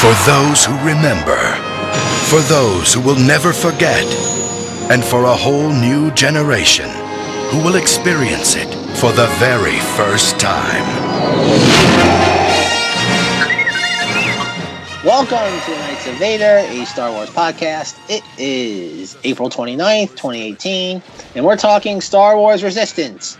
[0.00, 1.36] For those who remember,
[2.30, 4.02] for those who will never forget,
[4.90, 6.88] and for a whole new generation
[7.50, 10.86] who will experience it for the very first time.
[15.04, 17.98] Welcome to Knights of Vader, a Star Wars podcast.
[18.08, 21.02] It is April 29th, 2018,
[21.34, 23.36] and we're talking Star Wars Resistance.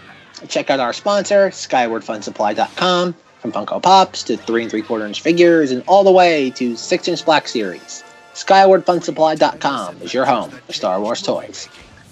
[0.49, 5.71] Check out our sponsor, SkywardFunSupply.com, from Funko Pops to 3 and 3 quarter inch figures
[5.71, 8.05] and all the way to 6 inch Black Series.
[8.35, 11.69] SkywardFunSupply.com is your home for Star Wars toys.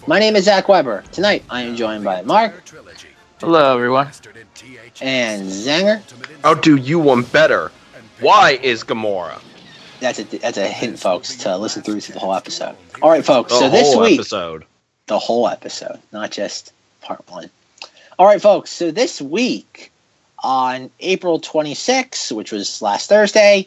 [0.06, 1.04] My name is Zack Weber.
[1.12, 2.64] Tonight I am joined by Mark.
[3.40, 4.08] Hello, everyone.
[5.00, 6.02] And Zenger.
[6.42, 7.70] I'll do you one better.
[8.20, 9.40] Why is Gamora?
[10.00, 12.76] That's a that's a hint, folks, to listen through to the whole episode.
[13.02, 13.52] All right, folks.
[13.52, 14.64] The so this whole week, episode.
[15.06, 17.50] the whole episode, not just part one.
[18.18, 18.70] All right, folks.
[18.70, 19.87] So this week,
[20.42, 23.66] on April 26th, which was last Thursday,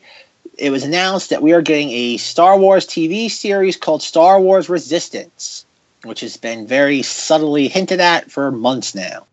[0.57, 4.69] it was announced that we are getting a Star Wars TV series called Star Wars
[4.69, 5.65] Resistance,
[6.03, 9.25] which has been very subtly hinted at for months now.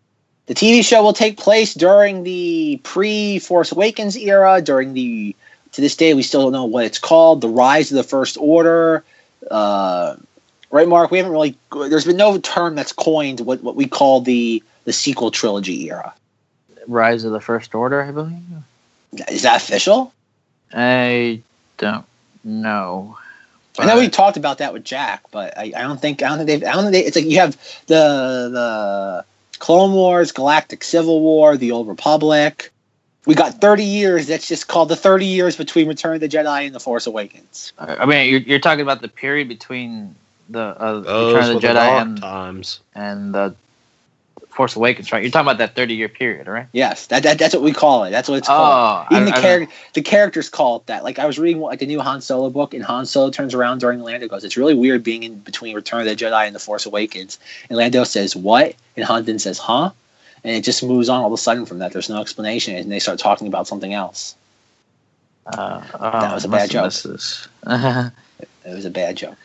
[0.47, 5.35] The TV show will take place during the pre Force Awakens era, during the
[5.73, 8.37] to this day we still don't know what it's called, the Rise of the First
[8.39, 9.03] Order.
[9.51, 10.15] Uh,
[10.71, 11.11] right, Mark?
[11.11, 11.55] We haven't really.
[11.71, 16.15] There's been no term that's coined what, what we call the the sequel trilogy era.
[16.89, 18.41] Rise of the First Order, I believe.
[19.29, 20.13] Is that official?
[20.73, 21.41] I
[21.77, 22.05] don't
[22.43, 23.17] know.
[23.77, 26.37] I know we talked about that with Jack, but I, I don't think I don't
[26.39, 27.55] think they've I don't think they, it's like you have
[27.87, 29.25] the the
[29.59, 32.71] Clone Wars, Galactic Civil War, the Old Republic.
[33.25, 34.27] We got 30 years.
[34.27, 37.73] That's just called the 30 years between Return of the Jedi and The Force Awakens.
[37.77, 40.15] I mean, you're, you're talking about the period between
[40.49, 42.79] the uh, Return of the the Jedi dark and, times.
[42.95, 43.55] and the
[44.49, 45.21] Force Awakens, right?
[45.23, 46.67] You're talking about that 30 year period, right?
[46.73, 48.09] Yes, that, that that's what we call it.
[48.11, 49.07] That's what it's called.
[49.09, 51.03] Oh, Even I- the character, the characters call it that.
[51.03, 53.79] Like I was reading like the new Han Solo book, and Han Solo turns around
[53.79, 56.59] during Lando goes, "It's really weird being in between Return of the Jedi and The
[56.59, 57.39] Force Awakens."
[57.69, 59.91] And Lando says, "What?" And Han then says, "Huh?"
[60.43, 61.91] And it just moves on all of a sudden from that.
[61.93, 64.35] There's no explanation, and they start talking about something else.
[65.45, 67.11] Uh, That oh, was a bad must joke.
[67.13, 67.47] this.
[68.65, 69.35] It was a bad joke.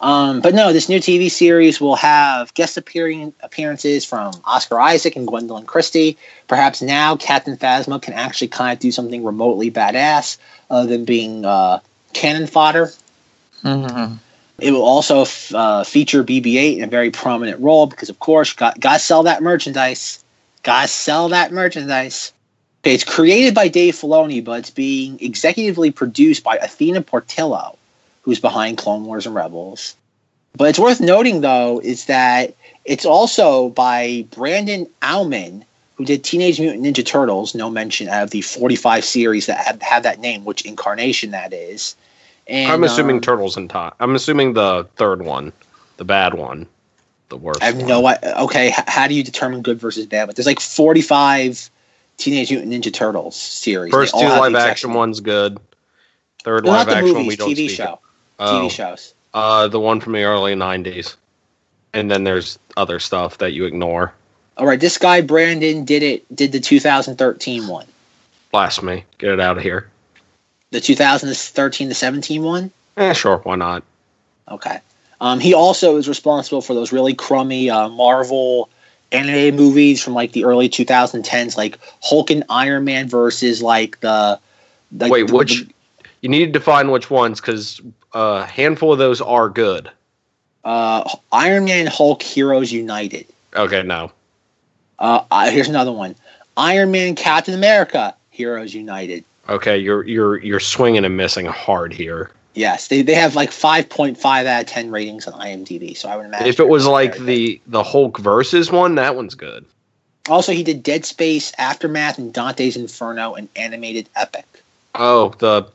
[0.00, 5.14] Um, but no, this new TV series will have guest appearing appearances from Oscar Isaac
[5.16, 6.16] and Gwendoline Christie.
[6.48, 10.38] Perhaps now Captain Phasma can actually kind of do something remotely badass
[10.70, 11.80] other than being uh,
[12.14, 12.90] cannon fodder.
[13.62, 14.18] Mhm.
[14.58, 18.52] It will also f- uh, feature BB-8 in a very prominent role because, of course,
[18.54, 20.22] got got sell that merchandise.
[20.62, 22.32] Got sell that merchandise.
[22.82, 27.76] Okay, it's created by Dave Filoni, but it's being executively produced by Athena Portillo,
[28.30, 29.96] who's behind Clone Wars and Rebels.
[30.56, 32.54] But it's worth noting, though, is that
[32.84, 35.64] it's also by Brandon Auman,
[35.96, 40.04] who did Teenage Mutant Ninja Turtles, no mention of the 45 series that have, have
[40.04, 41.96] that name, which incarnation that is.
[42.46, 43.94] And, I'm assuming um, Turtles and Time.
[43.98, 45.52] I'm assuming the third one,
[45.96, 46.68] the bad one,
[47.30, 47.62] the worst.
[47.62, 47.88] I have one.
[47.88, 48.36] no idea.
[48.42, 50.26] Okay, h- how do you determine good versus bad?
[50.26, 51.68] But there's like 45
[52.16, 53.90] Teenage Mutant Ninja Turtles series.
[53.90, 55.58] First two live action ones good.
[56.44, 57.98] Third Well, live action one movies, we don't TV speak show.
[58.40, 59.14] TV Oh, shows.
[59.34, 61.16] uh, the one from the early '90s,
[61.92, 64.12] and then there's other stuff that you ignore.
[64.56, 66.24] All right, this guy Brandon did it.
[66.34, 67.86] Did the 2013 one,
[68.50, 69.04] Blasphemy!
[69.18, 69.88] Get it out of here.
[70.70, 72.70] the 2013 to 17 one.
[72.96, 73.82] Eh, sure, why not?
[74.48, 74.78] Okay.
[75.20, 78.68] Um, he also is responsible for those really crummy uh, Marvel
[79.12, 84.38] anime movies from like the early 2010s, like Hulk and Iron Man versus like the.
[84.96, 85.66] like, Wait, the- which?
[86.22, 87.80] You need to define which ones, because
[88.12, 89.90] a handful of those are good.
[90.64, 93.26] uh, Iron Man Hulk Heroes United.
[93.56, 94.12] Okay, no.
[94.98, 96.14] Uh, uh, here's another one:
[96.56, 99.24] Iron Man, Captain America, Heroes United.
[99.48, 102.30] Okay, you're you're you're swinging and missing hard here.
[102.54, 105.96] Yes, they, they have like 5.5 out of 10 ratings on IMDb.
[105.96, 109.34] So I would imagine If it was like the the Hulk versus one, that one's
[109.34, 109.64] good.
[109.64, 110.32] good.
[110.32, 114.44] Also, he did Dead Space, Aftermath, and Dante's Inferno, and animated epic.
[114.94, 115.66] Oh, the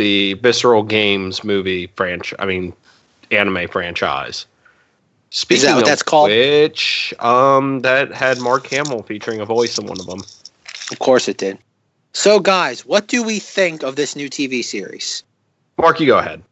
[0.00, 2.38] the Visceral Games movie franchise.
[2.38, 2.72] I mean,
[3.30, 4.46] anime franchise.
[5.28, 6.30] Speaking what of that's called?
[6.30, 10.20] which, um, that had Mark Hamill featuring a voice in one of them.
[10.90, 11.58] Of course, it did.
[12.14, 15.22] So, guys, what do we think of this new TV series?
[15.76, 16.42] Mark, you go ahead.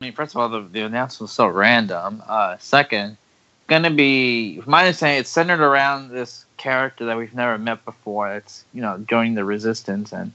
[0.00, 2.22] I mean, first of all, the, the announcement was so random.
[2.26, 3.18] Uh, second,
[3.66, 8.34] gonna be, from my understanding, it's centered around this character that we've never met before.
[8.34, 10.32] It's you know joining the resistance, and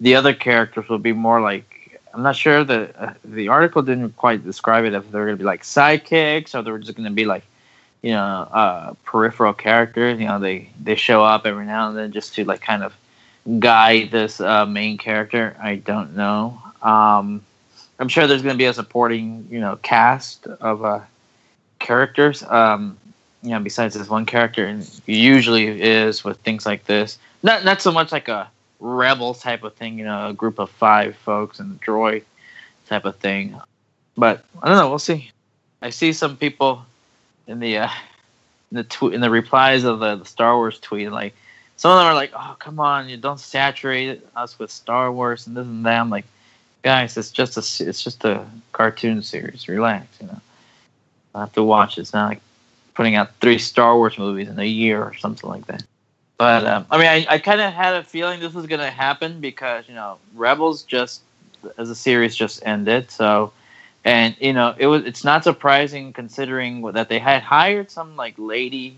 [0.00, 1.79] the other characters will be more like
[2.12, 5.36] I'm not sure the uh, the article didn't quite describe it if they were gonna
[5.36, 7.44] be like sidekicks or they were just gonna be like
[8.02, 10.18] you know uh, peripheral characters.
[10.18, 12.94] You know, they they show up every now and then just to like kind of
[13.58, 15.56] guide this uh, main character.
[15.60, 16.60] I don't know.
[16.82, 17.42] Um,
[17.98, 21.00] I'm sure there's going to be a supporting, you know, cast of uh,
[21.78, 22.42] characters.
[22.42, 22.96] Um,
[23.42, 27.18] you know, besides this one character, and usually is with things like this.
[27.42, 30.70] Not not so much like a rebel type of thing, you know, a group of
[30.70, 32.24] five folks and a droid
[32.88, 33.60] type of thing.
[34.16, 34.88] But I don't know.
[34.88, 35.30] We'll see.
[35.82, 36.84] I see some people
[37.46, 37.88] in the uh,
[38.70, 41.34] in the tw- in the replies of the, the Star Wars tweet, like
[41.76, 45.46] some of them are like, "Oh, come on, you don't saturate us with Star Wars
[45.46, 46.26] and this and that." I'm like,
[46.82, 49.68] guys, it's just a it's just a cartoon series.
[49.68, 50.40] Relax, you know.
[51.34, 51.96] I have to watch.
[51.96, 52.40] It's not like
[52.94, 55.82] putting out three Star Wars movies in a year or something like that.
[56.40, 58.90] But um, I mean, I, I kind of had a feeling this was going to
[58.90, 61.22] happen because you know Rebels just
[61.78, 63.52] as a series just ended, so
[64.04, 68.34] and you know it was it's not surprising considering that they had hired some like
[68.38, 68.96] lady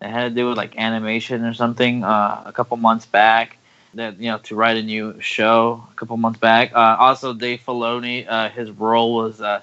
[0.00, 3.58] that had to do with like animation or something uh, a couple months back
[3.94, 6.72] that you know to write a new show a couple months back.
[6.74, 9.62] Uh, also, Dave Filoni, uh, his role was uh,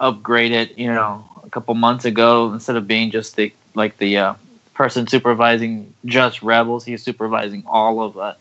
[0.00, 0.76] upgraded.
[0.76, 4.34] You know, a couple months ago instead of being just the like the uh,
[4.76, 8.34] person supervising just Rebels, he's supervising all of uh,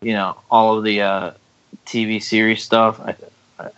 [0.00, 1.32] you know all of the uh,
[1.84, 3.00] TV series stuff.
[3.00, 3.16] I,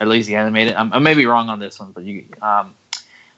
[0.00, 0.74] at least the animated.
[0.74, 2.24] I'm, I may be wrong on this one, but you.
[2.40, 2.74] Um,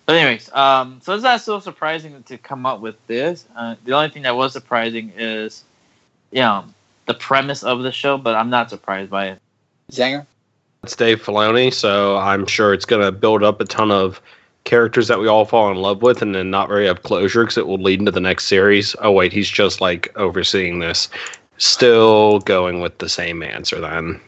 [0.05, 3.45] but anyways, um, so it's not so surprising to come up with this.
[3.57, 5.65] Uh, the only thing that was surprising is,
[6.31, 6.65] you know,
[7.07, 9.41] the premise of the show, but I'm not surprised by it.
[9.91, 10.25] Zenger?
[10.85, 14.21] It's Dave Filoni, so I'm sure it's going to build up a ton of
[14.67, 17.57] characters that we all fall in love with and then not very have closure because
[17.57, 18.95] it will lead into the next series.
[19.01, 21.09] Oh, wait, he's just like overseeing this.
[21.57, 24.21] Still going with the same answer then.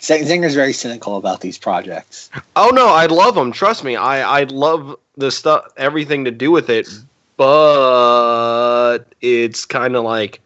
[0.00, 2.30] Zenger's very cynical about these projects.
[2.54, 3.52] Oh no, I love them.
[3.52, 6.88] Trust me, I I love the stuff, everything to do with it.
[7.36, 10.40] But it's kind of like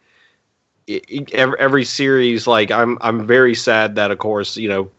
[1.33, 2.47] every, every series.
[2.47, 4.91] Like I'm I'm very sad that of course you know,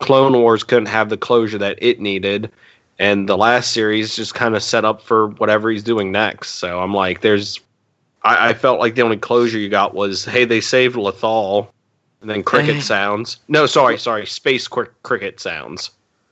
[0.00, 2.50] Clone Wars couldn't have the closure that it needed,
[2.98, 6.56] and the last series just kind of set up for whatever he's doing next.
[6.56, 7.60] So I'm like, there's.
[8.22, 11.68] I, I felt like the only closure you got was, hey, they saved Lothal,
[12.20, 13.38] and then cricket sounds.
[13.48, 15.90] No, sorry, sorry, space cr- cricket sounds.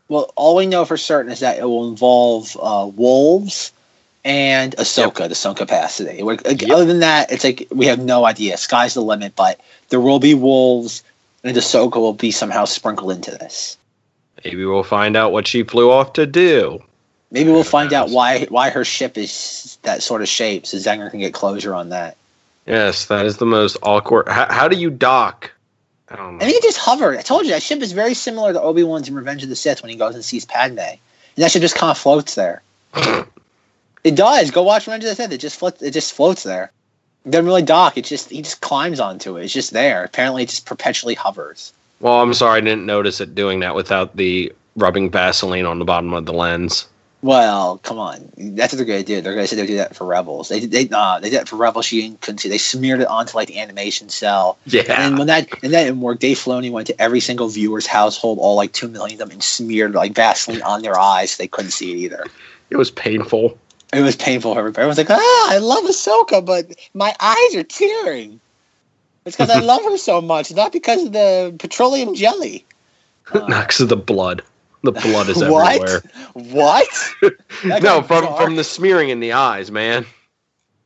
[0.08, 3.72] Well, all we know for certain is that it will involve uh, wolves
[4.24, 5.28] and Ahsoka yep.
[5.28, 6.22] to some capacity.
[6.22, 6.70] Yep.
[6.70, 8.56] Other than that, it's like we have no idea.
[8.56, 9.60] Sky's the limit, but
[9.90, 11.02] there will be wolves,
[11.48, 13.76] and Ahsoka will be somehow sprinkled into this.
[14.44, 16.82] Maybe we'll find out what she flew off to do.
[17.30, 21.10] Maybe we'll find out why why her ship is that sort of shape, so Zenger
[21.10, 22.16] can get closure on that.
[22.66, 24.28] Yes, that is the most awkward.
[24.28, 25.52] How, how do you dock
[26.10, 26.42] I don't know.
[26.42, 27.18] And he just hovered.
[27.18, 29.56] I told you that ship is very similar to Obi Wan's in Revenge of the
[29.56, 30.98] Sith when he goes and sees Padme, and
[31.36, 32.62] that ship just kind of floats there.
[34.04, 34.50] it does.
[34.50, 35.32] Go watch Revenge of the Sith.
[35.32, 35.82] It just floats.
[35.82, 36.72] It just floats there.
[37.24, 37.98] It doesn't really dock.
[37.98, 39.44] It just he just climbs onto it.
[39.44, 40.04] It's just there.
[40.04, 41.72] Apparently, it just perpetually hovers.
[42.00, 45.84] Well, I'm sorry, I didn't notice it doing that without the rubbing Vaseline on the
[45.84, 46.86] bottom of the lens.
[47.20, 48.30] Well, come on.
[48.36, 49.20] That's what they're to do.
[49.20, 50.48] They're going to say they do that for Rebels.
[50.48, 51.86] They they uh, they did that for Rebels.
[51.86, 52.48] She couldn't see.
[52.48, 54.56] They smeared it onto like the animation cel.
[54.66, 54.82] Yeah.
[54.86, 58.38] And when that and that didn't work, Dave Filoni went to every single viewer's household,
[58.40, 61.32] all like two million of them, and smeared like Vaseline on their eyes.
[61.32, 62.24] So they couldn't see it either.
[62.70, 63.58] It was painful.
[63.92, 64.82] It was painful for everybody.
[64.82, 68.40] Everyone's like, ah, I love Ahsoka, but my eyes are tearing.
[69.24, 72.64] It's because I love her so much, not because of the petroleum jelly.
[73.32, 74.42] Uh, not because of the blood.
[74.82, 76.02] The blood is everywhere.
[76.34, 76.88] what?
[77.64, 78.36] no, from bizarre.
[78.36, 80.06] from the smearing in the eyes, man.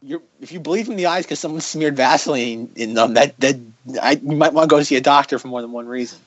[0.02, 3.56] You're, if you bleed from the eyes because someone smeared Vaseline in them, that that
[4.00, 6.18] I, you might want to go see a doctor for more than one reason.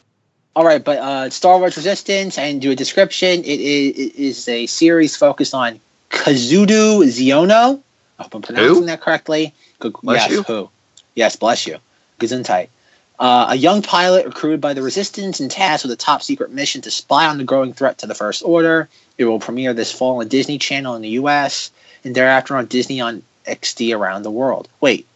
[0.56, 3.44] All right, but uh, Star Wars Resistance and do a description.
[3.44, 7.82] It is, it is a series focused on Kazuda Xiono.
[8.18, 8.86] I hope I'm pronouncing who?
[8.86, 9.54] that correctly.
[9.80, 10.44] Good, bless yes, you.
[10.44, 10.70] who?
[11.16, 11.78] Yes, bless you.
[12.20, 12.70] Gesundheit.
[13.18, 16.82] Uh, a young pilot recruited by the Resistance and tasked with a top secret mission
[16.82, 18.90] to spy on the growing threat to the First Order.
[19.18, 21.72] It will premiere this fall on Disney Channel in the U.S.
[22.04, 24.68] and thereafter on Disney on XD around the world.
[24.82, 25.08] Wait,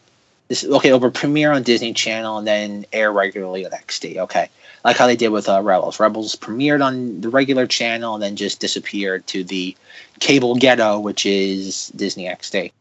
[0.47, 0.89] this okay?
[0.89, 4.17] It will premiere on Disney Channel and then air regularly on XD.
[4.17, 4.49] Okay,
[4.83, 5.99] like how they did with uh, Rebels.
[5.99, 9.75] Rebels premiered on the regular channel and then just disappeared to the
[10.19, 12.71] cable ghetto, which is Disney XD.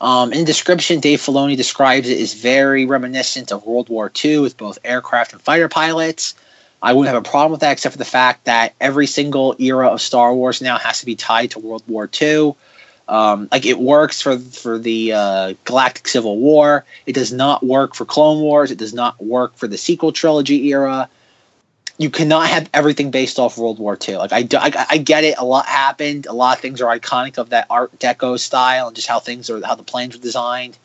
[0.00, 4.40] Um, in the description, Dave Filoni describes it as very reminiscent of World War II
[4.40, 6.34] with both aircraft and fighter pilots.
[6.82, 9.88] I wouldn't have a problem with that, except for the fact that every single era
[9.88, 12.54] of Star Wars now has to be tied to World War II.
[13.08, 16.84] Um, like it works for for the uh, Galactic Civil War.
[17.06, 18.70] It does not work for Clone Wars.
[18.70, 21.08] It does not work for the sequel trilogy era
[21.98, 24.16] you cannot have everything based off World War II.
[24.16, 25.38] Like I, I, I, get it.
[25.38, 26.26] A lot happened.
[26.26, 29.48] A lot of things are iconic of that Art Deco style and just how things
[29.48, 30.76] are, how the planes were designed.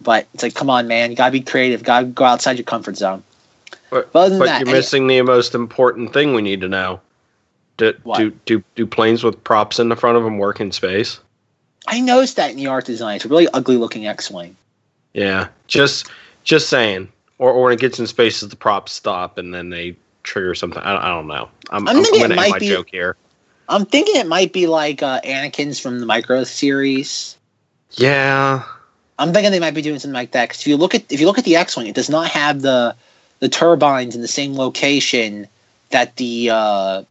[0.00, 1.80] But it's like, come on, man, you gotta be creative.
[1.80, 3.22] You Gotta go outside your comfort zone.
[3.90, 6.68] But, But other than but that, you're missing the most important thing we need to
[6.68, 7.00] know.
[7.76, 8.18] Do, What?
[8.18, 11.20] do do do planes with props in the front of them work in space?
[11.86, 13.16] I noticed that in the art design.
[13.16, 14.56] It's a really ugly looking X-wing.
[15.12, 16.08] Yeah, just
[16.44, 17.08] just saying.
[17.38, 20.82] Or or when it gets in space, the props stop and then they trigger something?
[20.82, 21.48] I, I don't know.
[21.70, 23.16] I'm, I'm I'm, thinking it going to end might my be- joke here.
[23.68, 27.38] I'm thinking it might be like uh, Anakin's from the Micro series.
[27.92, 28.64] Yeah,
[29.18, 30.48] I'm thinking they might be doing something like that.
[30.48, 32.60] Because if you look at if you look at the X-wing, it does not have
[32.60, 32.94] the
[33.40, 35.46] the turbines in the same location
[35.90, 37.04] that the uh,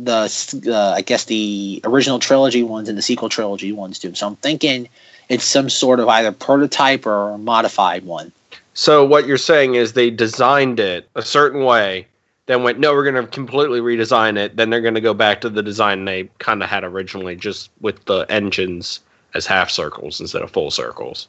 [0.00, 4.14] the uh, I guess the original trilogy ones and the sequel trilogy ones do.
[4.14, 4.88] So I'm thinking
[5.28, 8.32] it's some sort of either prototype or a modified one.
[8.74, 12.06] So what you're saying is they designed it a certain way,
[12.46, 14.56] then went, no, we're going to completely redesign it.
[14.56, 17.70] Then they're going to go back to the design they kind of had originally, just
[17.80, 19.00] with the engines
[19.34, 21.28] as half circles instead of full circles.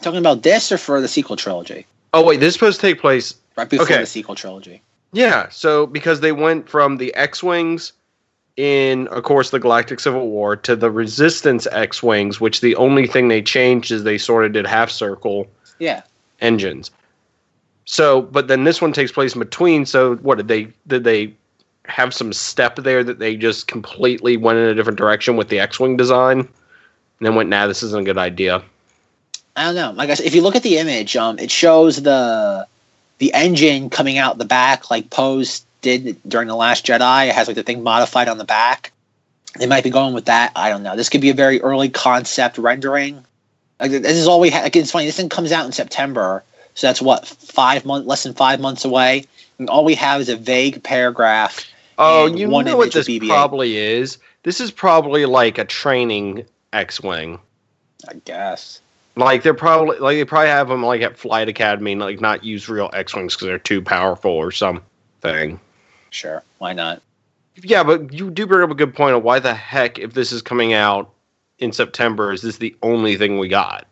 [0.00, 3.00] Talking about this or for the sequel trilogy, Oh wait, this is supposed to take
[3.00, 3.34] place.
[3.56, 3.98] right before Okay.
[3.98, 4.80] the sequel trilogy.
[5.12, 7.92] Yeah, so because they went from the X-wings
[8.56, 13.28] in, of course, the Galactic Civil War to the Resistance X-wings, which the only thing
[13.28, 15.46] they changed is they sort of did half circle
[15.78, 16.02] Yeah,
[16.40, 16.90] engines.
[17.86, 19.86] So, but then this one takes place in between.
[19.86, 21.32] So, what did they did they
[21.86, 25.60] have some step there that they just completely went in a different direction with the
[25.60, 26.48] X-wing design, and
[27.20, 28.62] then went, "Nah, this isn't a good idea."
[29.54, 29.92] I don't know.
[29.92, 32.66] Like I said, if you look at the image, um, it shows the
[33.18, 37.28] the engine coming out the back, like Poe's did during the Last Jedi.
[37.28, 38.92] It has like the thing modified on the back.
[39.58, 40.52] They might be going with that.
[40.56, 40.96] I don't know.
[40.96, 43.24] This could be a very early concept rendering.
[43.78, 44.64] Like this is all we have.
[44.64, 45.06] Like, it's funny.
[45.06, 46.42] This thing comes out in September,
[46.76, 49.24] so that's what five months, less than five months away.
[49.58, 51.64] And all we have is a vague paragraph.
[51.98, 53.28] Oh, you know what this BB-8.
[53.28, 54.18] probably is.
[54.42, 57.40] This is probably like a training X-wing.
[58.08, 58.82] I guess.
[59.16, 62.44] Like they're probably like they probably have them like at Flight Academy, and like not
[62.44, 65.58] use real X-wings because they're too powerful or something.
[66.10, 67.00] Sure, why not?
[67.62, 70.30] Yeah, but you do bring up a good point of why the heck, if this
[70.30, 71.10] is coming out
[71.58, 73.86] in September, is this the only thing we got?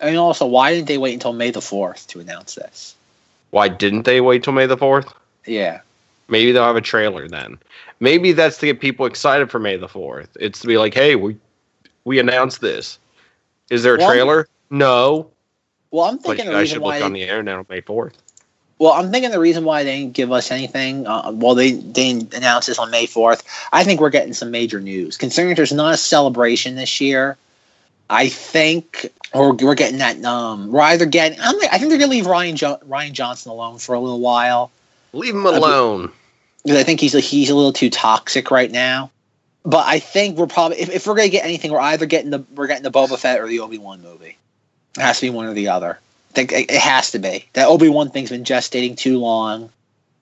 [0.00, 2.94] And also, why didn't they wait until May the fourth to announce this?
[3.50, 5.12] Why didn't they wait till May the fourth?
[5.46, 5.80] Yeah.
[6.28, 7.58] Maybe they'll have a trailer then.
[8.00, 10.36] Maybe that's to get people excited for May the fourth.
[10.38, 11.36] It's to be like, hey, we
[12.04, 12.98] we announced this.
[13.70, 14.48] Is there a Well, trailer?
[14.70, 15.30] No,
[15.90, 17.80] Well, I'm but thinking you the reason should why look on the internet on May
[17.80, 18.16] fourth.
[18.78, 22.12] Well, I'm thinking the reason why they didn't give us anything, uh, well, they, they
[22.12, 23.42] didn't announce this on May 4th.
[23.72, 25.16] I think we're getting some major news.
[25.16, 27.36] Considering there's not a celebration this year,
[28.08, 31.98] I think, or we're getting that, um, we're either getting, I'm, like, I think they're
[31.98, 34.70] to leave Ryan, jo- Rian Johnson alone for a little while.
[35.12, 36.12] Leave him alone.
[36.64, 39.10] Because I think he's, he's a little too toxic right now.
[39.64, 42.30] But I think we're probably, if, if we're going to get anything, we're either getting
[42.30, 44.36] the, we're getting the Boba Fett or the Obi-Wan movie.
[44.96, 45.98] It has to be one or the other.
[46.30, 47.46] I think it, it has to be.
[47.52, 49.70] That Obi Wan thing's been gestating too long.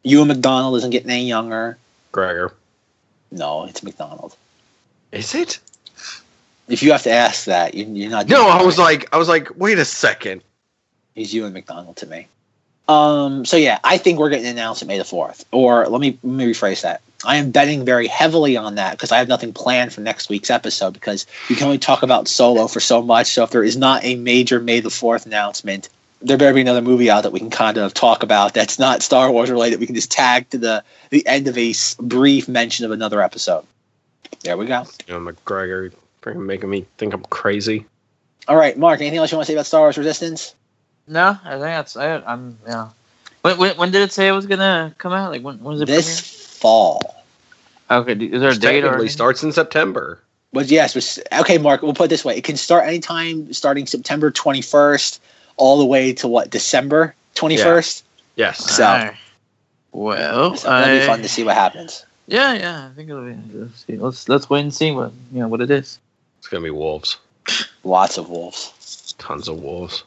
[0.02, 1.78] Ewan McDonald isn't getting any younger.
[2.12, 2.52] Gregor.
[3.30, 4.36] No, it's McDonald.
[5.12, 5.58] Is it?
[6.68, 8.28] If you have to ask that, you, you're not.
[8.28, 9.00] No, doing I was right.
[9.00, 10.42] like, I was like, wait a second.
[11.14, 12.28] he's you and McDonald to me.
[12.88, 13.44] Um.
[13.44, 15.44] So yeah, I think we're getting announced at May the fourth.
[15.50, 17.00] Or let me let me rephrase that.
[17.24, 20.50] I am betting very heavily on that because I have nothing planned for next week's
[20.50, 23.28] episode because we can only talk about Solo for so much.
[23.28, 25.88] So if there is not a major May the fourth announcement,
[26.22, 29.02] there better be another movie out that we can kind of talk about that's not
[29.02, 29.80] Star Wars related.
[29.80, 33.64] We can just tag to the the end of a brief mention of another episode.
[34.42, 34.86] There we go.
[35.06, 35.92] You know, McGregor,
[36.26, 37.86] freaking making me think I'm crazy.
[38.48, 39.00] All right, Mark.
[39.00, 40.54] Anything else you want to say about Star Wars Resistance?
[41.08, 42.22] No, I think that's it.
[42.26, 42.88] I'm yeah.
[43.42, 45.30] When, when, when did it say it was gonna come out?
[45.30, 45.86] Like when, when was it?
[45.86, 46.18] This
[46.58, 47.00] fall.
[47.90, 48.88] Okay, d- is there a date or?
[48.88, 50.20] technically starts in September.
[50.52, 51.82] But yes, was, okay, Mark.
[51.82, 55.22] We'll put it this way: it can start anytime, starting September twenty first,
[55.56, 58.04] all the way to what December twenty first.
[58.34, 58.58] Yes.
[58.58, 59.14] So- Alright.
[59.92, 62.04] Well, So that'll be fun to see what happens.
[62.26, 62.88] yeah, yeah.
[62.90, 63.34] I think it'll be.
[63.54, 63.96] Let's see.
[63.96, 65.98] Let's let's wait and see what you know what it is.
[66.46, 67.16] It's gonna be wolves.
[67.82, 69.16] Lots of wolves.
[69.18, 70.04] Tons of wolves.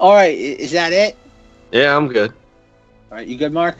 [0.00, 1.16] All right, is that it?
[1.70, 2.32] Yeah, I'm good.
[2.32, 3.76] All right, you good, Mark?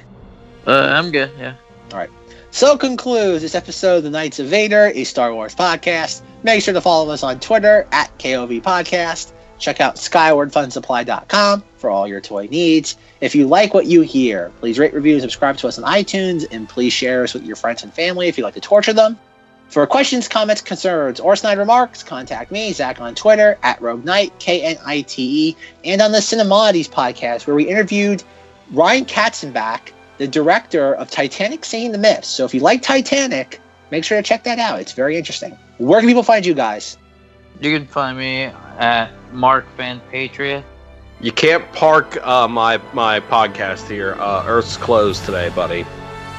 [0.69, 1.33] Uh, I'm good.
[1.37, 1.57] Yeah.
[1.91, 2.11] All right.
[2.53, 6.23] So concludes this episode of the Knights of Vader, a Star Wars podcast.
[6.45, 9.33] Make sure to follow us on Twitter at KOV Podcast.
[9.59, 12.97] Check out skywardfunsupply.com for all your toy needs.
[13.21, 16.47] If you like what you hear, please rate, review, and subscribe to us on iTunes,
[16.53, 19.19] and please share us with your friends and family if you like to torture them.
[19.71, 24.33] For questions, comments, concerns, or snide remarks, contact me, Zack, on Twitter at Rogue Knight,
[24.41, 28.25] K N I T E, and on the Cinemoddities podcast, where we interviewed
[28.73, 32.27] Ryan Katzenbach, the director of Titanic Seeing the Myths.
[32.27, 33.61] So if you like Titanic,
[33.93, 34.81] make sure to check that out.
[34.81, 35.57] It's very interesting.
[35.79, 36.99] Where can people find you guys?
[37.61, 38.45] You can find me
[38.79, 40.65] at Mark Fan Patriot
[41.21, 44.17] You can't park uh, my my podcast here.
[44.19, 45.85] Uh, Earth's closed today, buddy.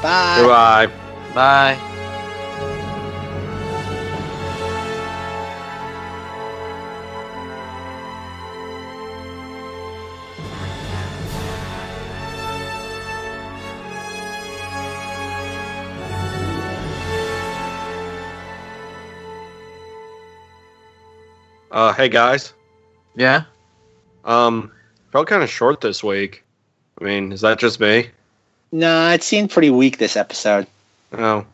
[0.01, 0.38] Bye.
[0.39, 0.88] Goodbye.
[1.33, 1.90] Bye.
[21.71, 22.53] Uh, hey guys.
[23.15, 23.43] Yeah.
[24.25, 24.71] Um,
[25.11, 26.43] felt kind of short this week.
[26.99, 28.09] I mean, is that just me?
[28.71, 30.67] No, it seemed pretty weak this episode.
[31.13, 31.45] Oh,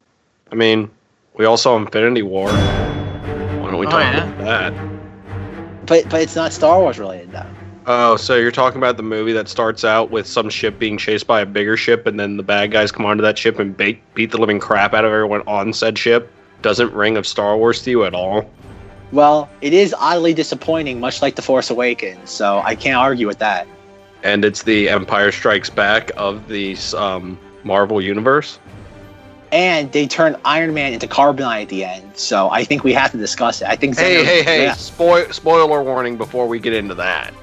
[0.51, 0.89] I mean,
[1.35, 2.49] we all saw Infinity War.
[2.49, 4.27] Why don't we Oh, talk yeah?
[4.33, 5.85] about that?
[5.85, 7.45] But but it's not Star Wars related though.
[7.89, 11.25] Oh, so you're talking about the movie that starts out with some ship being chased
[11.25, 14.01] by a bigger ship, and then the bad guys come onto that ship and bait,
[14.13, 16.29] beat the living crap out of everyone on said ship?
[16.61, 18.49] Doesn't ring of Star Wars to you at all?
[19.11, 22.29] Well, it is oddly disappointing, much like The Force Awakens.
[22.29, 23.67] So I can't argue with that.
[24.23, 28.59] And it's the Empire Strikes Back of the um, Marvel universe.
[29.51, 32.17] And they turned Iron Man into Carbonite at the end.
[32.17, 33.67] So I think we have to discuss it.
[33.69, 33.97] I think.
[33.97, 34.63] Hey, Xander- hey, hey!
[34.63, 37.33] Yeah, Spoil- spoiler warning before we get into that.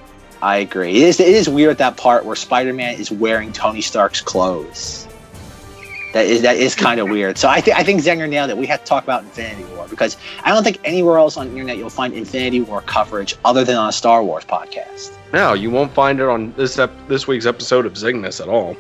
[0.43, 0.91] I agree.
[0.91, 1.21] It is.
[1.21, 5.04] It is weird at that part where Spider-Man is wearing Tony Stark's clothes.
[6.15, 7.37] That is that is kind of weird.
[7.39, 8.57] So I think I think Zenger nailed it.
[8.57, 11.53] We have to talk about Infinity War because I don't think anywhere else on the
[11.53, 15.13] internet you'll find Infinity War coverage other than on a Star Wars podcast.
[15.33, 18.77] No, you won't find it on this ep- this week's episode of Cygnus at all.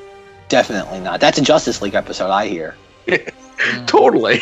[0.48, 1.20] Definitely not.
[1.20, 2.30] That's a Justice League episode.
[2.30, 2.76] I hear.
[3.86, 4.38] Totally.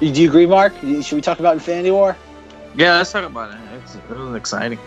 [0.00, 0.74] Do you agree, Mark?
[1.02, 2.16] Should we talk about Infinity War?
[2.76, 3.58] Yeah, let's talk about it.
[3.82, 4.78] It's, it was exciting.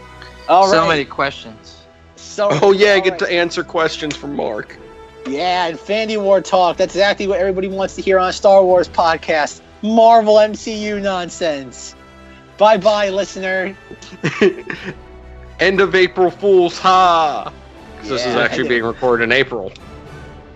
[0.47, 0.71] All right.
[0.71, 1.83] so many questions.
[2.15, 3.19] So, Oh yeah, all get right.
[3.19, 4.77] to answer questions from Mark.
[5.27, 6.77] Yeah, Infinity War talk.
[6.77, 9.61] That's exactly what everybody wants to hear on a Star Wars podcast.
[9.81, 11.95] Marvel MCU nonsense.
[12.57, 13.75] Bye bye, listener.
[15.59, 17.51] End of April Fools, ha!
[17.99, 19.71] 'Cause this is actually being recorded in April.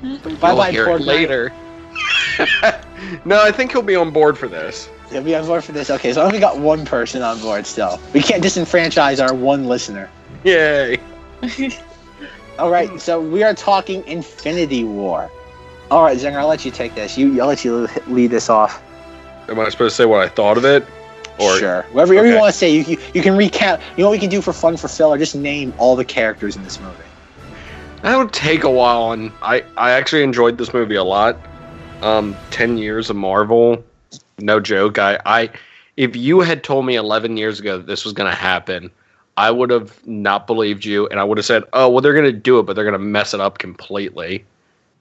[0.02, 1.54] Bye You'll bye, hear later.
[3.26, 4.90] no, I think he'll be on board for this.
[5.10, 5.90] He'll be on board for this.
[5.90, 8.00] Okay, so I only got one person on board still.
[8.14, 10.10] We can't disenfranchise our one listener.
[10.44, 10.98] Yay!
[12.60, 15.30] All right, so we are talking Infinity War.
[15.90, 17.18] All right, Zenger, I'll let you take this.
[17.18, 18.82] You, I'll let you lead this off.
[19.50, 20.86] Am I supposed to say what I thought of it?
[21.40, 22.70] Or sure, whatever, whatever you want to say.
[22.72, 23.82] You, you you can recount.
[23.98, 25.18] You know what we can do for fun for filler?
[25.18, 26.96] Just name all the characters in this movie.
[28.04, 31.36] that would take a while, and I I actually enjoyed this movie a lot.
[32.04, 33.84] Um, ten years of Marvel,
[34.38, 35.00] no joke.
[35.00, 35.50] I I
[35.98, 38.92] if you had told me eleven years ago that this was gonna happen,
[39.38, 42.32] I would have not believed you, and I would have said, "Oh, well, they're gonna
[42.32, 44.46] do it, but they're gonna mess it up completely,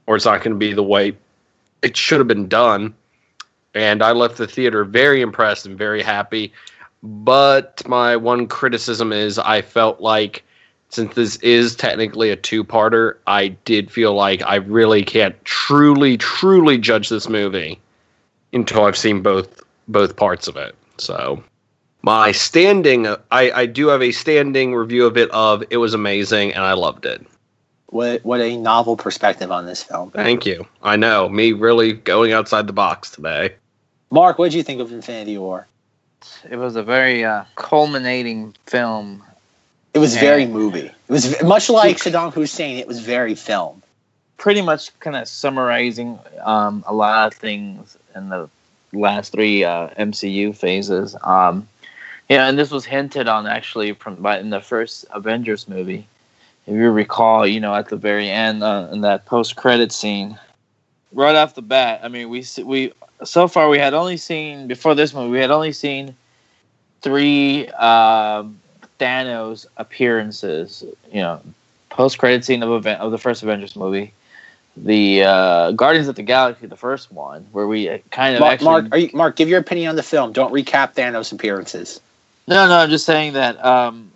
[0.06, 1.16] or it's not gonna be the way
[1.82, 2.94] it should have been done."
[3.74, 6.52] And I left the theater very impressed and very happy.
[7.02, 10.44] But my one criticism is I felt like
[10.88, 16.76] since this is technically a two-parter, I did feel like I really can't truly, truly
[16.78, 17.80] judge this movie
[18.52, 20.74] until I've seen both both parts of it.
[20.98, 21.42] So
[22.02, 23.16] my standing, I,
[23.52, 25.30] I do have a standing review of it.
[25.30, 27.24] Of it was amazing and I loved it.
[27.86, 30.10] What what a novel perspective on this film.
[30.10, 30.66] Thank you.
[30.82, 33.54] I know me really going outside the box today.
[34.10, 35.66] Mark, what did you think of Infinity War?
[36.50, 39.22] It was a very uh, culminating film.
[39.94, 40.86] It was very movie.
[40.86, 42.78] It was much like Saddam Hussein.
[42.78, 43.82] It was very film.
[44.38, 48.48] Pretty much kind of summarizing um, a lot of things in the
[48.92, 51.14] last three uh, MCU phases.
[51.22, 51.68] Um,
[52.32, 56.06] yeah, and this was hinted on actually from by in the first Avengers movie.
[56.66, 60.38] If you recall, you know, at the very end uh, in that post-credit scene,
[61.12, 62.92] right off the bat, I mean, we we
[63.22, 66.16] so far we had only seen before this movie we had only seen
[67.02, 68.58] three um,
[68.98, 70.84] Thanos appearances.
[71.12, 71.42] You know,
[71.90, 74.14] post-credit scene of event of the first Avengers movie,
[74.74, 78.52] the uh, Guardians of the Galaxy, the first one, where we uh, kind of Mark,
[78.54, 80.32] actually Mark, are you, Mark, give your opinion on the film.
[80.32, 82.00] Don't recap Thanos' appearances.
[82.46, 83.64] No, no, I'm just saying that.
[83.64, 84.10] Um,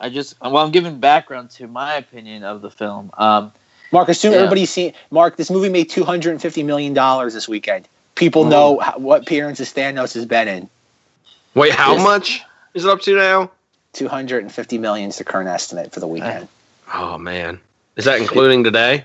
[0.00, 3.10] I just well, I'm giving background to my opinion of the film.
[3.18, 3.52] Um,
[3.90, 4.38] Mark, assume Yeah.
[4.38, 4.92] everybody's seen.
[5.10, 7.88] Mark, this movie made two hundred and fifty million dollars this weekend.
[8.14, 8.48] People Oh.
[8.48, 10.68] know how, what appearances Thanos has been in.
[11.54, 12.02] Wait, how Yes.
[12.04, 12.42] much
[12.74, 13.50] is it up to now?
[13.92, 16.46] Two hundred and fifty million is the current estimate for the weekend.
[16.94, 17.58] Oh man,
[17.96, 19.04] is that including today?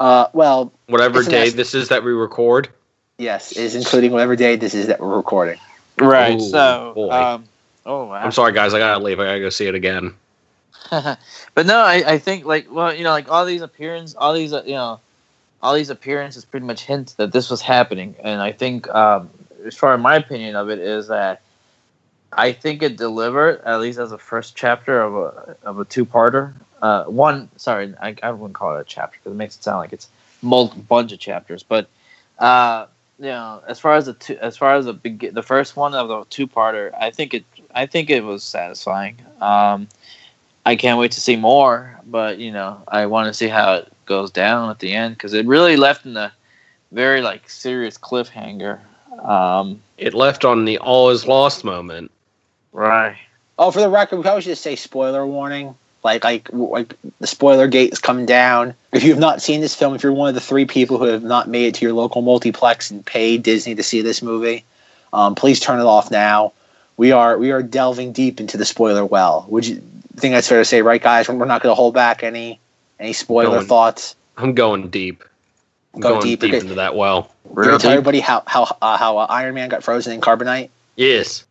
[0.00, 2.68] Uh, well, Whatever day est- this is that we record.
[3.18, 5.58] yes, is including whatever day this is that we're recording.
[6.00, 6.40] Right.
[6.40, 7.44] Ooh, so, um,
[7.86, 8.14] oh wow.
[8.14, 8.74] I'm sorry, guys.
[8.74, 9.20] I gotta leave.
[9.20, 10.14] I gotta go see it again.
[10.90, 14.52] but no, I, I think like well, you know, like all these appearances, all these
[14.52, 15.00] uh, you know,
[15.62, 19.30] all these appearances pretty much hint that this was happening, and I think um,
[19.64, 21.42] as far as my opinion of it is that
[22.32, 26.04] I think it delivered at least as a first chapter of a of a two
[26.04, 26.54] parter.
[26.80, 29.78] Uh, one, sorry, I, I wouldn't call it a chapter because it makes it sound
[29.78, 30.08] like it's
[30.42, 31.62] multi bunch of chapters.
[31.62, 31.88] But
[32.38, 32.86] uh,
[33.18, 35.94] you know, as far as the two, as far as the beg- the first one
[35.94, 39.16] of the two parter, I think it I think it was satisfying.
[39.40, 39.88] Um,
[40.64, 43.92] I can't wait to see more, but you know, I want to see how it
[44.06, 46.32] goes down at the end because it really left in a
[46.92, 48.80] very like serious cliffhanger.
[49.24, 52.10] Um, It left on the all is lost moment.
[52.72, 53.16] right.
[53.58, 55.74] Oh, for the record, we probably should just say spoiler warning.
[56.08, 58.74] Like, like, like the spoiler gate is coming down.
[58.92, 61.04] If you have not seen this film, if you're one of the three people who
[61.04, 64.64] have not made it to your local multiplex and paid Disney to see this movie,
[65.12, 66.52] um, please turn it off now.
[66.96, 69.46] We are we are delving deep into the spoiler well.
[69.48, 69.82] Would you
[70.16, 71.28] think that's fair to say, right, guys?
[71.28, 72.58] We're not going to hold back any
[72.98, 74.14] any spoiler Going- thoughts.
[74.36, 75.22] I'm going deep.
[75.94, 76.60] I'm Go going deep, deep, okay.
[76.60, 77.32] into that well.
[77.44, 80.20] We're going to tell everybody how how uh, how uh, Iron Man got frozen in
[80.20, 80.70] carbonite.
[80.96, 81.44] Yes.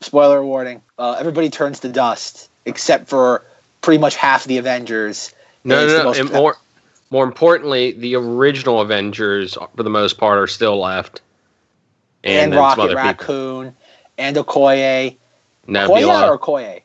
[0.00, 3.42] spoiler warning uh, everybody turns to dust except for
[3.86, 6.12] pretty much half of the avengers No, no, no.
[6.12, 6.56] And more,
[7.10, 11.20] more importantly, the original Avengers, for the most part, are still left.
[12.24, 13.04] and, some rocket other people.
[13.04, 13.76] raccoon
[14.18, 15.16] and okoye okoye
[15.68, 16.80] Nebula, or okoye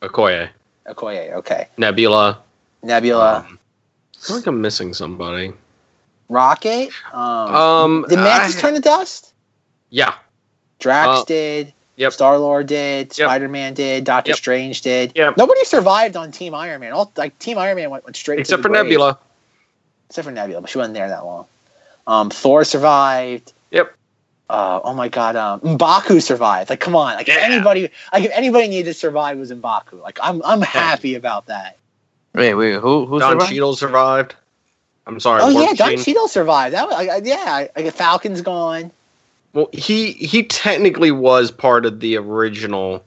[0.00, 0.48] Okoye,
[0.88, 2.38] okoye okay Nebula.
[2.82, 3.58] nebula Um,
[4.16, 5.52] I feel like I'm missing somebody.
[6.30, 9.34] rocket um, Um, did mantis I- turn to dust
[9.90, 10.14] Yeah.
[10.78, 12.12] drax Uh, did yep.
[12.12, 13.26] star lord did Yep.
[13.28, 14.38] spider-man did doctor Yep.
[14.38, 15.36] strange did Yep.
[15.36, 18.58] nobody survived on team iron man all like team iron man went, went straight Except
[18.58, 18.84] to for grave.
[18.84, 19.18] Nebula.
[20.08, 21.46] except for Nebula, but she wasn't there that long.
[22.06, 23.52] Um, Thor survived.
[23.72, 23.92] Yep.
[24.48, 26.70] Uh, oh my god, um, Mbaku survived.
[26.70, 30.00] Like, come on, like if anybody, like if anybody needed to survive was Mbaku.
[30.00, 31.76] Like, I'm, I'm happy about that.
[32.32, 33.50] Wait, wait, who who Don survived?
[33.50, 34.36] Cheadle survived.
[35.08, 35.42] I'm sorry.
[35.42, 36.74] oh yeah, Warp Don Cheadle survived.
[36.74, 38.92] That was, like, yeah, like Falcon's gone.
[39.56, 43.02] Well, he he technically was part of the original.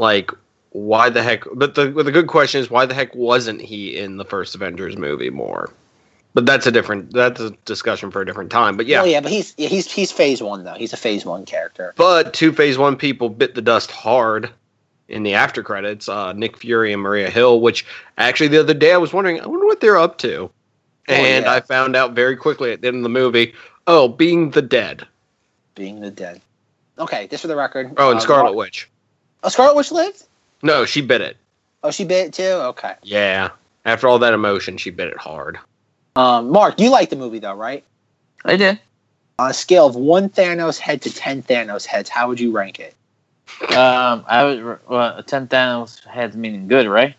[0.00, 0.32] Like,
[0.70, 1.44] why the heck?
[1.54, 4.56] But the but the good question is, why the heck wasn't he in the first
[4.56, 5.72] Avengers movie more?
[6.34, 8.76] But that's a different that's a discussion for a different time.
[8.76, 10.74] But yeah, Oh yeah, but he's he's he's phase one though.
[10.74, 11.94] He's a phase one character.
[11.96, 14.50] but two Phase One people bit the dust hard
[15.06, 16.08] in the after credits.
[16.08, 17.86] Uh, Nick Fury and Maria Hill, which
[18.18, 20.50] actually the other day I was wondering, I wonder what they're up to,
[21.06, 21.52] and yeah.
[21.52, 23.54] I found out very quickly at the end of the movie.
[23.86, 25.06] Oh, being the dead.
[25.74, 26.40] Being the dead.
[26.98, 27.92] Okay, just for the record.
[27.96, 28.88] Oh, and uh, Scarlet Mar- Witch.
[29.42, 30.22] Oh, Scarlet Witch lived.
[30.62, 31.36] No, she bit it.
[31.82, 32.42] Oh, she bit it too.
[32.42, 32.94] Okay.
[33.02, 33.50] Yeah.
[33.86, 35.58] After all that emotion, she bit it hard.
[36.16, 37.84] Um, Mark, you like the movie though, right?
[38.44, 38.78] I did.
[39.38, 42.78] On a scale of one Thanos head to ten Thanos heads, how would you rank
[42.80, 42.94] it?
[43.74, 47.14] Um, I would well, a ten Thanos heads meaning good, right?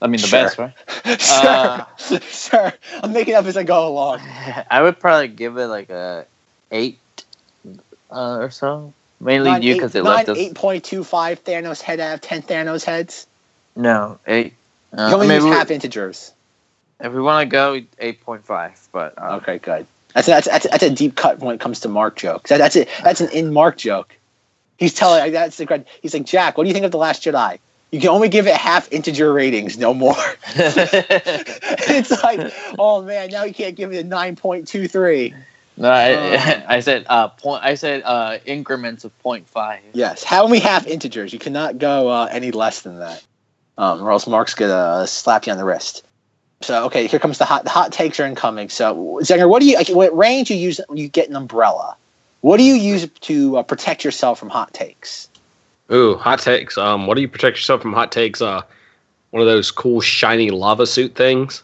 [0.00, 0.44] I mean the Sure.
[0.44, 1.20] best, right?
[2.08, 2.72] sure, sure.
[3.02, 4.20] I'm making up as I go along.
[4.70, 6.26] I would probably give it like a
[6.70, 6.98] eight
[8.14, 8.92] uh, or so.
[9.20, 10.38] Mainly Nine, you because they nine, left us.
[10.38, 13.26] 8.25 Thanos head out of 10 Thanos heads.
[13.76, 14.54] No, eight.
[14.92, 16.32] You Uh, only maybe use we- half integers.
[17.00, 18.78] if we want to go, eight point five.
[18.92, 19.86] But um, Okay, good.
[20.14, 22.50] That's, that's, that's, that's a deep cut when it comes to Mark jokes.
[22.50, 22.88] That, that's it.
[23.02, 24.14] That's an in Mark joke.
[24.76, 26.56] He's telling that's the He's like Jack.
[26.56, 27.58] What do you think of the Last Jedi?
[27.90, 30.14] You can only give it half integer ratings, no more.
[30.56, 35.34] it's like, oh man, now you can't give it a nine point two three.
[35.76, 36.62] No, I, Oh.
[36.68, 37.64] I said uh point.
[37.64, 39.80] I said uh increments of point five.
[39.92, 41.32] Yes, how many half integers?
[41.32, 43.24] You cannot go uh, any less than that,
[43.78, 46.04] um, or else Mark's gonna uh, slap you on the wrist.
[46.62, 47.64] So okay, here comes the hot.
[47.64, 48.68] The hot takes are incoming.
[48.68, 49.76] So Zenger, what do you?
[49.76, 50.80] Like, what range do you use?
[50.92, 51.96] You get an umbrella.
[52.40, 55.28] What do you use to uh, protect yourself from hot takes?
[55.90, 56.78] Ooh, hot takes.
[56.78, 58.40] Um, what do you protect yourself from hot takes?
[58.40, 58.62] Uh,
[59.30, 61.62] one of those cool shiny lava suit things.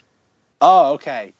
[0.60, 1.32] Oh, okay.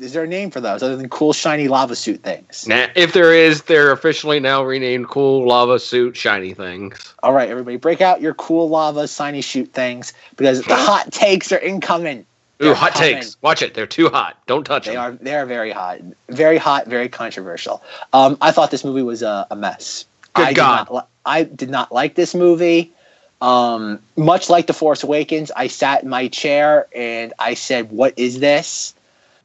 [0.00, 2.68] Is there a name for those other than cool shiny lava suit things?
[2.68, 7.14] Nah, if there is, they're officially now renamed cool lava suit shiny things.
[7.22, 11.50] All right, everybody, break out your cool lava shiny shoot things because the hot takes
[11.52, 12.20] are incoming.
[12.60, 13.14] Ooh, They're hot coming.
[13.14, 13.36] takes.
[13.40, 13.72] Watch it.
[13.74, 14.36] They're too hot.
[14.46, 15.00] Don't touch They them.
[15.00, 17.82] are they are very hot, very hot, very controversial.
[18.12, 20.04] Um, I thought this movie was a, a mess.
[20.34, 20.84] Good I God.
[20.86, 22.92] Did not, li- I did not like this movie.
[23.40, 28.12] Um, much like The Force Awakens, I sat in my chair and I said, "What
[28.18, 28.92] is this?"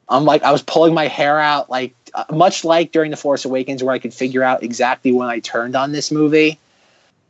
[0.10, 3.46] I'm like, I was pulling my hair out, like uh, much like during The Force
[3.46, 6.60] Awakens, where I could figure out exactly when I turned on this movie.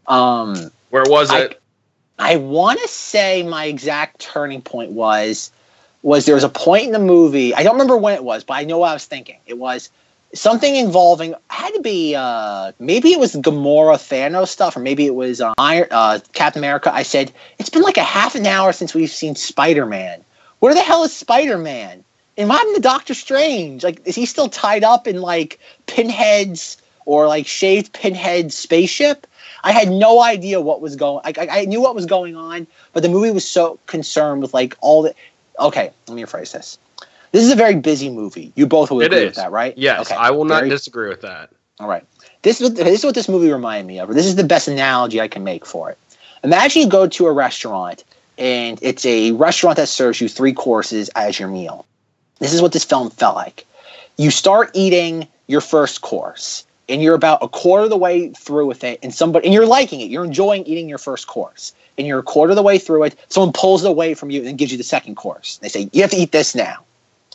[0.07, 1.59] Um, Where was I- it?
[2.19, 5.51] I want to say my exact turning point was
[6.03, 7.55] was there was a point in the movie.
[7.55, 9.37] I don't remember when it was, but I know what I was thinking.
[9.47, 9.89] It was
[10.33, 15.15] something involving had to be uh, maybe it was Gamora Thanos stuff, or maybe it
[15.15, 16.93] was uh, Iron uh, Captain America.
[16.93, 20.23] I said it's been like a half an hour since we've seen Spider Man.
[20.59, 22.03] Where the hell is Spider Man?
[22.37, 23.83] What happened to Doctor Strange?
[23.83, 29.27] Like, is he still tied up in like Pinhead's or like shaved pinhead spaceship.
[29.63, 31.21] I had no idea what was going.
[31.25, 34.53] I, I, I knew what was going on, but the movie was so concerned with
[34.53, 35.13] like all the.
[35.59, 36.77] Okay, let me rephrase this.
[37.31, 38.51] This is a very busy movie.
[38.55, 39.77] You both will agree with that, right?
[39.77, 41.49] Yes, Okay, I will not very- disagree with that.
[41.79, 42.05] all right.
[42.41, 44.09] This is what this is what this movie reminded me of.
[44.09, 45.97] Or this is the best analogy I can make for it.
[46.43, 48.03] Imagine you go to a restaurant
[48.37, 51.85] and it's a restaurant that serves you three courses as your meal.
[52.39, 53.65] This is what this film felt like.
[54.17, 58.65] You start eating your first course and you're about a quarter of the way through
[58.67, 60.09] with it and somebody and you're liking it.
[60.09, 61.73] You're enjoying eating your first course.
[61.97, 64.43] And you're a quarter of the way through it, someone pulls it away from you
[64.47, 65.57] and gives you the second course.
[65.57, 66.83] They say, You have to eat this now.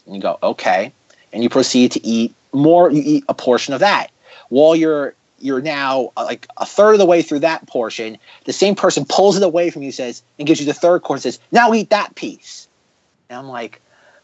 [0.05, 0.93] And you go, Okay.
[1.33, 4.11] And you proceed to eat more, you eat a portion of that
[4.49, 8.53] while you're you're now uh, like a third of the way through that portion the
[8.53, 11.39] same person pulls it away from you says and gives you the third course says
[11.53, 12.67] now eat that piece
[13.31, 13.81] and i'm like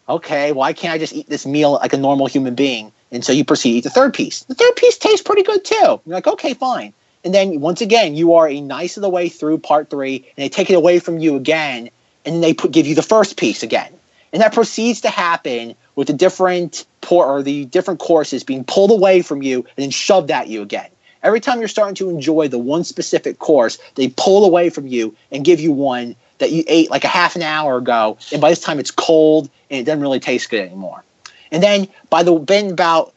[0.09, 3.33] okay why can't i just eat this meal like a normal human being and so
[3.33, 4.43] you proceed to eat the third piece?
[4.43, 6.01] The third piece tastes pretty good too.
[6.05, 6.93] You're like okay fine.
[7.23, 10.45] And then once again you are a nice of the way through part three and
[10.45, 11.91] they take it away from you again
[12.27, 13.93] and they put, give you the first piece again.
[14.33, 18.91] And that proceeds to happen with the different por- or the different courses being pulled
[18.91, 20.89] away from you and then shoved at you again.
[21.23, 25.15] Every time you're starting to enjoy the one specific course, they pull away from you
[25.31, 28.51] and give you one that you ate like a half an hour ago, and by
[28.51, 31.05] this time it's cold and it doesn't really taste good anymore.
[31.51, 33.15] And then by the been about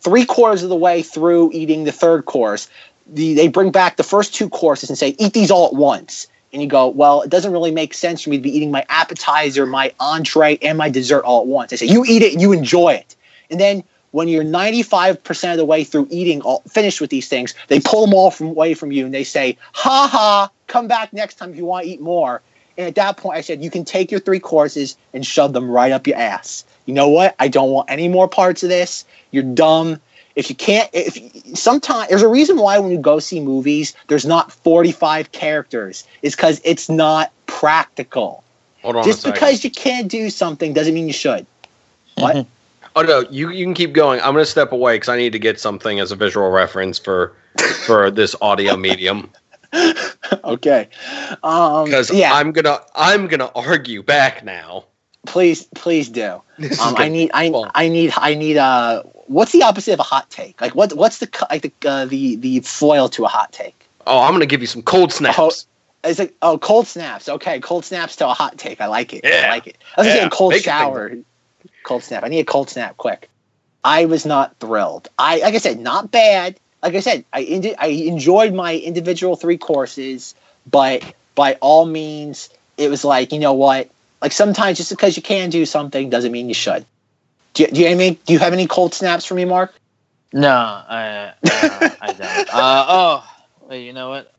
[0.00, 2.68] three quarters of the way through eating the third course,
[3.06, 6.26] the, they bring back the first two courses and say, eat these all at once.
[6.52, 8.84] And you go, well, it doesn't really make sense for me to be eating my
[8.88, 11.70] appetizer, my entree, and my dessert all at once.
[11.70, 13.14] They say, you eat it, you enjoy it.
[13.50, 17.54] And then when you're 95% of the way through eating, all, finished with these things,
[17.68, 21.12] they pull them all from away from you and they say, ha ha, come back
[21.12, 22.40] next time if you want to eat more.
[22.78, 25.70] And at that point, I said, you can take your three courses and shove them
[25.70, 26.64] right up your ass.
[26.86, 27.34] You know what?
[27.38, 29.04] I don't want any more parts of this.
[29.32, 30.00] You're dumb.
[30.36, 34.24] If you can't, if sometimes there's a reason why when you go see movies, there's
[34.24, 38.42] not 45 characters, is because it's not practical.
[38.82, 39.34] Hold on Just second.
[39.34, 41.44] because you can't do something doesn't mean you should.
[42.14, 42.36] What?
[42.36, 42.48] Mm-hmm.
[42.96, 44.20] Oh no, you you can keep going.
[44.20, 47.32] I'm gonna step away because I need to get something as a visual reference for
[47.86, 49.30] for this audio medium.
[50.44, 50.88] okay.
[51.42, 54.84] Um, Because yeah, I'm gonna I'm gonna argue back now.
[55.26, 56.42] please, please do.
[56.80, 57.50] Um, I need, I.
[57.74, 58.56] I need, I need.
[58.58, 60.60] Uh, what's the opposite of a hot take?
[60.60, 63.74] Like, what, what's the like the uh, the the foil to a hot take?
[64.06, 65.38] Oh, I'm gonna give you some cold snaps.
[65.38, 65.50] Oh,
[66.08, 67.28] It's like, oh, cold snaps.
[67.28, 68.80] Okay, cold snaps to a hot take.
[68.80, 69.24] I like it.
[69.24, 69.44] Yeah.
[69.46, 69.78] I like it.
[69.96, 71.12] I was Yeah, getting cold make shower.
[71.84, 72.24] Cold snap.
[72.24, 73.28] I need a cold snap quick.
[73.84, 75.08] I was not thrilled.
[75.18, 76.58] I like I said, not bad.
[76.82, 80.34] Like I said, I indi- I enjoyed my individual three courses,
[80.70, 81.02] but
[81.34, 83.90] by all means, it was like you know what?
[84.22, 86.84] Like sometimes just because you can do something doesn't mean you should.
[87.54, 88.14] Do you, do you have any?
[88.26, 89.74] Do you have any cold snaps for me, Mark?
[90.32, 92.20] No, I, uh, I don't.
[92.52, 93.30] Uh, oh,
[93.68, 94.32] wait, you know what?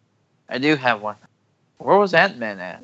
[0.49, 1.15] I do have one.
[1.77, 2.81] Where was Ant Man at?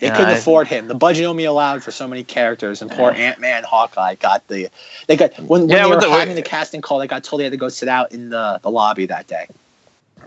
[0.00, 0.88] They Yeah, couldn't I- afford him.
[0.88, 4.68] The budget only allowed for so many characters, and poor Ant Man, Hawkeye got the.
[5.06, 6.98] They got when, when Yeah, they were the- having the casting call.
[6.98, 9.46] They got told they had to go sit out in the, the lobby that day.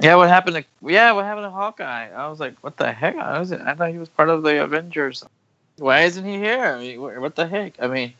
[0.02, 2.10] Yeah, what happened to yeah, what happened to Hawkeye?
[2.10, 3.16] I was like, what the heck?
[3.18, 5.24] I was I thought he was part of the Avengers.
[5.78, 6.64] Why isn't he here?
[6.64, 7.74] I mean, what the heck?
[7.82, 8.14] I mean,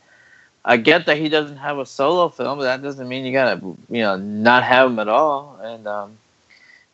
[0.64, 3.58] I get that he doesn't have a solo film, but that doesn't mean you gotta
[3.88, 5.58] you know not have him at all.
[5.62, 6.18] And um,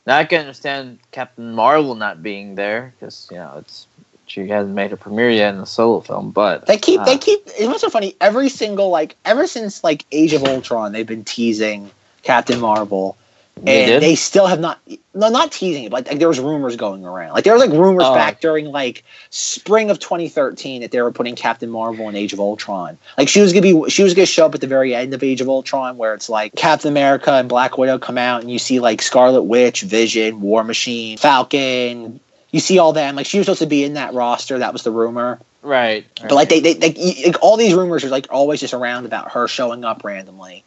[0.07, 3.87] now I can understand Captain Marvel not being there because you know it's
[4.35, 7.19] she hasn't made a premiere yet in the solo film, but They keep they uh,
[7.19, 7.47] keep.
[7.59, 8.17] It was so funny.
[8.21, 11.91] Every single like ever since like Age of Ultron, they've been teasing
[12.25, 13.17] Captain Marvel,
[13.63, 14.03] they and did.
[14.03, 14.81] they still have not.
[15.17, 17.35] No, not teasing it, but like there was rumors going around.
[17.35, 18.15] Like there were like rumors Oh.
[18.17, 22.41] back during like spring of 2013 that they were putting Captain Marvel in Age of
[22.41, 22.99] Ultron.
[23.17, 25.23] Like she was gonna be, she was gonna show up at the very end of
[25.23, 28.59] Age of Ultron, where it's like Captain America and Black Widow come out, and you
[28.59, 32.19] see like Scarlet Witch, Vision, War Machine, Falcon.
[32.55, 33.17] You see all them.
[33.17, 34.59] Like she was supposed to be in that roster.
[34.61, 35.41] That was the rumor.
[35.63, 36.07] right.
[36.23, 39.33] But like they, they, they like, all these rumors are like always just around about
[39.33, 40.63] her showing up randomly,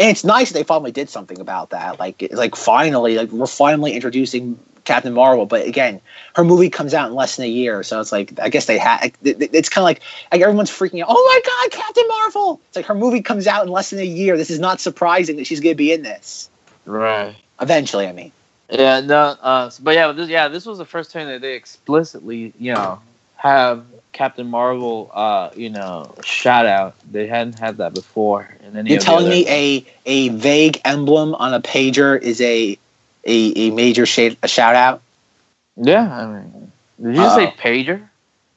[0.00, 2.00] and it's nice that they finally did something about that.
[2.00, 5.46] Like, like finally, like we're finally introducing Captain Marvel.
[5.46, 6.00] But again,
[6.34, 8.76] her movie comes out in less than a year, so it's like I guess they
[8.78, 9.00] had.
[9.02, 10.00] Like, it- it- it's kind of like
[10.32, 11.06] like everyone's freaking out.
[11.10, 12.60] Oh my God, Captain Marvel!
[12.66, 14.36] It's like her movie comes out in less than a year.
[14.36, 16.50] This is not surprising that she's gonna be in this
[16.84, 17.36] right.
[17.60, 18.08] eventually.
[18.08, 18.32] I mean,
[18.70, 22.52] Yeah, no, uh, but yeah, this, yeah, this was the first time that they explicitly,
[22.58, 23.00] you know,
[23.36, 26.94] have Captain Marvel, uh, you know, shout out.
[27.10, 28.48] They hadn't had that before.
[28.66, 32.76] In any you're telling other- me a a vague emblem on a pager is a
[33.24, 35.00] a, a major shade, a shout out.
[35.76, 37.52] Yeah, I mean, did you say Uh-oh.
[37.58, 38.02] pager?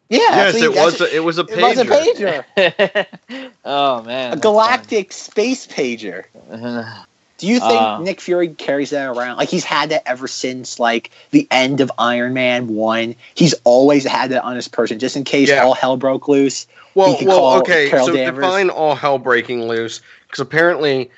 [0.09, 0.99] Yeah, yes, it was.
[0.99, 2.43] A, it was a it was a pager.
[2.57, 6.25] pager, oh man, a that's galactic space pager.
[7.41, 7.53] funny.
[7.53, 9.37] Do you think Uh, Nick Fury carries that around?
[9.37, 13.15] Like he's had that ever since like the end of Iron Man one.
[13.35, 15.63] He's always had that on his person, just in case Yeah.
[15.63, 16.67] all hell broke loose.
[16.95, 17.89] Well, could well, call okay.
[17.89, 18.43] Carol so Danvers.
[18.43, 21.09] define all hell breaking loose, because apparently,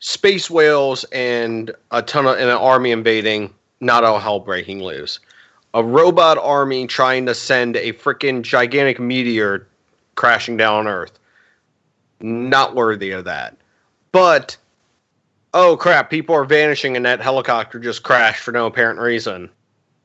[0.00, 5.20] space whales and a ton of and an army invading, not all hell breaking loose.
[5.74, 9.66] A robot army trying to send a freaking gigantic meteor
[10.14, 11.18] crashing down on Earth,
[12.20, 13.54] not worthy of that.
[14.12, 14.56] But
[15.54, 19.48] oh crap, people are vanishing, and that helicopter just crashed for no apparent reason.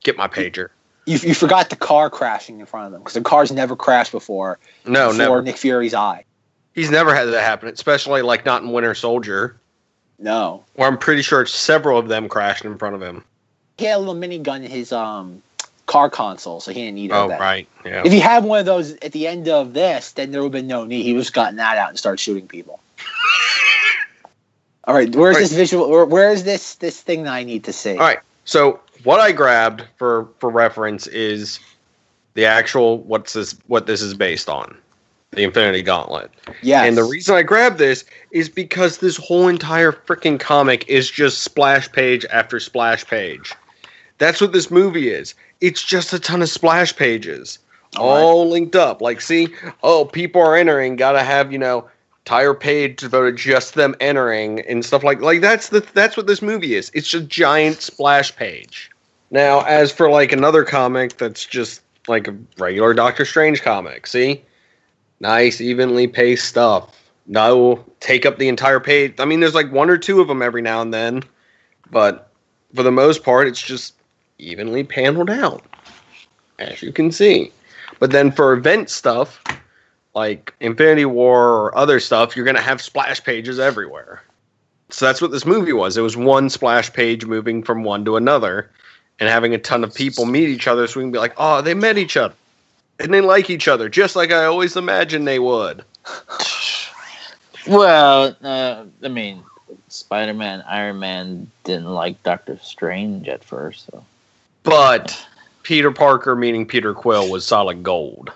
[0.03, 0.69] Get my pager.
[1.05, 4.11] You, you forgot the car crashing in front of them because the car's never crashed
[4.11, 4.57] before.
[4.85, 5.41] No, before never.
[5.41, 6.23] Nick Fury's eye.
[6.75, 9.57] He's never had that happen, especially like not in Winter Soldier.
[10.19, 13.23] No, Where I'm pretty sure several of them crashed in front of him.
[13.77, 15.41] he had a little minigun in his um
[15.85, 17.39] car console, so he didn't need Oh, that.
[17.41, 17.67] right.
[17.83, 18.03] Yeah.
[18.05, 20.61] If he had one of those at the end of this, then there would have
[20.61, 21.03] been no need.
[21.03, 22.79] He would have gotten that out and started shooting people.
[24.85, 25.41] All right, where's Right.
[25.41, 25.89] this visual?
[25.89, 27.91] Where, where is this this thing that I need to see?
[27.93, 28.19] All right.
[28.45, 31.59] So what I grabbed for for reference is
[32.33, 34.75] the actual what's this what this is based on,
[35.31, 36.31] the Infinity Gauntlet.
[36.61, 41.09] Yeah, And the reason I grabbed this is because this whole entire freaking comic is
[41.09, 43.53] just splash page after splash page.
[44.17, 45.33] That's what this movie is.
[45.61, 47.59] It's just a ton of splash pages,
[47.97, 48.21] All right.
[48.21, 49.01] all linked up.
[49.01, 49.47] Like, see,
[49.81, 50.97] oh, people are entering.
[50.97, 51.89] Got to have you know
[52.25, 56.41] entire page devoted just them entering and stuff like like that's the that's what this
[56.41, 56.89] movie is.
[56.93, 58.89] It's a giant splash page.
[59.29, 64.41] Now, as for like another comic that's just like a regular Doctor Strange comic, see,
[65.19, 66.97] nice, evenly paced stuff.
[67.27, 69.15] No, take up the entire page.
[69.19, 71.23] I mean, there's like one or two of them every now and then,
[71.91, 72.31] but
[72.73, 73.95] for the most part, it's just
[74.39, 75.63] evenly paneled out,
[76.59, 77.51] as you can see.
[77.99, 79.41] But then for event stuff,
[80.13, 84.21] like Infinity War or other stuff, you're going to have splash pages everywhere.
[84.89, 85.97] So that's what this movie was.
[85.97, 88.69] It was one splash page moving from one to another
[89.19, 91.61] and having a ton of people meet each other so we can be like, oh,
[91.61, 92.35] they met each other.
[92.99, 95.83] And they like each other, just like I always imagined they would.
[97.67, 99.43] Well, uh, I mean,
[99.87, 104.03] Spider Man, Iron Man didn't like Doctor Strange at first, so
[104.63, 105.25] But
[105.63, 108.31] Peter Parker, meaning Peter Quill, was solid gold.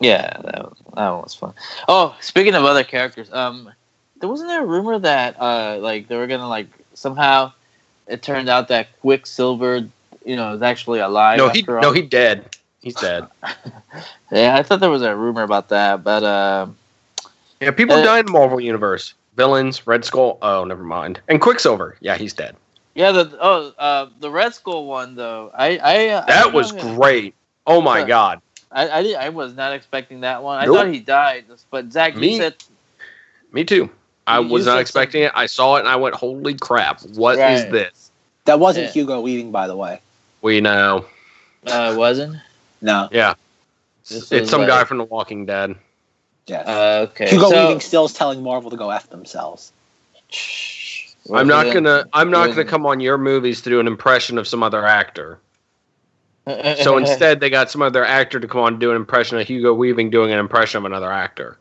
[0.00, 1.54] Yeah, that that one was fun.
[1.88, 3.70] Oh, speaking of other characters, um,
[4.20, 7.52] there wasn't there a rumor that uh, like they were gonna like somehow
[8.06, 9.88] it turned out that Quicksilver,
[10.24, 11.38] you know, is actually alive.
[11.38, 11.92] No, he after no all?
[11.94, 12.56] he dead.
[12.80, 13.26] He's dead.
[14.32, 16.66] Yeah, I thought there was a rumor about that, but uh,
[17.60, 19.14] Yeah, people Uh, die in the Marvel universe.
[19.36, 20.38] Villains, Red Skull.
[20.42, 21.20] Oh, never mind.
[21.28, 21.96] And Quicksilver.
[22.00, 22.56] Yeah, he's dead.
[22.94, 26.72] yeah, the oh uh, the Red Skull one though, I I uh, I That was
[26.72, 27.34] great.
[27.66, 28.40] Oh my god.
[28.72, 30.58] I I, I was not expecting that one.
[30.58, 30.76] I Nope.
[30.76, 32.54] thought he died, but Zack, Me- you said
[33.52, 33.88] Me too.
[34.26, 35.32] I You- you was not said expecting it.
[35.34, 37.00] I saw it and I went, "Holy crap!
[37.14, 37.70] What is Right.
[37.72, 38.10] this?"
[38.44, 38.92] that wasn't Yeah.
[38.92, 40.00] Hugo Weaving, by the way.
[40.42, 41.04] We know.
[41.66, 42.36] uh, it wasn't.
[42.80, 43.08] No.
[43.10, 43.34] Yeah,
[44.08, 45.74] This it's some like- guy from The Walking Dead.
[46.46, 46.66] Yes.
[46.68, 47.28] Uh, okay.
[47.28, 49.72] Hugo so, Weaving still is telling Marvel to go f themselves.
[51.34, 52.04] I'm not gonna.
[52.12, 55.38] I'm not gonna come on your movies to do an impression of some other actor.
[56.46, 59.46] So instead, they got some other actor to come on and do an impression of
[59.46, 61.58] Hugo Weaving doing an impression of another actor.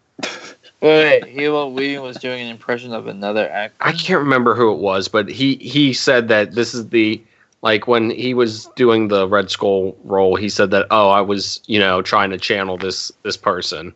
[0.82, 3.76] wait, wait, Hugo Weaving was doing an impression of another actor.
[3.80, 7.22] I can't remember who it was, but he he said that this is the
[7.62, 10.36] like when he was doing the Red Skull role.
[10.36, 13.94] He said that oh, I was you know trying to channel this this person.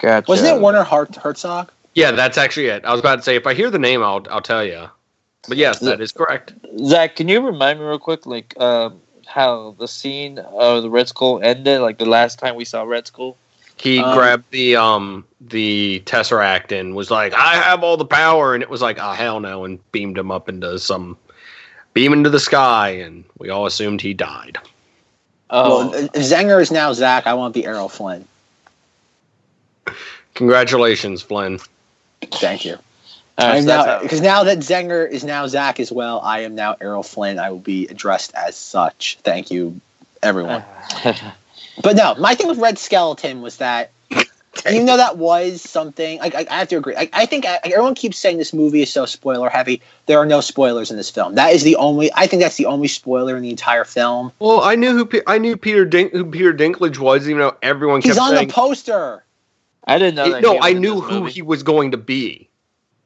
[0.00, 0.28] Gotcha.
[0.28, 1.70] Wasn't it Werner Hart- Herzog?
[1.94, 2.84] Yeah, that's actually it.
[2.84, 4.88] I was about to say if I hear the name, I'll I'll tell you.
[5.46, 6.54] But yes, that is correct.
[6.86, 11.08] Zack, can you remind me real quick, like um, how the scene of the Red
[11.08, 13.36] Skull ended, like the last time we saw Red Skull?
[13.76, 18.54] He Um, grabbed the um the tesseract and was like, "I have all the power,"
[18.54, 21.16] and it was like, "Oh hell no!" and beamed him up into some
[21.92, 24.58] beam into the sky, and we all assumed he died.
[25.50, 27.26] Oh, Well, Zenger is now Zack.
[27.26, 28.26] I want to be Errol Flynn.
[30.34, 31.60] Congratulations, Flynn.
[32.32, 32.78] Thank you.
[33.36, 36.20] All right, I'm so now because now that Zenger is now Zack as well.
[36.20, 37.38] I am now Errol Flynn.
[37.38, 39.18] I will be addressed as such.
[39.22, 39.80] Thank you,
[40.22, 40.64] everyone.
[41.82, 43.90] But no, my thing with Red Skeleton was that
[44.70, 46.94] even though that was something, I, I, I have to agree.
[46.96, 49.82] I, I think I, everyone keeps saying this movie is so spoiler heavy.
[50.06, 51.34] There are no spoilers in this film.
[51.34, 52.10] That is the only.
[52.14, 54.32] I think that's the only spoiler in the entire film.
[54.38, 57.56] Well, I knew who Pe- I knew Peter Dink, who Peter Dinklage was, even though
[57.62, 58.48] everyone kept He's on saying.
[58.48, 59.24] the poster.
[59.86, 60.30] I didn't know.
[60.30, 61.32] That no, I knew who movie.
[61.32, 62.48] he was going to be.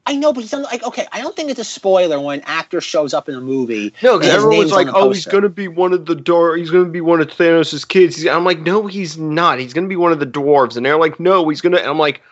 [0.09, 0.63] I know, but he's on.
[0.63, 3.41] Like, okay, I don't think it's a spoiler when an actor shows up in a
[3.41, 3.93] movie.
[4.01, 6.07] No, because his everyone was name's on like, "Oh, he's going to be one of
[6.07, 6.57] the dwarves.
[6.57, 9.59] He's going to be one of Thanos' kids." He's, I'm like, "No, he's not.
[9.59, 11.87] He's going to be one of the dwarves." And they're like, "No, he's going to."
[11.87, 12.23] I'm like,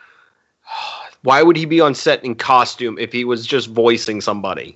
[1.22, 4.76] "Why would he be on set in costume if he was just voicing somebody?"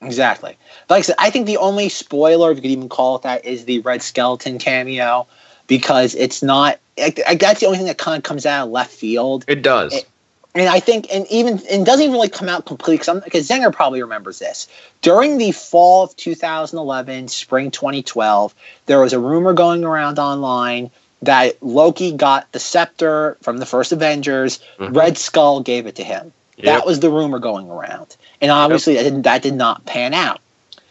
[0.00, 0.56] Exactly.
[0.88, 3.44] Like I said, I think the only spoiler, if you could even call it that,
[3.44, 5.26] is the Red Skeleton cameo
[5.66, 6.78] because it's not.
[6.96, 9.44] Like, like, that's the only thing that kind of comes out of left field.
[9.48, 9.92] It does.
[9.92, 10.08] It-
[10.54, 14.02] And I think, and even, and doesn't even really come out complete because Zenger probably
[14.02, 14.68] remembers this.
[15.00, 20.90] During the fall of 2011, spring 2012, there was a rumor going around online
[21.22, 24.60] that Loki got the scepter from the first Avengers.
[24.78, 24.94] Mhm.
[24.94, 26.32] Red Skull gave it to him.
[26.58, 26.64] Yep.
[26.66, 30.40] That was the rumor going around, and obviously that, didn't, that did not pan out.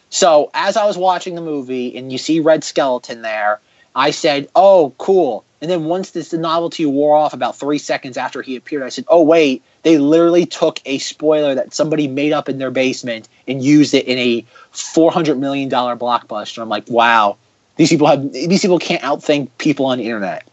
[0.10, 3.60] So as I was watching the movie and you see Red Skeleton there,
[3.96, 8.18] I said, "Oh, cool." And then once this the novelty wore off, about three seconds
[8.18, 12.34] after he appeared, I said, "Oh wait, they literally took a spoiler that somebody made
[12.34, 16.70] up in their basement and used it in a four hundred million dollar blockbuster." I'm
[16.70, 17.38] like, "Wow,
[17.76, 20.48] these people have these people can't outthink people on the internet."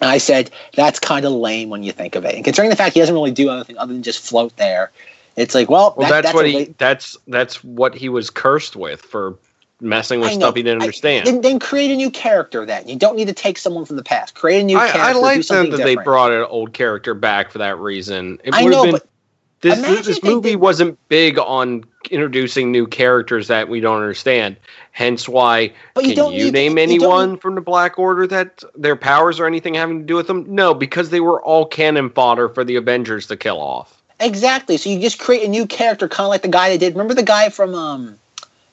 [0.00, 2.76] And I said, "That's kind of lame when you think of it." And considering the
[2.76, 4.92] fact he doesn't really do anything other than just float there,
[5.36, 6.66] it's like, well, Well, that- that's, what he.
[6.66, 9.34] la- That's that's what he was cursed with for
[9.80, 11.26] messing with stuff he didn't I- understand.
[11.26, 12.64] then, then create a new character.
[12.64, 14.34] Then you don't need to take someone from the past.
[14.34, 15.00] Create a new I, character.
[15.00, 18.40] I like them that they brought an old character back for that reason.
[18.44, 19.06] It I know, been, but
[19.60, 24.56] this imagine this movie did- wasn't big on introducing new characters that we don't understand.
[24.92, 28.26] Hence why But you can don't you need- name you anyone from the Black Order
[28.28, 30.44] that their powers or anything having to do with them?
[30.48, 34.00] No, because they were all cannon fodder for the Avengers to kill off.
[34.20, 34.78] Exactly.
[34.78, 36.94] So you just create a new character, kind of like the guy that did.
[36.94, 38.18] Remember the guy from um,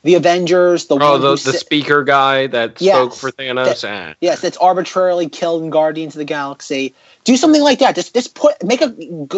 [0.03, 3.31] the Avengers, the Oh, one the, who the si- speaker guy that Yes, spoke for
[3.31, 3.87] Thanos.
[3.87, 4.13] Ah.
[4.21, 6.93] yes, that's arbitrarily killed in Guardians of the Galaxy.
[7.23, 7.95] Do something like that.
[7.95, 8.89] Just just put make a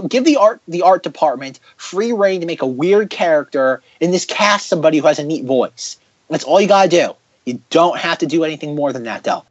[0.07, 4.27] give the art the art department free reign to make a weird character and just
[4.27, 5.97] cast somebody who has a neat voice.
[6.29, 7.15] That's all you gotta do.
[7.45, 9.45] You don't have to do anything more than that, though.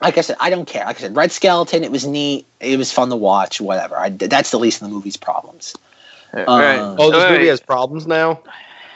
[0.00, 0.84] Like I said, I don't care.
[0.84, 2.46] Like I said, Red Skeleton, it was neat.
[2.60, 3.60] It was fun to watch.
[3.60, 3.96] Whatever.
[3.96, 5.74] I, that's the least of the movie's problems.
[6.34, 6.78] All right.
[6.78, 8.40] Uh, Oh, this All movie has problems now.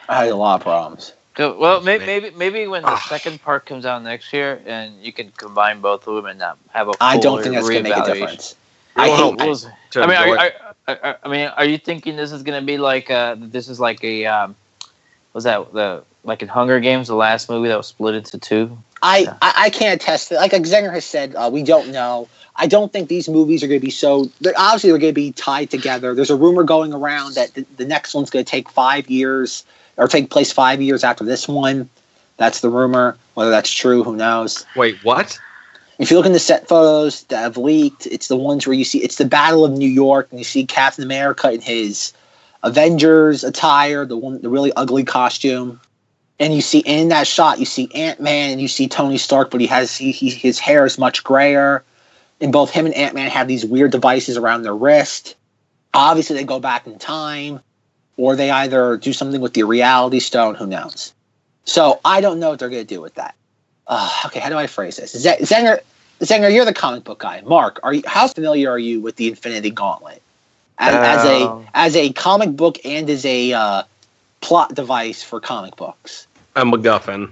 [0.09, 1.13] I had a lot of problems.
[1.37, 3.07] Go- Well, maybe maybe maybe when the Ah.
[3.09, 6.57] second part comes out next year, and you can combine both of them and not
[6.73, 6.93] have a.
[7.01, 8.55] I don't think that's going to make a difference.
[8.97, 9.69] I won't hate- help We'll see.
[9.91, 10.55] to I mean, are, it.
[10.89, 13.69] are, are, I mean, are you thinking this is going to be like uh this
[13.69, 14.57] is like a um,
[15.35, 18.77] was that the like in Hunger Games, the last movie that was split into two?
[19.03, 19.37] I, Yeah.
[19.43, 20.39] I, I can't attest to it.
[20.39, 22.29] Like Zenger has said, uh, we don't know.
[22.57, 24.31] I don't think these movies are going to be so.
[24.41, 26.15] They're, obviously, they're going to be tied together.
[26.15, 29.63] There's a rumor going around that the, the next one's going to take five years
[29.97, 31.89] or take place five years after this one.
[32.37, 33.17] That's the rumor.
[33.35, 34.65] Whether that's true, who knows?
[34.77, 35.39] Wait, what?
[35.99, 38.85] If you look in the set photos that have leaked, it's the ones where you
[38.85, 42.13] see it's the Battle of New York, and you see Captain America in his
[42.63, 45.81] Avengers attire, the one, the really ugly costume,
[46.39, 49.51] and you see in that shot you see Ant Man and you see Tony Stark,
[49.51, 51.83] but he has he, he his hair is much grayer,
[52.41, 55.35] and both him and Ant Man have these weird devices around their wrist.
[55.95, 57.61] Obviously, they go back in time,
[58.17, 60.55] or they either do something with the Reality Stone.
[60.57, 61.13] Who knows?
[61.65, 63.35] So I don't know what they're going to do with that.
[63.87, 65.17] Uh, okay, how do I phrase this?
[65.17, 65.81] Z- Zenger,
[66.21, 67.41] Zenger, you're the comic book guy.
[67.43, 68.03] Mark, are you?
[68.07, 70.23] How familiar are you with the Infinity Gauntlet
[70.79, 73.83] as, as a Um, as a comic book and as a uh,
[74.41, 76.27] plot device for comic books?
[76.57, 77.31] A MacGuffin.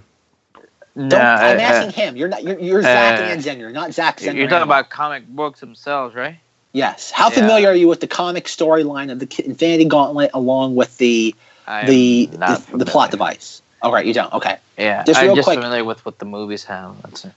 [0.97, 2.17] No, Don't, I'm uh, asking him.
[2.17, 2.45] You're not.
[2.45, 4.19] You're, you're Zack uh, and Zenger, not Zach.
[4.19, 4.63] uh, Zenger you're talking anymore.
[4.63, 6.39] about comic books themselves, right?
[6.75, 7.11] Yes.
[7.11, 7.37] How Yeah.
[7.37, 11.35] familiar are you with the comic storyline of the Infinity Gauntlet along with the
[11.87, 13.63] the the, the plot device?
[13.81, 14.33] All right, you don't.
[14.35, 14.59] Okay.
[14.77, 15.59] Yeah, Just I'm real just quick.
[15.59, 17.01] familiar with what the movies have.
[17.03, 17.33] That's it.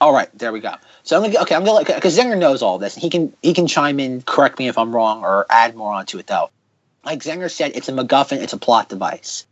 [0.00, 0.74] All right, there we go.
[1.04, 1.54] So I'm gonna okay.
[1.54, 4.58] I'm gonna because Zenger knows all this, and he can he can chime in, correct
[4.58, 6.50] me if I'm wrong, or add more onto it though.
[7.04, 9.46] Like Zenger said, it's a MacGuffin, it's a plot device.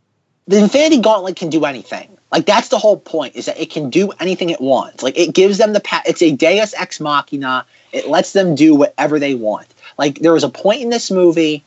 [0.47, 2.17] The Infinity Gauntlet can do anything.
[2.31, 5.03] Like that's the whole point, is that it can do anything it wants.
[5.03, 7.65] Like it gives them the pa- it's a Deus ex machina.
[7.91, 9.67] It lets them do whatever they want.
[9.97, 11.63] Like there was a point in this movie,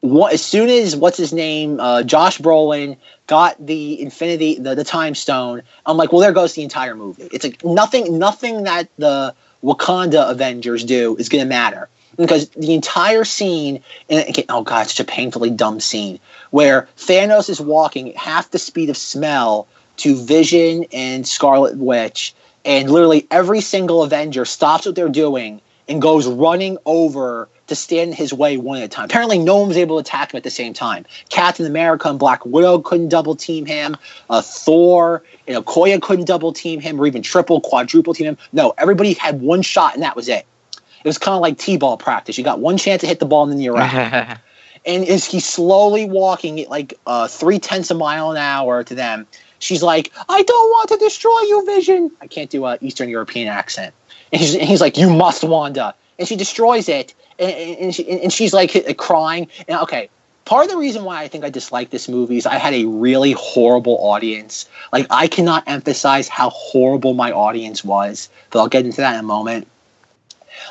[0.00, 2.96] what, as soon as what's his name, uh, Josh Brolin
[3.26, 5.62] got the Infinity, the, the Time Stone.
[5.84, 7.28] I'm like, well, there goes the entire movie.
[7.32, 12.74] It's like nothing, nothing that the Wakanda Avengers do is going to matter because the
[12.74, 13.82] entire scene.
[14.08, 16.20] And oh god, it's such a painfully dumb scene
[16.54, 22.32] where Thanos is walking half the speed of smell to Vision and Scarlet Witch,
[22.64, 28.10] and literally every single Avenger stops what they're doing and goes running over to stand
[28.10, 29.06] in his way one at a time.
[29.06, 31.04] Apparently, no one was able to attack him at the same time.
[31.28, 33.96] Captain America and Black Widow couldn't double team him.
[34.30, 38.38] Uh, Thor and Okoye couldn't double team him or even triple, quadruple team him.
[38.52, 40.46] No, everybody had one shot and that was it.
[40.72, 42.38] It was kind of like T-ball practice.
[42.38, 44.38] You got one chance to hit the ball and then you're out
[44.86, 48.94] and as he's slowly walking like uh, three tenths of a mile an hour to
[48.94, 49.26] them,
[49.58, 53.48] she's like, "I don't want to destroy you, Vision." I can't do a Eastern European
[53.48, 53.94] accent,
[54.32, 58.08] and he's, and he's like, "You must, Wanda," and she destroys it, and, and, she,
[58.08, 59.48] and she's like crying.
[59.68, 60.08] And okay,
[60.44, 62.84] part of the reason why I think I dislike this movie is I had a
[62.84, 64.68] really horrible audience.
[64.92, 69.20] Like I cannot emphasize how horrible my audience was, but I'll get into that in
[69.20, 69.66] a moment.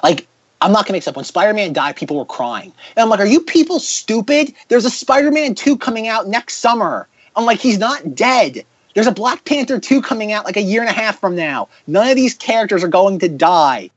[0.01, 0.27] Like
[0.63, 1.15] I'm not gonna mix up.
[1.15, 4.53] When Spider-Man died, people were crying, and I'm like, "Are you people stupid?
[4.69, 9.11] There's a Spider-Man two coming out next summer." I'm like, "He's not dead." There's a
[9.11, 11.67] Black Panther 2 coming out like a year and a half from now.
[11.87, 13.89] None of these characters are going to die.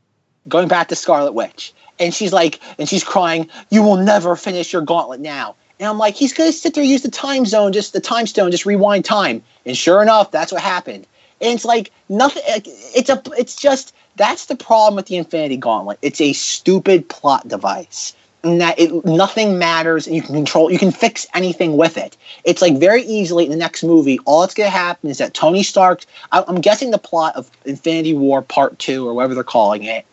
[0.48, 1.74] Going back to Scarlet Witch.
[1.98, 5.54] And she's like, and she's crying, You will never finish your gauntlet now.
[5.78, 8.50] And I'm like, He's to sit there, use the time zone, just the time stone,
[8.50, 9.42] just rewind time.
[9.64, 11.06] And sure enough, that's what happened.
[11.40, 15.98] And it's like, nothing, it's a, it's just, that's the problem with the Infinity Gauntlet.
[16.02, 18.14] It's a stupid plot device
[18.46, 22.16] and that it nothing matters and you can control you can fix anything with it
[22.44, 25.34] it's like very easily in the next movie all that's going to happen is that
[25.34, 29.82] tony stark i'm guessing the plot of infinity war part two or whatever they're calling
[29.82, 30.06] it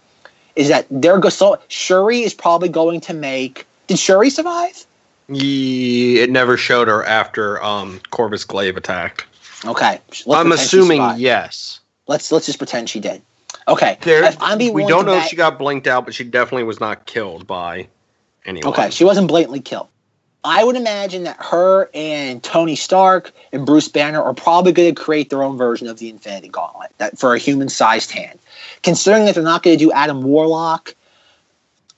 [0.56, 4.86] is that they're go so shuri is probably going to make did shuri survive
[5.28, 9.26] Yeah, it never showed her after um, Corvus Glaive attacked.
[9.66, 11.80] okay let's I'm assuming yes.
[12.08, 13.22] let's let's just pretend she did
[13.68, 16.14] okay There, If I'm being we don't know bet- if she got blinked out, but
[16.14, 17.88] she definitely was not killed by
[18.46, 18.74] anyone.
[18.74, 19.88] Okay, she wasn't blatantly killed.
[20.46, 25.02] I would imagine that her and Tony Stark and Bruce Banner are probably going to
[25.02, 28.40] create their own version of the Infinity Gauntlet that for a human-sized hand.
[28.82, 30.96] Considering that they're not going to do Adam Warlock,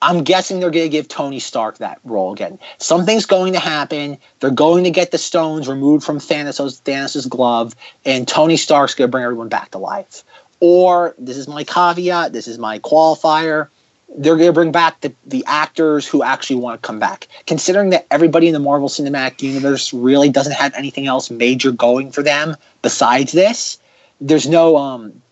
[0.00, 2.60] I'm guessing they're going to give Tony Stark that role again.
[2.78, 4.18] Something's going to happen.
[4.38, 9.08] They're going to get the stones removed from Thanos' Thanos' glove, and Tony Stark's going
[9.08, 10.22] to bring everyone back to life.
[10.60, 12.32] Or this is my caveat.
[12.32, 13.68] This is my qualifier
[14.16, 17.28] they're going to bring back the, the actors who actually want to come back.
[17.46, 22.10] Considering that everybody in the Marvel Cinematic Universe really doesn't have anything else major going
[22.12, 23.78] for them besides this,
[24.20, 25.22] there's no um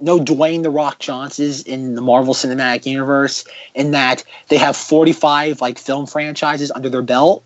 [0.00, 3.44] no Dwayne the Rock Johnsons in the Marvel Cinematic Universe
[3.74, 7.42] in that they have 45 like film franchises under their belt.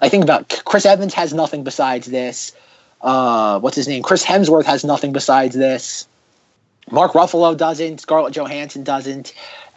[0.00, 2.52] I think about Chris Evans has nothing besides this.
[3.00, 4.02] Uh, what's his name?
[4.02, 6.06] Chris Hemsworth has nothing besides this.
[6.90, 8.00] Mark Ruffalo doesn't.
[8.00, 9.32] Scarlett Johansson doesn't.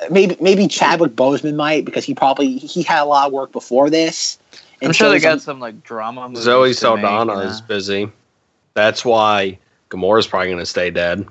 [0.10, 3.90] Maybe maybe Chadwick Boseman might because he probably he had a lot of work before
[3.90, 4.38] this.
[4.82, 6.28] I'm And sure they so got some like drama.
[6.28, 7.46] Movies Zoe to make, Saldana you know?
[7.46, 8.12] is busy.
[8.74, 9.58] That's why
[9.90, 11.26] Gamora's probably going to stay dead.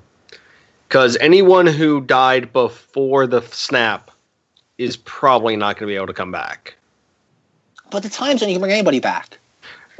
[0.89, 4.11] Because anyone who died before the snap
[4.79, 6.77] is probably not going to be able to come back.
[7.91, 9.39] But the time's when you can bring anybody back.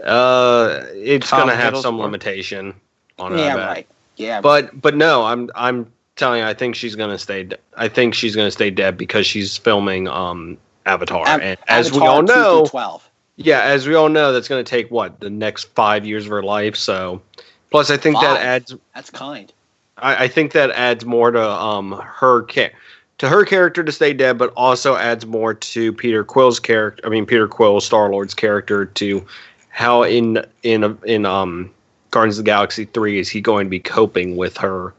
[0.03, 2.03] Uh, it's going to have some Hiddleston.
[2.03, 2.75] limitation
[3.19, 3.37] on it.
[3.37, 3.67] I yeah, bet.
[3.69, 3.87] right.
[4.17, 7.49] Yeah, But but no, I'm I'm telling you, I think she's going to stay.
[7.77, 12.07] I think she's to stay dead because she's filming um Avatar, Av- and as we
[12.07, 13.09] all know, twelve.
[13.37, 16.31] Yeah, as we all know, that's going to take what the next five years of
[16.31, 16.77] her life.
[16.77, 17.23] So,
[17.71, 18.75] plus, I think that adds.
[18.95, 19.53] That's kind.
[19.97, 22.73] I, I think that adds more to um her ca-
[23.19, 27.07] to her character to stay dead, but also adds more to Peter Quill's character.
[27.07, 29.25] I mean, Peter Quill, Star Lord's character, to
[29.71, 31.71] how in in in um
[32.13, 34.95] Guardians of the Galaxy three is he going to be coping with her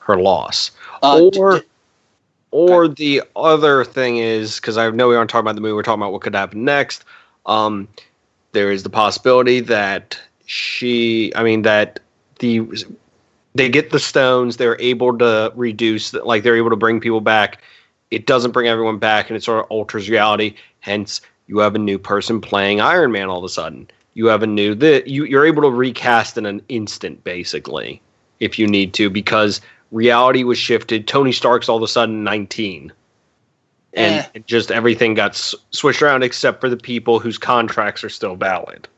[0.00, 0.70] her loss
[1.02, 1.64] Uh, or j-
[2.50, 5.82] or the other thing is because I know we aren't talking about the movie, we're
[5.82, 7.04] talking about what could happen next.
[7.46, 7.88] Um,
[8.52, 12.00] there is the possibility that she, I mean, that
[12.38, 12.62] the
[13.54, 17.62] they get the stones, they're able to reduce, like they're able to bring people back.
[18.10, 20.54] It doesn't bring everyone back, and it sort of alters reality.
[20.80, 23.88] Hence, you have a new person playing Iron Man all of a sudden.
[24.14, 28.00] You have a new that you you're able to recast in an instant, basically,
[28.40, 29.60] if you need to, because
[29.90, 31.06] reality was shifted.
[31.06, 32.92] Tony Stark's all of a sudden 19.
[33.96, 34.40] And Eh.
[34.46, 38.88] just everything got s- switched around except for the people whose contracts are still valid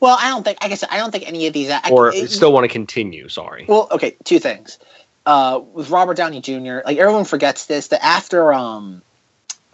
[0.00, 0.58] well, I don't think.
[0.60, 1.70] I guess I don't think any of these.
[1.70, 3.28] I, or it- still want to continue.
[3.28, 3.64] Sorry.
[3.68, 4.78] Well, okay, two things.
[5.26, 9.02] Uh, with Robert Downey Jr., like everyone forgets this, that after um,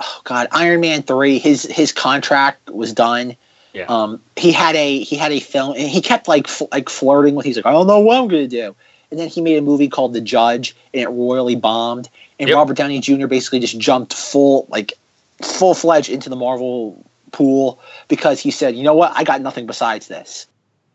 [0.00, 3.36] oh god, Iron Man three, his his contract was done.
[3.74, 3.86] Yeah.
[3.88, 7.44] Um, he had a he had a film, and he kept like like flirting with.
[7.44, 8.74] He's like, I don't know what I'm gonna do.
[9.10, 12.08] And then he made a movie called The Judge, and it royally bombed.
[12.38, 12.56] And Yep.
[12.56, 13.26] Robert Downey Jr.
[13.26, 14.94] basically just jumped full like
[15.42, 19.66] full fledged into the Marvel pool because he said, you know what, I got nothing
[19.66, 20.46] besides this.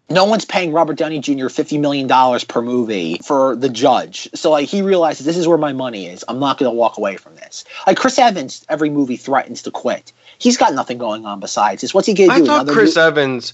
[0.10, 1.50] No one's paying Robert Downey Jr.
[1.50, 4.28] fifty million dollars per movie for the judge.
[4.34, 6.24] So like he realizes this is where my money is.
[6.28, 7.64] I'm not gonna walk away from this.
[7.86, 10.12] Like Chris Evans, every movie threatens to quit.
[10.40, 11.94] He's got nothing going on besides this.
[11.94, 13.54] What's he gonna I thought Another Chris mo- Evans.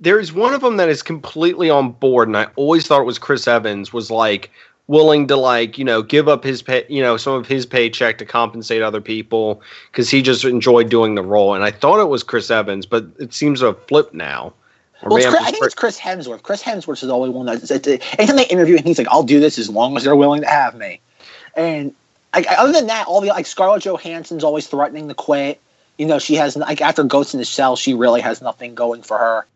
[0.00, 3.18] There's one of them that is completely on board, and I always thought it was
[3.18, 4.50] Chris Evans was like
[4.86, 8.18] willing to like you know give up his pay, you know some of his paycheck
[8.18, 9.60] to compensate other people
[9.90, 11.54] because he just enjoyed doing the role.
[11.54, 14.54] And I thought it was Chris Evans, but it seems to have flipped now.
[15.04, 16.42] Well, it's Chris, I think it's Chris Hemsworth.
[16.42, 17.86] Chris Hemsworth is the only one it,
[18.18, 20.48] anytime they interview him, he's like, "I'll do this as long as they're willing to
[20.48, 21.00] have me."
[21.56, 21.92] And
[22.34, 25.60] like, other than that, all the like Scarlett Johansson's always threatening to quit.
[25.98, 29.02] You know, she has like after Ghost in the Shell, she really has nothing going
[29.02, 29.46] for her.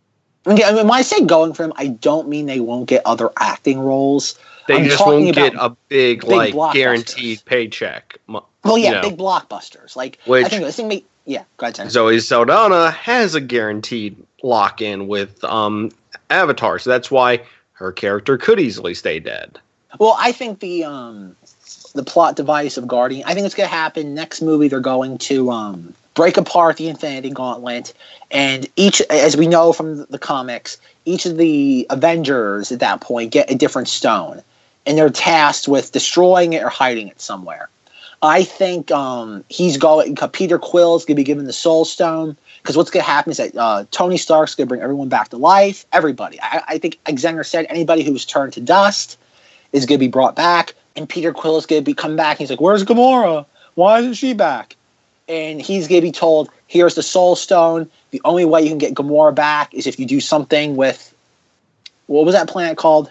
[0.47, 3.31] I mean, when I say going for them, I don't mean they won't get other
[3.37, 4.39] acting roles.
[4.69, 8.19] They I'm just won't get a big, big like guaranteed paycheck.
[8.29, 8.47] Well,
[8.79, 9.03] yeah, you know.
[9.03, 9.97] big blockbusters.
[9.97, 10.89] Like I Which- think this thing.
[10.89, 11.91] Make, yeah, go ahead.
[11.91, 15.91] Zoe Saldana has a guaranteed lock in with um
[16.31, 19.59] Avatar, so that's why her character could easily stay dead.
[19.99, 21.37] Well, I think the um
[21.95, 23.25] the plot device of Guardian.
[23.27, 24.69] I think it's gonna happen next movie.
[24.69, 27.93] They're going to um break apart the Infinity Gauntlet,
[28.33, 33.31] and each, as we know from the comics, each of the Avengers at that point
[33.31, 34.43] get a different stone,
[34.85, 37.69] and they're tasked with destroying it or hiding it somewhere.
[38.23, 40.17] I think um, he's going.
[40.33, 43.85] Peter Quill's gonna be given the Soul Stone because what's gonna happen is that uh,
[43.91, 45.85] Tony Stark's gonna bring everyone back to life.
[45.93, 46.41] Everybody.
[46.41, 49.19] I, I think, Zenger said, anybody who was turned to dust
[49.73, 52.39] is gonna be brought back, and Peter Quill is gonna be come back.
[52.39, 53.45] He's like, "Where's Gamora?
[53.75, 54.77] Why isn't she back?"
[55.29, 57.91] And he's gonna be told, "Here's the Soul Stone.
[58.11, 61.13] The only way you can get Gamora back is if you do something with
[62.07, 63.11] what was that planet called?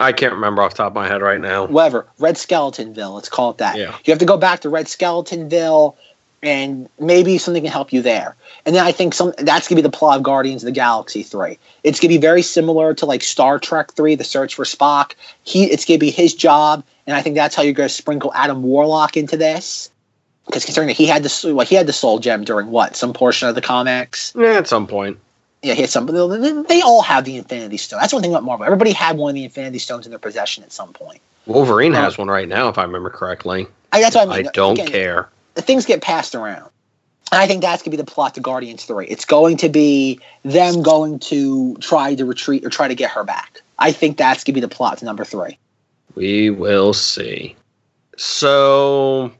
[0.00, 1.66] I can't remember off the top of my head right now.
[1.66, 3.76] whatever, Red Skeletonville, let's call it that.
[3.76, 3.94] Yeah.
[4.04, 5.94] You have to go back to Red Skeletonville
[6.42, 8.36] and maybe something can help you there.
[8.66, 11.22] And then I think some that's gonna be the plot of Guardians of the Galaxy
[11.22, 11.58] 3.
[11.84, 15.12] It's gonna be very similar to like Star Trek 3, the search for Spock.
[15.44, 18.62] He it's gonna be his job, and I think that's how you're gonna sprinkle Adam
[18.62, 19.90] Warlock into this.
[20.46, 22.96] Because considering that he had the well, he had the soul gem during what?
[22.96, 24.32] Some portion of the comics.
[24.36, 25.18] Yeah, at some point.
[25.62, 26.04] Yeah, he had some.
[26.06, 28.00] They all have the Infinity Stone.
[28.00, 28.66] That's one thing about Marvel.
[28.66, 31.20] Everybody had one of the Infinity Stones in their possession at some point.
[31.46, 31.96] Wolverine Oh.
[31.96, 33.66] has um, one right now, if I remember correctly.
[33.92, 35.28] I, that's what I I don't Again, care.
[35.54, 36.70] the things get passed around.
[37.32, 39.06] And I think that's going to be the plot to Guardians 3.
[39.06, 43.24] It's going to be them going to try to retreat or try to get her
[43.24, 43.62] back.
[43.78, 45.56] I think that's going to be the plot to number 3.
[46.14, 47.56] We will see.
[48.16, 49.32] So,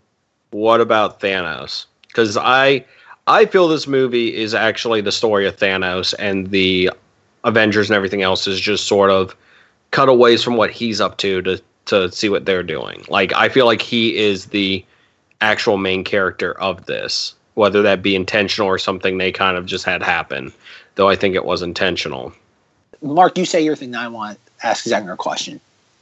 [0.55, 1.87] what about Thanos?
[2.07, 2.85] Because I,
[3.27, 6.91] I feel this movie is actually the story of Thanos, and the
[7.43, 9.35] Avengers and everything else is just sort of
[9.91, 13.05] cutaways from what he's up to to to see what they're doing.
[13.09, 14.85] Like I feel like he is the
[15.41, 19.85] actual main character of this, whether that be intentional or something they kind of just
[19.85, 20.53] had happen.
[20.95, 22.33] Though I think it was intentional.
[23.03, 23.91] Mark, you say your thing.
[23.91, 25.61] Now I want to ask Zenger a question.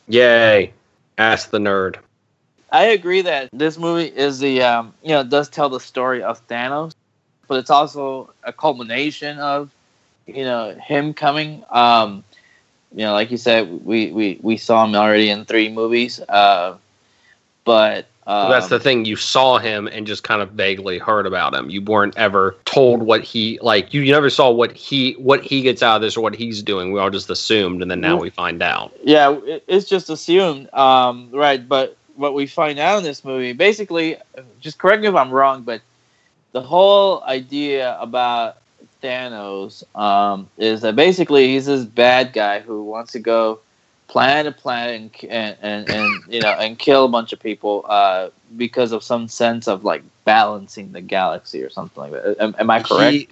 [0.08, 0.74] Yay!
[1.16, 1.96] Ask the nerd.
[2.72, 6.44] I agree that this movie is the um, you know does tell the story of
[6.48, 6.94] Thanos,
[7.46, 9.70] but it's also a culmination of
[10.26, 11.64] you know him coming.
[11.70, 12.24] Um,
[12.94, 16.76] you know, like you said, we we, we saw him already in three movies, uh,
[17.64, 19.04] but um, That's the thing.
[19.04, 21.68] You saw him and just kind of vaguely heard about him.
[21.70, 23.92] You weren't ever told what he like.
[23.92, 26.92] You never saw what he what he gets out of this or what he's doing.
[26.92, 28.96] We all just assumed, and then now we find out.
[29.02, 31.68] Yeah, it's just assumed, um, right?
[31.68, 34.16] But what we find out in this movie, basically,
[34.60, 35.80] just correct me if I'm wrong, but
[36.52, 38.58] the whole idea about
[39.02, 43.60] Thanos um, is that basically he's this bad guy who wants to go
[44.08, 47.84] planet to planet and and, and, and you know and kill a bunch of people
[47.88, 52.36] uh, because of some sense of like balancing the galaxy or something like that.
[52.38, 53.12] Am, am I correct?
[53.12, 53.28] He,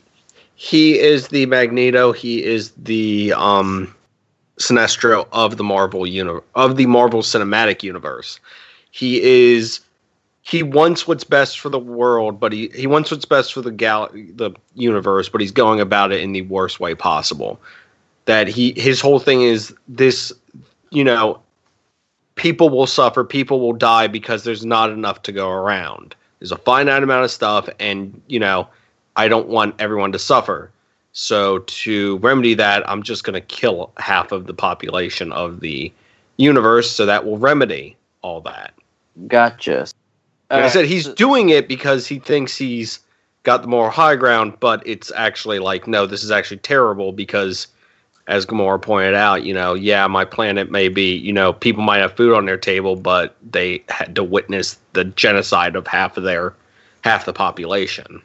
[0.57, 2.13] he is the Magneto.
[2.13, 3.95] He is the um,
[4.59, 8.41] Sinestro of the Marvel uni- of the Marvel Cinematic Universe.
[8.91, 9.81] He is.
[10.43, 13.71] He wants what's best for the world, but he, he wants what's best for the
[13.71, 17.61] gal the universe, but he's going about it in the worst way possible.
[18.25, 20.33] That he his whole thing is this,
[20.91, 21.41] you know,
[22.35, 26.15] people will suffer, people will die because there's not enough to go around.
[26.39, 28.67] There's a finite amount of stuff, and you know,
[29.17, 30.71] I don't want everyone to suffer.
[31.13, 35.93] So to remedy that, I'm just going to kill half of the population of the
[36.39, 38.73] universe, so that will remedy all that.
[39.27, 39.87] Gotcha.
[40.51, 43.01] Like I said he's so- doing it because he thinks he's
[43.43, 47.67] got the moral high ground, but it's actually like, no, this is actually terrible because,
[48.27, 51.99] as Gamora pointed out, you know, yeah, my planet may be, you know, people might
[51.99, 56.25] have food on their table, but they had to witness the genocide of half of
[56.25, 56.55] their
[57.03, 58.21] half the population.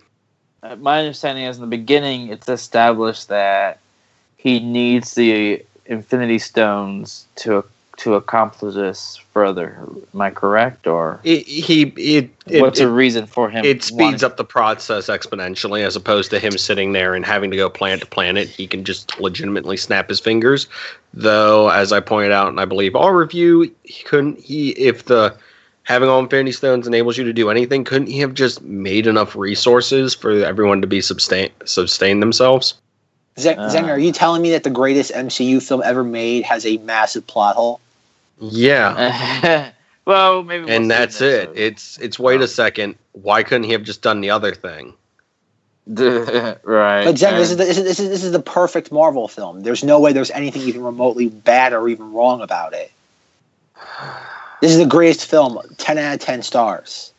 [0.63, 3.79] Uh, my understanding is in the beginning it's established that
[4.35, 7.63] he needs the infinity stones to
[7.97, 9.77] to accomplish this further
[10.13, 13.83] am i correct or It, he it it, what's it, a reason for him it
[13.83, 17.57] speeds wanting- up the process exponentially as opposed to him sitting there and having to
[17.57, 20.67] go planet to planet he can just legitimately snap his fingers
[21.13, 25.35] though as i pointed out and i believe our review he couldn't he if the
[25.83, 29.35] having all infinity stones enables you to do anything couldn't he have just made enough
[29.35, 32.75] resources for everyone to be sustain sustain themselves
[33.37, 33.69] Zen- Uh.
[33.69, 37.27] Zenger, are you telling me that the greatest MCU film ever made has a massive
[37.27, 37.81] plot hole?
[38.39, 39.71] Yeah
[40.05, 41.59] well maybe we'll and that's it week.
[41.59, 42.43] it's it's wait Oh.
[42.43, 44.93] a second why couldn't he have just done the other thing
[45.87, 47.03] right.
[47.05, 49.61] But Zen, this is, the, this, is, this, is, this is the perfect Marvel film.
[49.61, 52.91] There's no way there's anything even remotely bad or even wrong about it.
[54.61, 55.59] This is the greatest film.
[55.77, 57.13] 10 out of 10 stars.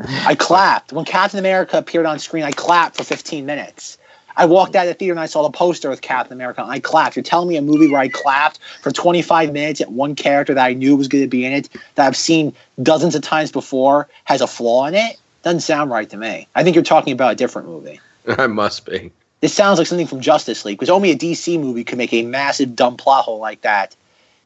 [0.00, 0.92] I clapped.
[0.92, 3.98] When Captain America appeared on screen, I clapped for 15 minutes.
[4.36, 6.70] I walked out of the theater and I saw the poster with Captain America and
[6.70, 7.16] I clapped.
[7.16, 10.64] You're telling me a movie where I clapped for 25 minutes at one character that
[10.64, 14.08] I knew was going to be in it, that I've seen dozens of times before,
[14.24, 15.16] has a flaw in it?
[15.42, 16.48] Doesn't sound right to me.
[16.54, 18.00] I think you're talking about a different movie.
[18.28, 19.12] I must be.
[19.40, 22.22] This sounds like something from Justice League because only a DC movie could make a
[22.22, 23.94] massive dumb plot hole like that,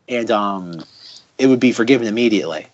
[0.09, 0.84] and um,
[1.38, 2.66] it would be forgiven immediately.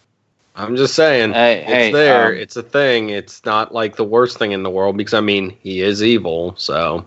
[0.56, 1.32] I'm just saying.
[1.32, 2.28] Hey, it's hey, there.
[2.28, 3.10] um, it's a thing.
[3.10, 6.54] It's not like the worst thing in the world because I mean he is evil.
[6.56, 7.06] So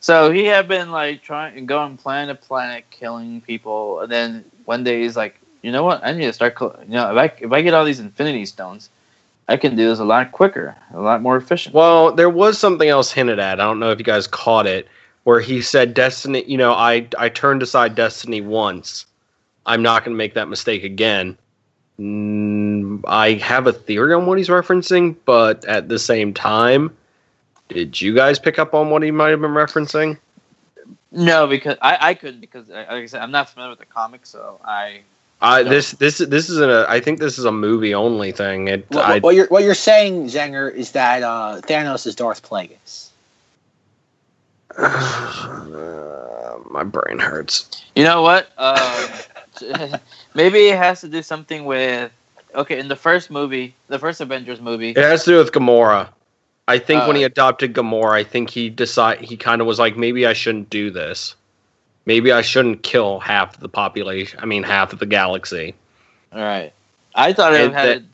[0.00, 4.82] So he had been like trying going planet to planet, killing people, and then one
[4.82, 6.04] day he's like, you know what?
[6.04, 6.54] I need to start.
[6.56, 8.90] col- You know, if I if I get all these Infinity Stones,
[9.48, 11.74] I can do this a lot quicker, a lot more efficient.
[11.74, 13.60] well, there was something else hinted at.
[13.60, 14.88] I don't know if you guys caught it,
[15.24, 16.44] where he said Destiny.
[16.46, 19.06] You know, I I turned aside Destiny once.
[19.66, 21.36] I'm not going to make that mistake again.
[22.00, 26.96] Mm, I have a theory on what he's referencing, but at the same time,
[27.68, 30.18] did you guys pick up on what he might have been referencing?
[31.12, 33.84] No, because I, I couldn't because uh, like I said, I'm not familiar with the
[33.84, 35.00] comics, so I
[35.42, 35.68] I No.
[35.68, 38.68] this this this is a I think this is a movie only thing.
[38.68, 42.42] It What, I, what you're what you're saying, Zenger, is that uh, Thanos is Darth
[42.48, 43.09] Plagueis.
[44.78, 47.82] Uh, my brain hurts.
[47.96, 48.50] You know what?
[48.58, 49.08] Um,
[50.34, 52.10] maybe it has to do something with.
[52.54, 56.08] Okay, in the first movie, the first Avengers movie, It has to do with Gamora.
[56.66, 59.78] I think when Uh, he adopted Gamora, I think he decide he kind of was
[59.78, 61.36] like, maybe I shouldn't do this.
[62.06, 64.40] Maybe I shouldn't kill half the population.
[64.42, 65.74] I mean, half of the galaxy.
[66.32, 66.72] all right.
[67.14, 68.06] I thought it And had.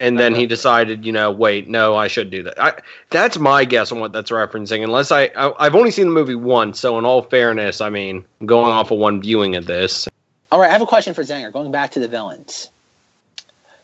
[0.00, 2.60] And then he decided, you know, wait, no, I should do that.
[2.60, 2.72] I,
[3.10, 4.82] that's my guess on what that's referencing.
[4.82, 8.24] Unless I, I, I've only seen the movie once, so in all fairness, I mean,
[8.44, 10.08] going off of one viewing of this.
[10.50, 11.52] All right, I have a question for Zenger.
[11.52, 12.70] Going back to the villains.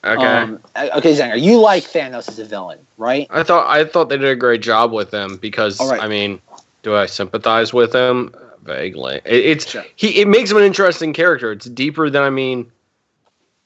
[0.03, 0.25] Okay.
[0.25, 3.27] Um, okay, Zenger, you like Thanos as a villain, right?
[3.31, 6.03] I thought I thought they did a great job with him because right.
[6.03, 6.41] I mean,
[6.83, 8.35] do I sympathize with him?
[8.63, 9.21] Vaguely.
[9.25, 9.85] It, it's Sure.
[9.97, 10.21] he.
[10.21, 11.53] It makes him an interesting character.
[11.53, 12.71] It's deeper than I mean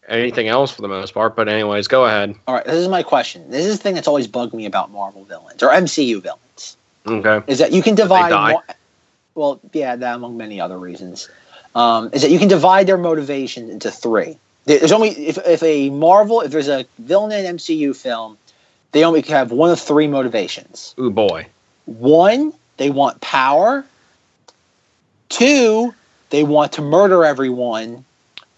[0.08, 1.36] anything else for the most part.
[1.36, 2.34] But anyways, go ahead.
[2.46, 3.50] All right, this is my question.
[3.50, 6.76] This is the thing that's always bugged me about Marvel villains or MCU villains.
[7.06, 7.42] Okay.
[7.52, 8.30] is that you can divide.
[8.30, 8.64] Mar-
[9.34, 11.28] well, yeah, that among many other reasons,
[11.74, 14.38] um, is that you can divide their motivation into three.
[14.64, 18.38] There's only if, if a Marvel, if there's a villain in an MCU film,
[18.92, 20.94] they only can have one of three motivations.
[20.98, 21.46] Ooh boy.
[21.86, 23.84] One, they want power.
[25.28, 25.94] Two,
[26.30, 28.04] they want to murder everyone.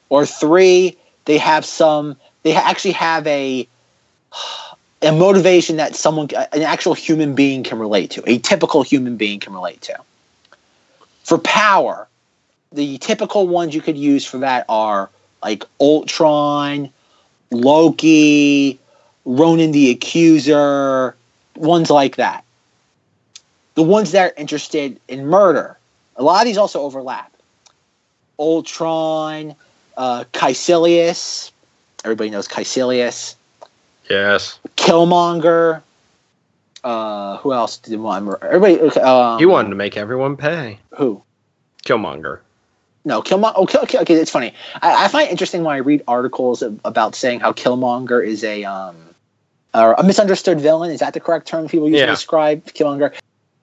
[0.09, 2.17] Or three, they have some.
[2.43, 3.69] They actually have a
[5.03, 8.23] a motivation that someone, an actual human being, can relate to.
[8.29, 9.99] A typical human being can relate to.
[11.25, 12.09] For power,
[12.73, 15.11] the typical ones you could use for that are
[15.43, 16.91] like Ultron,
[17.51, 18.79] Loki,
[19.25, 21.15] Ronan the Accuser,
[21.57, 22.45] ones like that.
[23.75, 25.77] The ones that are interested in murder,
[26.17, 27.33] a lot of these also overlap.
[28.39, 29.55] Ultron,
[29.97, 31.51] uh, Kaecilius,
[32.05, 33.35] everybody knows Kaecilius,
[34.09, 34.59] Yes.
[34.77, 35.83] Killmonger.
[36.85, 38.29] Uh, who else did want?
[38.43, 38.79] Everybody.
[39.01, 40.79] Um, He wanted to make everyone pay.
[40.97, 41.23] who?
[41.85, 42.39] Killmonger.
[43.05, 43.53] No, Killmonger.
[43.57, 44.53] Oh, Kill, Kill, okay, it's funny.
[44.83, 48.45] I, I find it interesting when I read articles ab- about saying how Killmonger is
[48.45, 48.97] a um,
[49.75, 50.91] or a misunderstood villain.
[50.93, 52.07] Is that the correct term people use Yeah.
[52.07, 53.13] to describe Killmonger?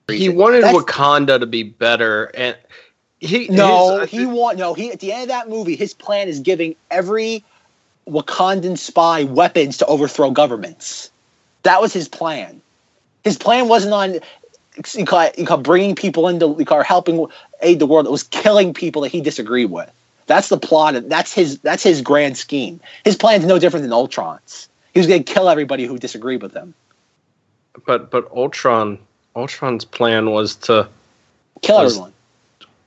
[0.08, 2.56] He wanted That's- Wakanda to be better, and
[3.20, 4.74] he No, his- he want no.
[4.74, 7.42] He at the end of that movie, his plan is giving every
[8.08, 11.10] Wakandan spy weapons to overthrow governments.
[11.62, 12.60] That was his plan.
[13.22, 14.20] His plan wasn't on
[14.92, 17.26] you call it- you call bringing people into you call helping
[17.62, 18.06] aid the world.
[18.06, 19.90] It was killing people that he disagreed with.
[20.26, 20.94] That's the plot.
[20.96, 21.58] Of, that's his.
[21.58, 22.80] That's his grand scheme.
[23.04, 24.68] His plan's no different than Ultron's.
[24.94, 26.72] He was going to kill everybody who disagreed with him.
[27.86, 28.98] but but Ultron
[29.36, 30.88] Ultron's plan was to
[31.62, 32.12] Kill Was- everyone.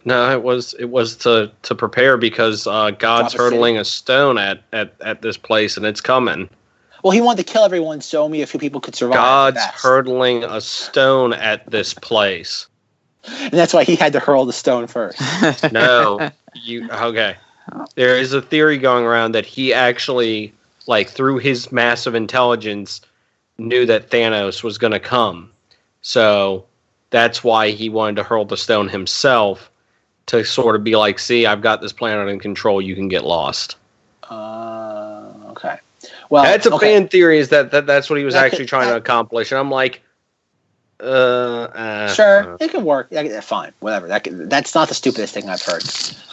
[0.08, 3.84] No, it was it was to to prepare because uh, God's Drop a hurtling a
[3.84, 6.50] stone at, at at this place and it's coming.
[7.04, 9.16] Well, he wanted to kill everyone so only a few people could survive.
[9.16, 12.68] God's That's- hurtling a stone at this place.
[13.26, 15.20] and that's why he had to hurl the stone first.
[15.74, 17.36] No, you okay?
[17.96, 20.54] There is a theory going around that he actually,
[20.88, 23.02] like, through his massive intelligence,
[23.58, 25.52] knew that Thanos was going to come.
[26.02, 26.66] So
[27.10, 29.70] that's why he wanted to hurl the stone himself
[30.28, 32.82] to sort of be like, "See, I've got this planet in control.
[32.82, 33.76] You can get lost."
[34.30, 35.78] Uh, okay.
[36.30, 36.94] Well, that's a okay.
[36.94, 37.40] fan theory.
[37.40, 39.52] Is that, that that's what he was That actually could- trying to accomplish?
[39.52, 40.02] And I'm like,
[41.00, 43.08] Uh, uh Sure, uh, it can work.
[43.12, 44.08] Yeah, yeah, fine, whatever.
[44.08, 45.84] That can, that's not the stupidest thing I've heard.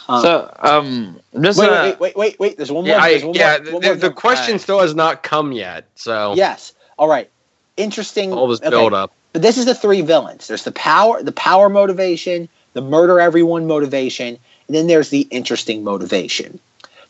[0.07, 2.57] Um, So, um, this wait, uh, wait, wait, wait, wait.
[2.57, 2.95] There's one more.
[2.95, 3.59] yeah, I, there's one yeah.
[3.63, 4.13] more, one the, more the thing.
[4.13, 5.85] question still has not come yet.
[5.95, 6.73] So Yes.
[6.97, 7.29] All right.
[7.77, 8.33] Interesting.
[8.33, 9.11] all this okay, build up.
[9.33, 10.47] But this is the three villains.
[10.47, 15.83] There's the power, the power motivation, the murder everyone motivation, and then there's the interesting
[15.83, 16.59] motivation.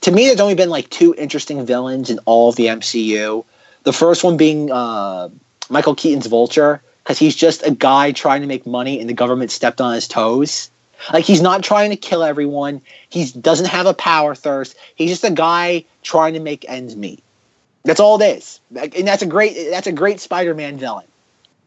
[0.01, 3.43] To me, there's only been like two interesting villains in all of the MCU.
[3.83, 5.29] The first one being uh,
[5.69, 9.49] Michael Keaton's Vulture, because he's just a guy trying to make money, and the government
[9.49, 10.69] stepped on his toes.
[11.11, 12.81] Like he's not trying to kill everyone.
[13.09, 14.77] He doesn't have a power thirst.
[14.95, 17.23] He's just a guy trying to make ends meet.
[17.83, 21.05] That's all it is, and that's a great that's a great Spider-Man villain.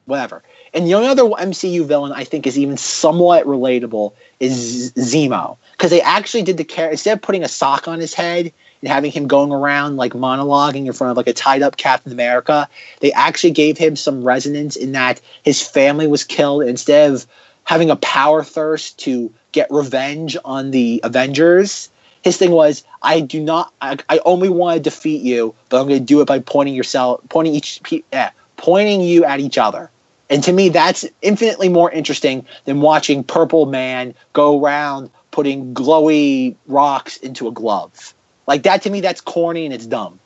[0.06, 0.42] Whatever.
[0.74, 5.90] And the only other MCU villain I think is even somewhat relatable is Zemo because
[5.90, 8.52] they actually did the character instead of putting a sock on his head
[8.82, 12.12] and having him going around like monologuing in front of like a tied up Captain
[12.12, 12.68] America,
[13.00, 17.26] they actually gave him some resonance in that his family was killed instead of
[17.64, 21.90] having a power thirst to get revenge on the Avengers.
[22.22, 25.86] His thing was, I do not, I, I only want to defeat you, but I'm
[25.86, 29.58] going to do it by pointing yourself, pointing each, yeah, eh, pointing you at each
[29.58, 29.90] other.
[30.30, 36.54] And to me, that's infinitely more interesting than watching Purple Man go around putting glowy
[36.66, 38.14] rocks into a glove.
[38.46, 40.18] Like that to me, that's corny and it's dumb.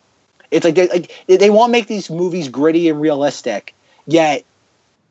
[0.51, 3.75] It's like they like they want to make these movies gritty and realistic,
[4.07, 4.45] yet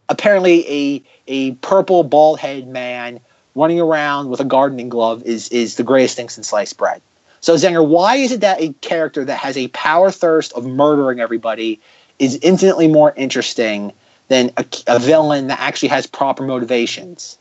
[0.07, 3.19] apparently a a purple bald head man
[3.55, 7.01] running around with a gardening glove is is the greatest thing since sliced bread.
[7.39, 11.19] So Zenger, why is it that a character that has a power thirst of murdering
[11.19, 11.79] everybody
[12.19, 13.93] is infinitely more interesting
[14.31, 17.37] than a, a villain that actually has proper motivations?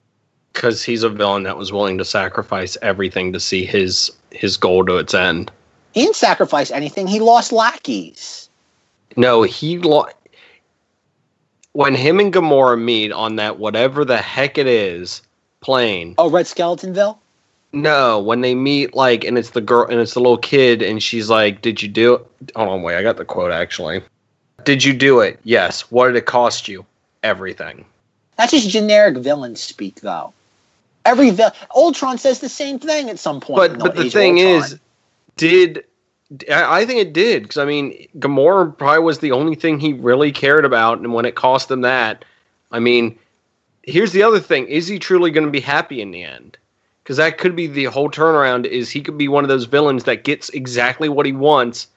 [0.52, 4.84] because he's a villain that was willing to sacrifice everything to see his his goal
[4.86, 5.50] to its end.
[5.92, 7.06] He didn't sacrifice anything.
[7.06, 8.48] He lost lackeys.
[9.16, 10.08] No, he lo-
[11.72, 15.22] when him and Gamora meet on that whatever the heck it is
[15.60, 16.14] plane.
[16.18, 17.18] Oh, Red Skeletonville.
[17.72, 21.02] No, when they meet like and it's the girl and it's the little kid and
[21.02, 24.02] she's like, "Did you do it?" Hold on, wait, I got the quote actually.
[24.64, 25.38] Did you do it?
[25.44, 25.82] Yes.
[25.90, 26.84] What did it cost you?
[27.22, 27.84] Everything.
[28.36, 30.32] That's just generic villain speak, though.
[31.04, 33.56] Every vil- Ultron says the same thing at some point.
[33.56, 34.78] But in but the thing is,
[35.36, 35.84] did
[36.50, 39.92] I I think it did because I mean, Gamora probably was the only thing he
[39.92, 42.24] really cared about, and when it cost him that,
[42.70, 43.18] I mean,
[43.82, 46.56] here's the other thing: is he truly going to be happy in the end?
[47.02, 48.66] Because that could be the whole turnaround.
[48.66, 51.88] Is he could be one of those villains that gets exactly what he wants,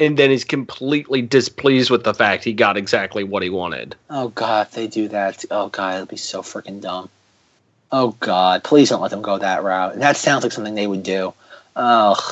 [0.00, 3.94] and then he's completely displeased with the fact he got exactly what he wanted.
[4.10, 7.08] oh god, if they do that, oh god, it'll be so freaking dumb.
[7.90, 9.96] Oh god, please don't let them go that route.
[9.98, 11.32] That sounds like something they would do.
[11.76, 12.22] Ugh.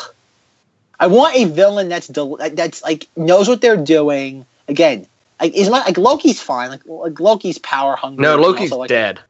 [0.99, 4.47] I want a villain that's del- that's like knows what they're doing.
[4.69, 5.07] Again,
[5.41, 6.71] like is my like Loki's fine.
[6.71, 8.23] Like, like Loki's power hungry.
[8.23, 9.21] No, Loki's also, like, dead.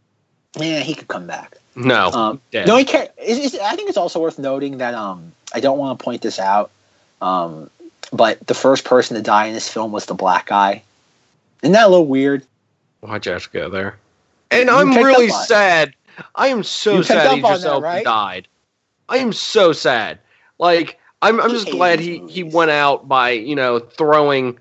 [0.58, 1.56] Yeah, he could come back.
[1.74, 2.66] No, Um, dead.
[2.66, 3.10] No, he can't.
[3.22, 6.22] Is, is, I think it's also worth noting that um, I don't want to point
[6.22, 6.70] this out,
[7.20, 7.68] um,
[8.12, 10.82] but the first person to die in this film was the black guy.
[11.62, 12.44] Isn't that a little weird?
[13.00, 13.96] Why'd you have to go there?
[14.50, 15.46] And You I'm really up it.
[15.46, 15.94] sad.
[16.34, 18.04] I am so You sad up he just that, right?
[18.04, 18.48] died.
[19.08, 20.18] I am so sad.
[20.58, 24.58] Like I'm, I'm just glad these he he went out by you know throwing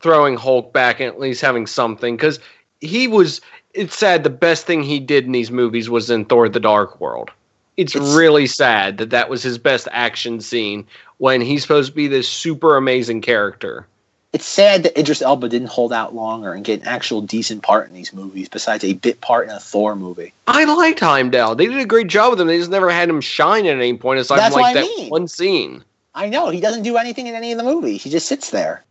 [0.00, 2.38] throwing Hulk back and at least having something because
[2.80, 3.40] he was.
[3.74, 4.24] It's sad.
[4.24, 7.30] The best thing he did in these movies was in Thor: The Dark World.
[7.76, 10.86] It's, It's- really sad that that was his best action scene
[11.18, 13.86] when he's supposed to be this super amazing character.
[14.32, 17.88] It's sad that Idris Elba didn't hold out longer and get an actual decent part
[17.88, 20.34] in these movies, besides a bit part in a Thor movie.
[20.46, 21.54] I liked Heimdall.
[21.54, 22.46] They did a great job with him.
[22.46, 24.86] They just never had him shine at any point aside That's from like what I
[24.86, 25.08] that mean.
[25.08, 25.82] one scene.
[26.14, 28.02] I know he doesn't do anything in any of the movies.
[28.02, 28.84] He just sits there.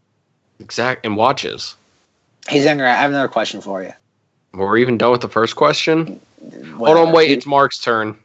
[0.59, 1.75] Exact and watches.
[2.47, 3.93] Hey Zenger, I have another question for you.
[4.53, 6.19] We're even done with the first question.
[6.43, 7.29] Mm, hold on, wait.
[7.29, 8.17] It's Mark's turn.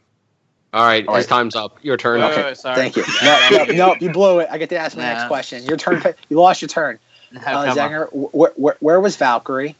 [0.73, 1.77] All right, All his time's up.
[1.83, 2.19] Your turn.
[2.19, 2.75] Wait, Okay, wait, wait, sorry.
[2.75, 3.03] Thank you.
[3.23, 4.47] No, no, no, you blew it.
[4.51, 5.63] I get to ask my next question.
[5.65, 6.01] Your turn.
[6.29, 6.97] You lost your turn.
[7.39, 9.75] How Uh, come I- Zenger, where, where, where was Valkyrie?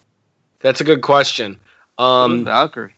[0.60, 1.60] That's a good question.
[1.98, 2.94] Um, Valkyrie.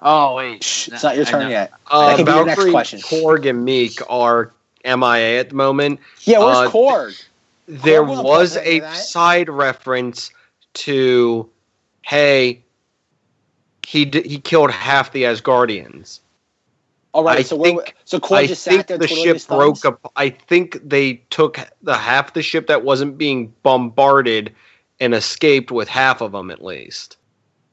[0.00, 1.72] Oh wait, Shh, it's not your turn yet.
[1.90, 3.00] uh, That could be your next question.
[3.00, 4.52] Korg, and Miek are
[4.84, 6.00] MIA at the moment.
[6.24, 7.24] Yeah, where's Uh, Korg?
[7.66, 10.30] There Korg wasn't was present a side reference
[10.74, 11.48] to,
[12.02, 12.62] hey,
[13.86, 16.20] he d- he killed half the Asgardians.
[17.16, 20.12] All right, I so think- so Korg just sat there the ship broke up.
[20.16, 24.54] I think they took the half the ship that wasn't being bombarded
[25.00, 27.16] and escaped with half of them at least.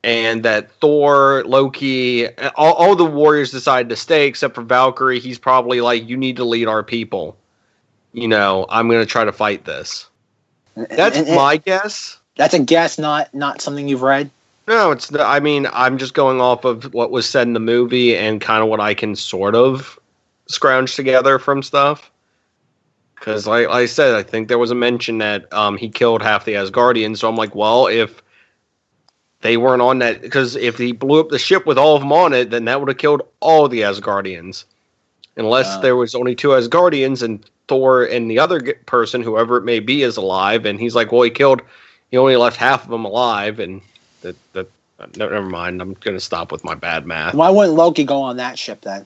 [0.02, 5.20] And that Thor, Loki, all, all the warriors decided to stay except for Valkyrie.
[5.20, 7.36] He's probably like, "You need to lead our people."
[8.14, 10.08] You know, I'm going to try to fight this.
[10.78, 12.18] That's And- and- my guess.
[12.38, 14.30] That's a guess, not not something you've read.
[14.68, 15.08] No, it's.
[15.08, 18.40] the- I mean, I'm just going off of what was said in the movie and
[18.40, 20.00] kind of what I can sort of
[20.48, 22.10] scrounge together from stuff.
[23.16, 26.22] Because, like, like I said, I think there was a mention that um, he killed
[26.22, 27.18] half the Asgardians.
[27.20, 28.22] So I'm like, well, if
[29.42, 32.12] they weren't on that, because if he blew up the ship with all of them
[32.12, 34.66] on it, then that would have killed all the Asgardians.
[35.38, 35.82] Unless Wow.
[35.82, 40.04] there was only two Asgardians and Thor and the other person, whoever it may be,
[40.04, 40.66] is alive.
[40.66, 41.62] And he's like, well, he killed.
[42.12, 43.82] He only left half of them alive, and
[44.24, 44.68] that that
[45.00, 45.82] uh, no, never mind.
[45.82, 49.06] I'm gonna stop with my bad math Why wouldn't Loki go on that ship then?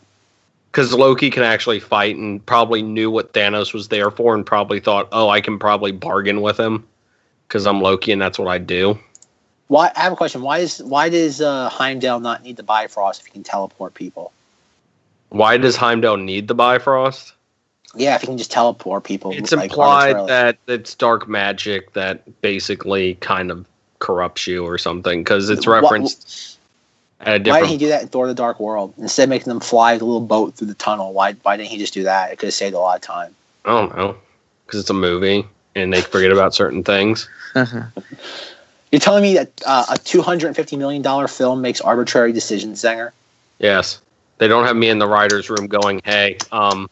[0.77, 4.79] because Loki can actually fight and probably knew what Thanos was there for, and probably
[4.79, 6.85] thought, oh, I can probably bargain with him
[7.47, 8.99] because I'm Loki and that's what I do.
[9.69, 9.91] Why?
[9.95, 10.43] I have a question.
[10.43, 14.31] Why does why does uh, Heimdall not need the Bifrost if he can teleport people?
[15.29, 17.33] Why does Heimdall need the Bifrost?
[17.95, 19.31] Yeah, if he can just teleport people.
[19.31, 23.65] It's like, implied that it's dark magic that basically kind of
[23.99, 26.57] corrupts you or something because it's Wha- referenced
[27.21, 27.61] at a Why different.
[27.63, 30.05] didn't he do that in Thor: The Dark World instead of making them fly the
[30.05, 31.13] little boat through the tunnel?
[31.13, 32.31] Why why didn't he just do that?
[32.31, 33.35] It could have saved a lot of time.
[33.65, 34.17] I don't know
[34.65, 35.45] because it's a movie
[35.75, 37.27] and they forget about certain things.
[38.91, 43.11] You're telling me that uh, a 250 million dollar film makes arbitrary decisions, Zenger?
[43.59, 43.99] Yes,
[44.37, 46.89] they don't have me in the writers' room going, "Hey, um,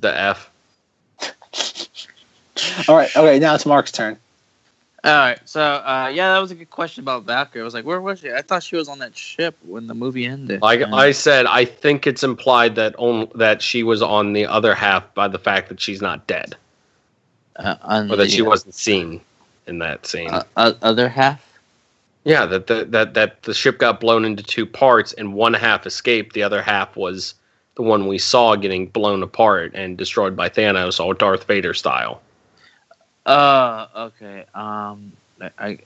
[0.00, 0.50] the f."
[2.88, 3.38] All right, okay.
[3.38, 4.16] Now it's Mark's turn.
[5.04, 7.60] All right, so uh, yeah, that was a good question about Valkyrie.
[7.60, 8.30] I was like, where was she?
[8.30, 10.62] I thought she was on that ship when the movie ended.
[10.62, 14.76] Like I said, I think it's implied that on, that she was on the other
[14.76, 16.54] half by the fact that she's not dead,
[17.56, 19.20] uh, on or that she wasn't seen
[19.66, 20.30] in that scene.
[20.30, 21.44] uh, uh, other half.
[22.22, 25.84] yeah, that the, that that the ship got blown into two parts, and one half
[25.84, 26.32] escaped.
[26.32, 27.34] The other half was
[27.74, 32.22] the one we saw getting blown apart and destroyed by Thanos, all Darth Vader style.
[33.26, 34.44] Uh, okay.
[34.54, 35.78] Um, I, I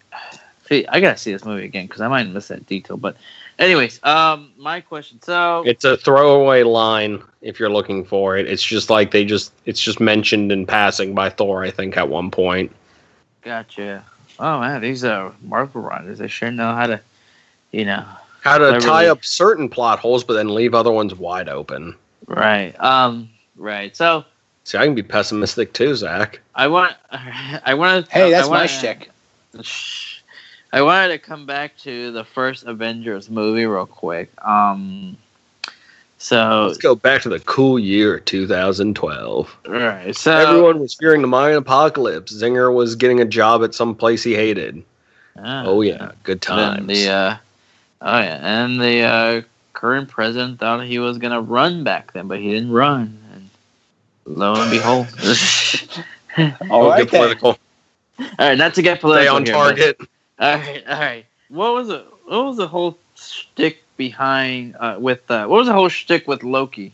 [0.69, 0.87] see.
[0.87, 2.97] I gotta see this movie again because I might miss that detail.
[2.97, 3.17] But,
[3.59, 5.21] anyways, um, my question.
[5.23, 8.47] So, It's a throwaway line if you're looking for it.
[8.49, 12.09] It's just like they just it's just mentioned in passing by Thor, I think, at
[12.09, 12.73] one point.
[13.43, 14.05] gotcha.
[14.39, 16.19] Oh man, these are Marvel writers.
[16.19, 17.01] They sure know how to,
[17.73, 18.05] you know,
[18.43, 21.95] How to tie really- up certain plot holes, but then leave other ones wide open.
[22.27, 22.79] right.
[22.81, 23.97] Um, right.
[23.97, 24.25] So,
[24.67, 26.41] See, I can be pessimistic too, Zack.
[26.53, 26.97] I want.
[27.13, 28.13] I want to.
[28.13, 29.11] Hey, that's I my wanna, shtick.
[30.73, 34.29] I wanted to come back to the first Avengers movie real quick.
[34.45, 35.17] Um,
[36.19, 39.57] so Let's go back to the cool year 2012.
[39.69, 40.17] right.
[40.17, 42.33] So Everyone was fearing the Mayan apocalypse.
[42.33, 44.83] Zenger was getting a job at some place he hated.
[45.39, 46.87] Ah, Oh yeah, good Then times.
[46.89, 47.37] the uh,
[48.03, 49.43] oh yeah, and the uh,
[49.75, 53.17] current president thought he was gonna run back then, but he didn't run.
[54.27, 55.07] And lo and behold,
[56.71, 57.59] All oh, right, get political.
[58.19, 60.01] all right, not to get Stay on here, but- target.
[60.39, 61.27] All right, all right.
[61.49, 62.05] What was it?
[62.27, 66.43] What was the whole shtick behind uh, with uh, what was the whole shtick with
[66.43, 66.93] Loki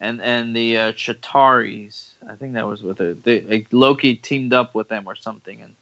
[0.00, 2.10] and and the uh, Chitauris?
[2.28, 3.24] I think that was with it.
[3.24, 5.74] The, like, Loki teamed up with them or something, and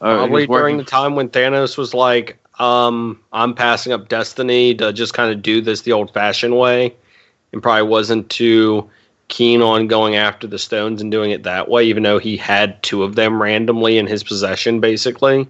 [0.00, 4.74] or Probably was during the time when Thanos was like, um, I'm passing up destiny
[4.76, 6.94] to just kind of do this the old fashioned way,
[7.52, 8.88] and probably wasn't too
[9.30, 12.82] keen on going after the stones and doing it that way, even though he had
[12.82, 15.48] two of them randomly in his possession, basically.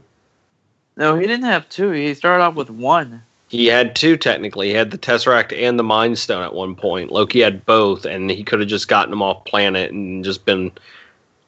[0.96, 1.90] No, he didn't have two.
[1.90, 3.22] He started off with one.
[3.48, 4.68] He had two technically.
[4.68, 7.10] He had the Tesseract and the Mind Stone at one point.
[7.10, 10.70] Loki had both, and he could have just gotten them off planet and just been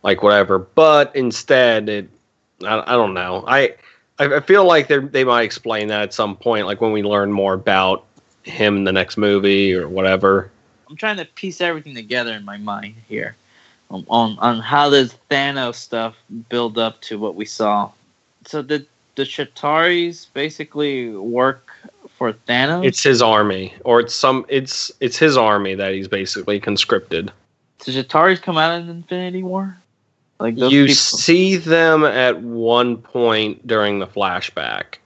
[0.03, 0.59] like whatever.
[0.59, 2.09] But instead, it
[2.65, 3.45] I, I don't know.
[3.47, 3.75] I
[4.19, 7.33] I feel like they they might explain that at some point, like when we learn
[7.33, 8.05] more about
[8.43, 10.51] him in the next movie or whatever.
[10.93, 13.35] I'm trying to piece everything together in my mind here
[13.91, 16.15] um, on on how does Thanos stuff
[16.51, 17.91] build up to what we saw.
[18.45, 18.85] So the
[19.15, 21.67] the Chitauris basically work
[22.19, 22.85] for Thanos.
[22.85, 27.33] It's his army, or it's some it's it's his army that he's basically conscripted.
[27.81, 29.75] Did Chitauris come out in Infinity War?
[30.41, 30.95] Like those you people.
[30.95, 34.97] see them at one point during the flashback,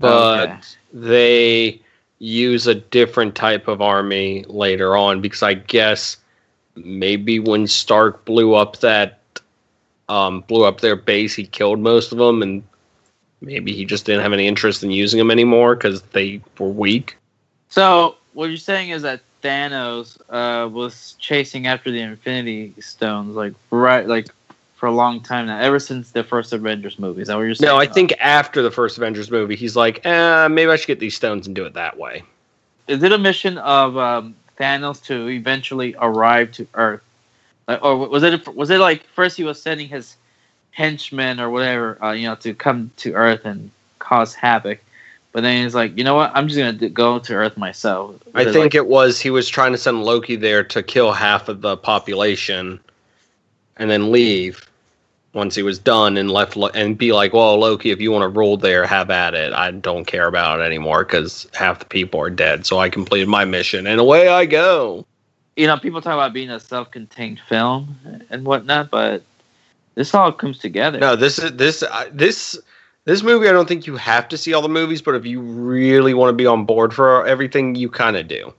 [0.00, 0.56] but Okay.
[0.94, 1.82] they
[2.18, 6.16] use a different type of army later on because I guess
[6.76, 9.20] maybe when Stark blew up that
[10.08, 12.62] um, blew up their base, he killed most of them, and
[13.40, 17.16] maybe he just didn't have any interest in using them anymore because they were weak.
[17.68, 23.54] So what you're saying is that Thanos uh, was chasing after the Infinity Stones, like
[23.70, 24.28] right, like
[24.84, 27.22] for a long time now, ever since the first Avengers movie.
[27.22, 27.72] Is that what you're saying?
[27.72, 31.00] No, I think after the first Avengers movie, he's like, eh, maybe I should get
[31.00, 32.22] these stones and do it that way.
[32.86, 37.00] is it a mission of um, Thanos to eventually arrive to Earth,
[37.66, 40.16] like, or was it was it like first he was sending his
[40.70, 43.70] henchmen or whatever, uh, you know, to come to Earth and
[44.00, 44.80] cause havoc.
[45.32, 46.30] But then he's like, you know what?
[46.34, 48.16] I'm just gonna go to Earth myself.
[48.34, 51.12] I They're think like, it was he was trying to send Loki there to kill
[51.12, 52.80] half of the population,
[53.78, 54.68] and then leave
[55.34, 58.22] once he was done and left Lo- and be like, "Well, Loki, if you want
[58.22, 59.52] to rule there, have at it.
[59.52, 62.66] I don't care about it anymore because half the people are dead.
[62.66, 65.04] So I completed my mission, and away I go."
[65.56, 67.96] you know, people talk about being a self-contained film
[68.30, 69.22] and whatnot, but
[69.94, 70.98] this all comes together.
[70.98, 72.58] No, this is this uh, this
[73.04, 73.48] this movie.
[73.48, 76.30] I don't think you have to see all the movies, but if you really want
[76.30, 78.52] to be on board for everything, you kind of do.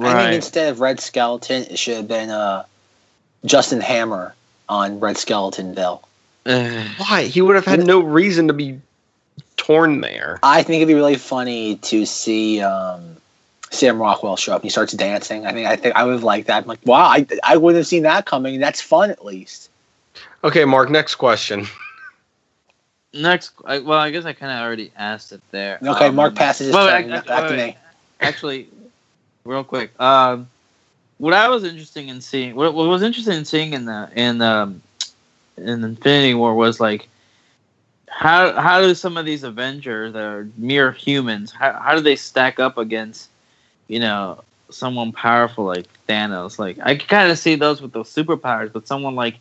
[0.00, 2.64] I think instead of Red Skeleton, it should have been uh,
[3.44, 4.34] Justin Hammer
[4.68, 6.02] on Red Skeletonville.
[6.46, 7.22] Uh, Why?
[7.24, 8.80] He would have had no reason to be
[9.56, 10.38] torn there.
[10.42, 13.16] I think it'd be really funny to see um,
[13.70, 15.46] Sam Rockwell show up and he starts dancing.
[15.46, 16.62] I think I think I would have liked that.
[16.62, 18.58] I'm like, wow, I, I wouldn't have seen that coming.
[18.60, 19.70] That's fun at least.
[20.44, 20.90] Okay, Mark.
[20.90, 21.66] Next question.
[23.14, 25.78] next, I, well, I guess I kind of already asked it there.
[25.82, 27.76] Okay, Um, Mark passes his well, turn I- I- back to wait, me.
[28.20, 28.68] actually,
[29.44, 29.98] real quick.
[30.00, 30.48] Um,
[31.22, 34.42] what I was interested in seeing, what, what was interesting in seeing in the in
[34.42, 34.82] um,
[35.56, 37.08] in Infinity War was like
[38.08, 42.16] how how do some of these Avengers that are mere humans how how do they
[42.16, 43.28] stack up against
[43.86, 46.58] you know someone powerful like Thanos?
[46.58, 49.36] Like I kind of see those with those superpowers, but someone like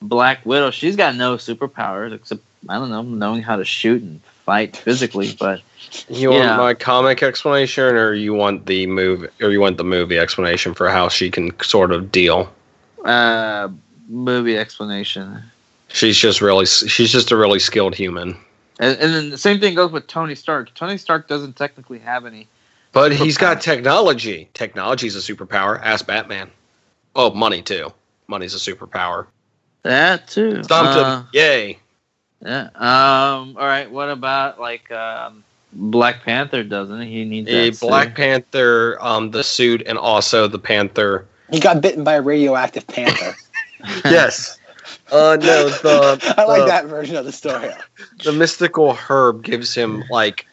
[0.00, 4.22] Black Widow, she's got no superpowers except I don't know knowing how to shoot and
[4.46, 5.60] fight physically, but.
[6.08, 6.56] You Yeah.
[6.56, 10.74] want my comic explanation, or you want the movie, or you want the movie explanation
[10.74, 12.52] for how she can sort of deal?
[13.04, 13.68] uh
[14.08, 15.42] movie explanation
[15.88, 18.36] She's just really, she's just a really skilled human.
[18.80, 22.26] and, and then the same thing goes with tony stark tony stark doesn't technically have
[22.26, 22.48] any
[22.92, 24.48] But he's got technology.
[24.54, 25.80] Technology's a superpower.
[25.82, 26.50] Ask Batman.
[27.14, 27.92] Oh, money too.
[28.26, 29.26] Money's a superpower.
[29.82, 31.28] that too Stomped Uh, him.
[31.32, 31.78] Yay.
[32.44, 37.08] Yeah um all right what about like um black panther doesn't he?
[37.18, 38.16] he needs A Black suit.
[38.16, 41.26] Panther, um, the suit, and also the Panther.
[41.50, 43.34] He got bitten by a radioactive panther.
[44.04, 44.58] Yes.
[45.12, 47.70] Uh, no, the I like the- that version of the story.
[48.24, 50.46] the mystical herb gives him like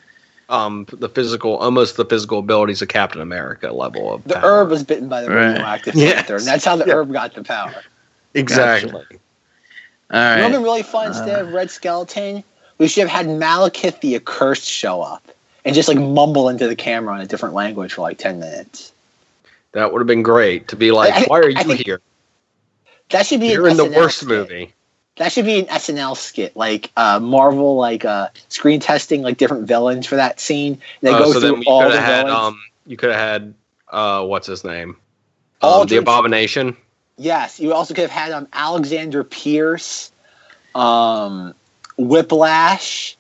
[0.50, 4.44] um the physical almost the physical abilities of Captain America level of The power.
[4.44, 5.48] herb was bitten by the Right.
[5.48, 6.16] radioactive Yes.
[6.16, 6.94] panther, and that's how the Yeah.
[6.96, 7.74] herb got the power.
[8.34, 9.06] exactly
[10.14, 11.48] all You know been really fun instead Uh.
[11.48, 12.44] of Red Skeleton?
[12.78, 15.24] We should have had Malekith the Accursed show up
[15.66, 18.92] and just like mumble into the camera in a different language for like ten minutes.
[19.72, 22.02] that would have been great to be like I- why are you I here
[23.12, 24.28] That should be you're an in the SNL worst skit.
[24.30, 24.74] movie
[25.18, 29.68] That should be an SNL skit, like uh, Marvel, like uh, screen testing like different
[29.68, 30.80] villains for that scene.
[31.02, 32.40] They Uh, go so through you all could the have had villains.
[32.48, 33.54] um you could have had
[33.90, 34.96] uh what's his name
[35.62, 36.76] All um, the George- abomination
[37.18, 40.12] Yes, you also could have had um, Alexander Pierce,
[40.74, 41.54] um,
[41.98, 43.16] Whiplash,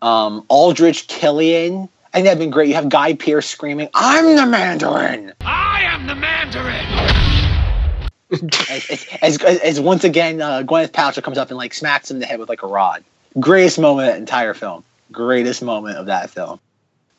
[0.00, 1.88] um, Aldrich Killian.
[2.12, 2.68] I think that'd been great.
[2.68, 7.18] You have Guy Pearce screaming, "I'm the Mandarin!" I am the Mandarin!
[8.70, 12.16] as, as, as, as once again, uh, Gwyneth Paltrow comes up and like smacks him
[12.16, 13.04] in the head with like a rod.
[13.38, 14.84] Greatest moment of that entire film.
[15.12, 16.60] Greatest moment of that film.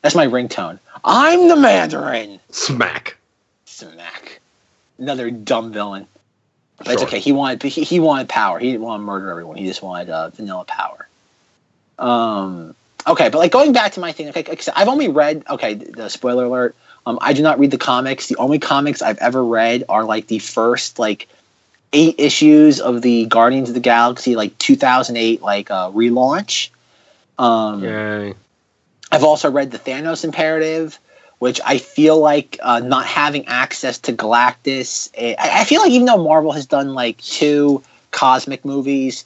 [0.02, 0.78] That's my ringtone.
[1.04, 2.40] I'm the Mandarin.
[2.50, 3.16] smack
[3.64, 4.39] Smack.
[5.00, 6.06] Another dumb villain.
[6.78, 7.18] But it's okay.
[7.18, 8.58] He wanted he, he wanted power.
[8.58, 9.56] He didn't want to murder everyone.
[9.56, 11.08] He just wanted uh, vanilla power.
[11.98, 12.74] Um.
[13.06, 15.42] Okay, but like going back to my thing, okay, like I said, I've only read.
[15.48, 16.76] Okay, the, the spoiler alert.
[17.06, 18.26] Um, I do not read the comics.
[18.28, 21.28] The only comics I've ever read are like the first like
[21.92, 26.70] eight issues of the Guardians of the Galaxy like 2008 like uh, relaunch.
[27.38, 28.34] Um, Yay.
[29.10, 30.98] I've also read the Thanos Imperative,
[31.40, 35.10] which I feel like uh, not having access to Galactus.
[35.14, 39.24] eh, I, I feel like even though Marvel has done like two cosmic movies,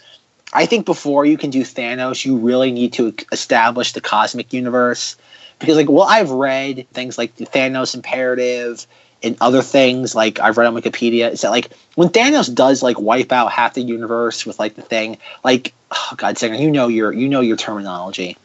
[0.52, 5.16] I think before you can do Thanos, you really need to establish the cosmic universe.
[5.58, 8.86] Because like well I've read, things like the Thanos Imperative
[9.24, 12.98] and other things like I've read on Wikipedia, is that like when Thanos does like
[13.00, 16.86] wipe out half the universe with like the thing, like oh God, Zenger, you know
[16.86, 18.36] your you know your terminology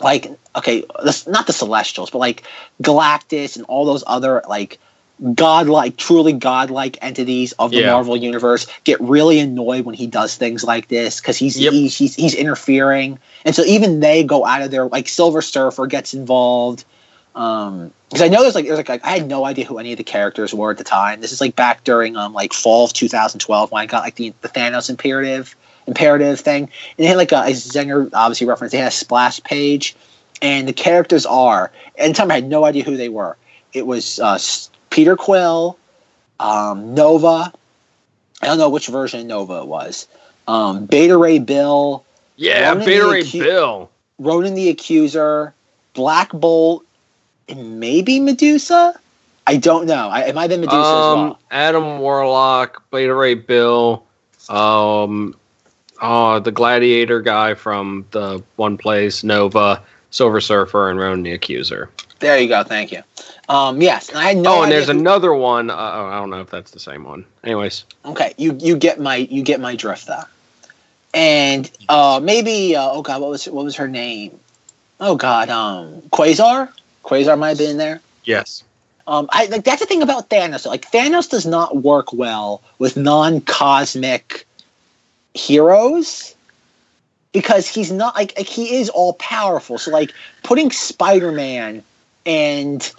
[0.00, 2.42] like okay this, not the celestials but like
[2.82, 4.78] galactus and all those other like
[5.34, 7.92] godlike truly godlike entities of the Yeah.
[7.92, 11.72] marvel universe get really annoyed when he does things like this because he's, Yep.
[11.72, 15.86] he's he's he's interfering and so even they go out of their like silver surfer
[15.88, 16.84] gets involved
[17.34, 19.98] um because i know there's like there's like i had no idea who any of
[19.98, 22.92] the characters were at the time this is like back during um like fall of
[22.92, 25.56] 2012 when i got like the, the thanos imperative
[25.88, 28.72] imperative thing and they had like a, as Zenger obviously reference.
[28.72, 29.96] they had a splash page,
[30.40, 31.72] and the characters are.
[31.98, 33.36] And time I had no idea who they were.
[33.72, 34.38] It was uh,
[34.90, 35.76] Peter Quill,
[36.40, 37.52] um, Nova.
[38.40, 40.06] I don't know which version of Nova it was.
[40.46, 42.04] Um, Beta Ray Bill,
[42.36, 43.90] Yeah, of Beta Ray acu- Bill.
[44.20, 45.52] Ronan the Accuser,
[45.94, 46.84] Black Bolt,
[47.48, 48.94] and maybe Medusa.
[49.46, 50.08] I don't know.
[50.08, 51.38] I, it might have been Medusa as Um, well.
[51.50, 54.04] Adam Warlock, Beta Ray Bill,
[54.48, 55.34] um,
[56.00, 61.90] oh, the Gladiator guy from the one place, Nova, Silver Surfer, and Ronan the Accuser.
[62.20, 62.62] There you go.
[62.64, 63.02] Thank you.
[63.48, 64.56] Um, yes, and I had no.
[64.58, 65.70] oh, and there's who- another one.
[65.70, 67.24] Uh, oh, I don't know if that's the same one.
[67.44, 70.24] Anyways, Okay, you you get my you get my drift though,
[71.14, 74.38] and uh, maybe uh, oh god, what was what was her name?
[75.00, 76.70] Oh god, um, Quasar.
[77.04, 78.00] Quasar might have been in there.
[78.24, 78.64] yes.
[79.06, 80.66] Um, I like that's the thing about Thanos.
[80.66, 84.46] Like Thanos does not work well with non-cosmic
[85.34, 86.34] heroes
[87.32, 89.78] because he's not like, he is all powerful.
[89.78, 91.82] So like putting Spider-Man
[92.26, 92.92] and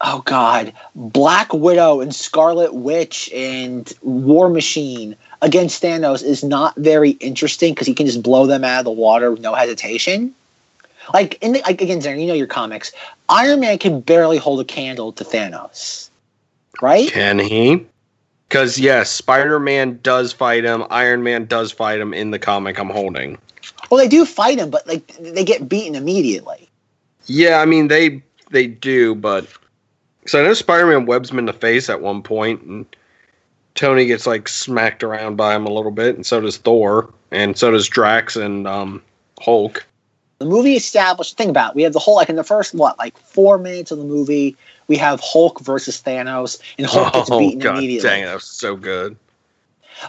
[0.00, 7.10] oh god, Black Widow and Scarlet Witch and War Machine against Thanos is not very
[7.12, 10.34] interesting because he can just blow them out of the water with no hesitation.
[11.12, 12.92] Like in the, like again, Zen, you know your comics.
[13.28, 16.08] Iron Man can barely hold a candle to Thanos,
[16.80, 17.10] right?
[17.10, 17.86] Can he?
[18.50, 20.84] Because yes, Spider Man does fight him.
[20.90, 23.38] Iron Man does fight him in the comic I'm holding.
[23.88, 26.68] Well, they do fight him, but like they get beaten immediately.
[27.26, 28.20] Yeah, I mean they
[28.50, 29.46] they do, but
[30.26, 32.84] so I know Spider Man webs him in the face at one point, and
[33.76, 37.56] Tony gets like smacked around by him a little bit, and so does Thor, and
[37.56, 39.00] so does Drax and um,
[39.40, 39.86] Hulk.
[40.40, 41.36] The movie established.
[41.36, 41.76] Think about it.
[41.76, 44.56] We have the whole like in the first what like four minutes of the movie,
[44.90, 48.10] we have Hulk versus Thanos, and Hulk gets oh beaten god, immediately.
[48.10, 49.16] dang, that was so good.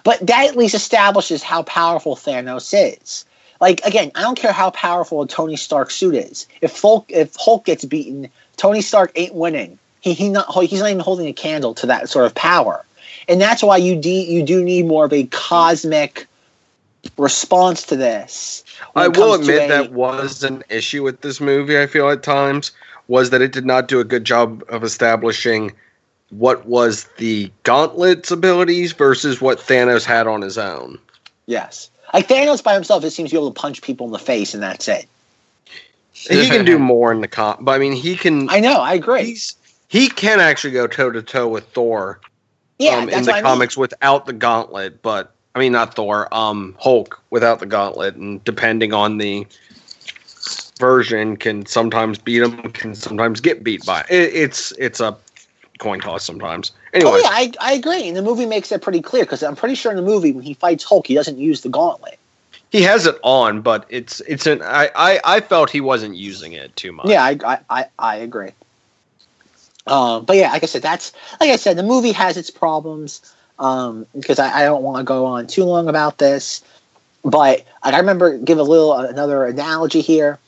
[0.03, 3.23] But that at least establishes how powerful Thanos is.
[3.59, 6.47] Like again, I don't care how powerful a Tony Stark suit is.
[6.61, 8.27] If Hulk if Hulk gets beaten,
[8.57, 9.77] Tony Stark ain't winning.
[9.99, 12.83] He he not he's not even holding a candle to that sort of power.
[13.29, 16.25] And that's why you de- you do need more of a cosmic
[17.18, 18.64] response to this.
[18.95, 21.80] I will admit a- that was an issue with this movie.
[21.80, 22.72] I feel at times
[23.07, 25.73] was that it did not do a good job of establishing
[26.30, 30.98] what was the Gauntlet's abilities versus what Thanos had on his own.
[31.45, 31.90] yes.
[32.14, 34.53] Like Thanos by himself it seems to be able to punch people in the face
[34.53, 35.06] and that's it.
[36.14, 38.49] He can do more in the comp, but I mean, he can.
[38.49, 39.23] I know, I agree.
[39.26, 39.56] He's
[39.88, 42.19] he can actually go toe to toe with Thor
[42.80, 43.44] Yeah, um, in the what I mean.
[43.44, 48.44] comics without the gauntlet, but I mean not Thor, um Hulk without the gauntlet, and
[48.44, 49.45] depending on the
[50.80, 54.02] version, can sometimes beat him, can sometimes get beat by.
[54.10, 55.18] It, it's it's a
[55.80, 56.72] coin toss sometimes.
[56.94, 58.07] Anyway, Oh yeah, I, I agree.
[58.07, 60.44] And the movie makes it pretty clear because I'm pretty sure in the movie when
[60.44, 62.18] he fights Hulk, he doesn't use the gauntlet.
[62.72, 66.53] he has it on, but it's it's an I, I I felt he wasn't using
[66.53, 67.07] it too much.
[67.07, 68.52] Yeah, I I, I, I agree.
[69.88, 73.22] Um, but yeah, like I said, that's like I said, the movie has its problems.
[73.60, 76.64] Um, because I, I don't want to go on too long about this,
[77.23, 80.40] but I remember give a little another analogy here.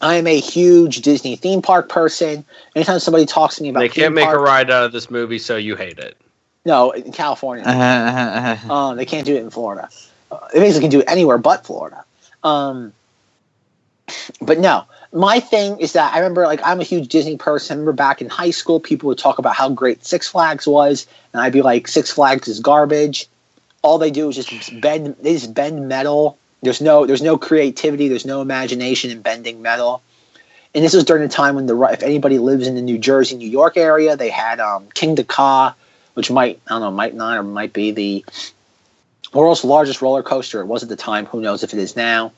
[0.00, 2.44] I am a huge Disney theme park person.
[2.74, 5.10] Anytime somebody talks to me about they theme can't make a ride out of this
[5.10, 6.16] movie, so you hate it.
[6.64, 7.64] no in California.
[7.64, 8.72] Uh-huh.
[8.72, 9.88] Um, they can't do it in Florida.
[10.32, 12.04] Uh, they basically can do it anywhere but Florida.
[12.42, 12.92] Um,
[14.40, 17.74] but no, my thing is that I remember, like, I'm a huge Disney person.
[17.74, 21.06] I remember back in high school, people would talk about how great Six Flags was,
[21.32, 23.26] and I'd be like, Six Flags is garbage.
[23.82, 25.16] All they do is just bend.
[25.20, 26.38] They just bend metal.
[26.62, 28.08] There's no, there's no creativity.
[28.08, 30.02] There's no imagination in bending metal.
[30.74, 33.36] And this was during a time when the if anybody lives in the New Jersey,
[33.36, 35.74] New York area, they had um, Kingda Ka,
[36.14, 38.24] which might I don't know, might not or might be the
[39.34, 40.60] world's largest roller coaster.
[40.60, 41.26] It was at the time.
[41.26, 42.32] Who knows if it is now?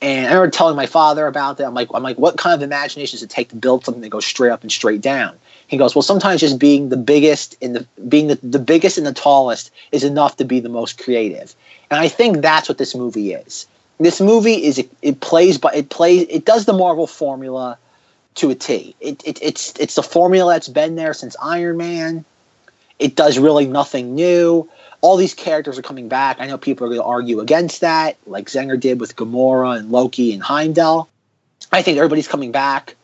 [0.00, 1.66] And I remember telling my father about that.
[1.66, 4.10] I'm like, I'm like, what kind of imagination does it take to build something that
[4.10, 5.36] goes straight up and straight down?
[5.66, 9.06] He goes, well, sometimes just being the biggest in the being the, the biggest and
[9.06, 11.54] the tallest is enough to be the most creative.
[11.90, 13.66] And I think that's what this movie is.
[13.98, 17.76] This movie is it, it plays but it plays it does the Marvel formula
[18.36, 18.94] to a T.
[19.00, 22.24] It, it it's it's the formula that's been there since Iron Man.
[22.98, 24.68] It does really nothing new
[25.00, 26.38] all these characters are coming back.
[26.40, 29.90] I know people are going to argue against that, like Zenger did with Gamora and
[29.90, 31.08] Loki and Heimdall.
[31.72, 32.96] I think everybody's coming back.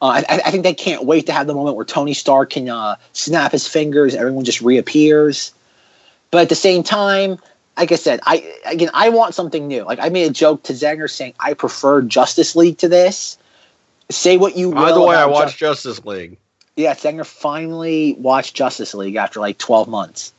[0.00, 2.68] Uh, I, I think they can't wait to have the moment where Tony Stark can
[2.68, 5.52] uh, snap his fingers, everyone just reappears.
[6.30, 7.38] But at the same time,
[7.76, 9.84] like I said, I again I want something new.
[9.84, 13.38] Like I made a joke to Zenger saying I prefer Justice League to this.
[14.10, 14.72] Say what you.
[14.72, 16.38] By the way, I Ju- watched Justice League.
[16.76, 20.32] yeah, Zenger finally watched Justice League after like twelve months.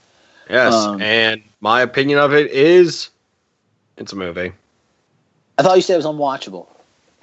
[0.50, 3.10] Yes, Um, and my opinion of it is,
[3.98, 4.52] it's a movie.
[5.58, 6.68] I thought you said it was unwatchable.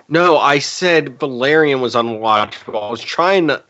[0.09, 2.81] No, I said Valerian was unwatchable.
[2.87, 3.63] I was trying to.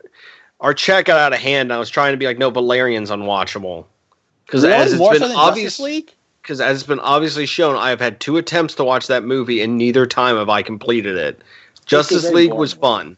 [0.61, 1.67] Our chat got out of hand.
[1.71, 3.85] And I was trying to be like, no, Valerian's unwatchable
[4.47, 4.75] because Really?
[4.75, 6.13] as it's More been so than obvious, Justice League.
[6.43, 9.61] because as it's been obviously shown, I have had two attempts to watch that movie,
[9.63, 11.41] and neither time have I completed it.
[11.87, 13.17] Justice League was fun.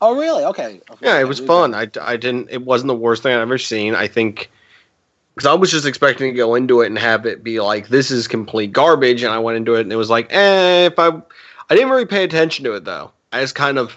[0.00, 0.44] Oh, really?
[0.44, 0.80] Okay.
[1.00, 1.74] Yeah, it was fun.
[1.74, 2.48] I, I didn't.
[2.50, 3.94] It wasn't the worst thing I've ever seen.
[3.94, 4.50] I think
[5.38, 8.10] because I was just expecting to go into it and have it be like this
[8.10, 10.86] is complete garbage, and I went into it and it was like, eh.
[10.86, 11.10] If I,
[11.70, 13.12] I didn't really pay attention to it though.
[13.30, 13.96] I just kind of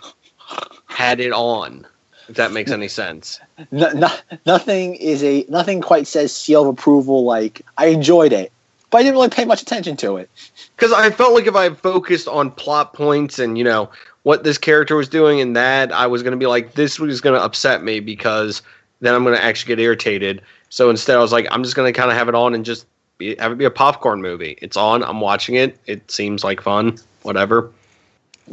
[0.86, 1.88] had it on.
[2.30, 3.40] If that makes any sense.
[3.72, 4.10] No, no,
[4.46, 7.24] nothing is a nothing quite says seal of approval.
[7.24, 8.52] Like I enjoyed it,
[8.92, 10.30] but I didn't really pay much attention to it.
[10.76, 13.90] because I felt like if I focused on plot points and you know
[14.22, 17.20] what this character was doing and that, I was going to be like, this was
[17.20, 18.62] going to upset me because
[19.00, 20.44] then I'm going to actually get irritated.
[20.72, 22.64] So instead, I was like, I'm just going to kind of have it on and
[22.64, 22.86] just
[23.18, 24.58] be, have it be a popcorn movie.
[24.62, 25.04] It's on.
[25.04, 25.78] I'm watching it.
[25.86, 26.98] It seems like fun.
[27.24, 27.70] Whatever.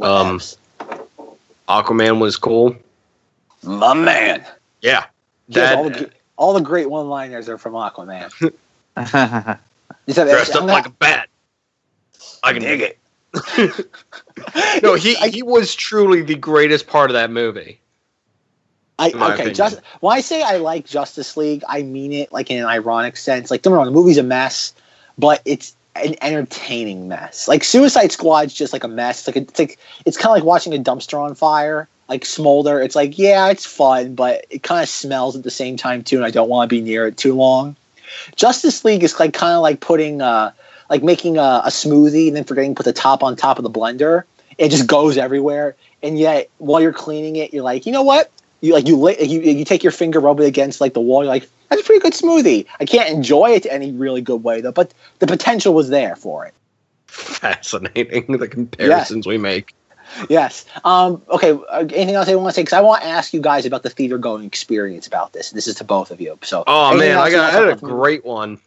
[0.01, 0.39] Um,
[1.69, 2.75] Aquaman was cool.
[3.63, 4.45] my man.
[4.81, 5.05] Yeah.
[5.47, 8.53] Yes, all, the, That all the great one-liners are from Aquaman.
[8.97, 9.59] Have-
[10.05, 11.29] dressed up like a bat.
[12.43, 12.99] I can dig it.
[14.83, 17.79] no, he he was truly the greatest part of that movie.
[18.99, 19.55] I, okay, opinion.
[19.55, 23.15] just when I say I like Justice League, I mean it like in an ironic
[23.15, 23.49] sense.
[23.49, 24.73] Like, don't get me wrong, the movie's a mess,
[25.17, 27.47] but it's an entertaining mess.
[27.47, 29.25] Like Suicide Squad's just like a mess.
[29.25, 32.81] Like it's like it's kind of like watching a dumpster on fire, like smolder.
[32.81, 36.17] It's like yeah, it's fun, but it kind of smells at the same time too,
[36.17, 37.77] and I don't want to be near it too long.
[38.35, 40.51] Justice League is like kind of like putting uh
[40.89, 43.63] like making a, a smoothie and then forgetting to put the top on top of
[43.63, 44.23] the blender.
[44.57, 48.29] It just goes everywhere, and yet while you're cleaning it, you're like, you know what?
[48.61, 51.23] You like you you you take your finger, rub it against like the wall.
[51.23, 52.65] You're like, that's a pretty good smoothie.
[52.79, 56.45] I can't enjoy it any really good way though, but the potential was there for
[56.45, 56.53] it.
[57.07, 59.73] Fascinating the comparisons we make.
[60.27, 60.65] Yes.
[60.83, 61.51] Um, okay.
[61.51, 62.61] uh, Anything else I want to say?
[62.63, 65.51] Because I want to ask you guys about the theater going experience about this.
[65.51, 66.37] This is to both of you.
[66.43, 66.63] So.
[66.67, 68.59] Oh man, I got I had a great one.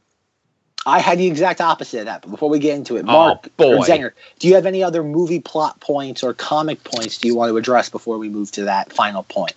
[0.84, 2.22] I had the exact opposite of that.
[2.22, 3.78] But before we get into it, Oh, Mark boy.
[3.86, 7.50] Zenger, do you have any other movie plot points or comic points do you want
[7.50, 9.54] to address before we move to that final point?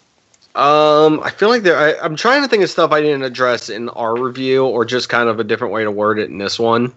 [0.56, 1.78] Um, I feel like there.
[1.78, 5.10] I, I'm trying to think of stuff I didn't address in our review, or just
[5.10, 6.94] kind of a different way to word it in this one.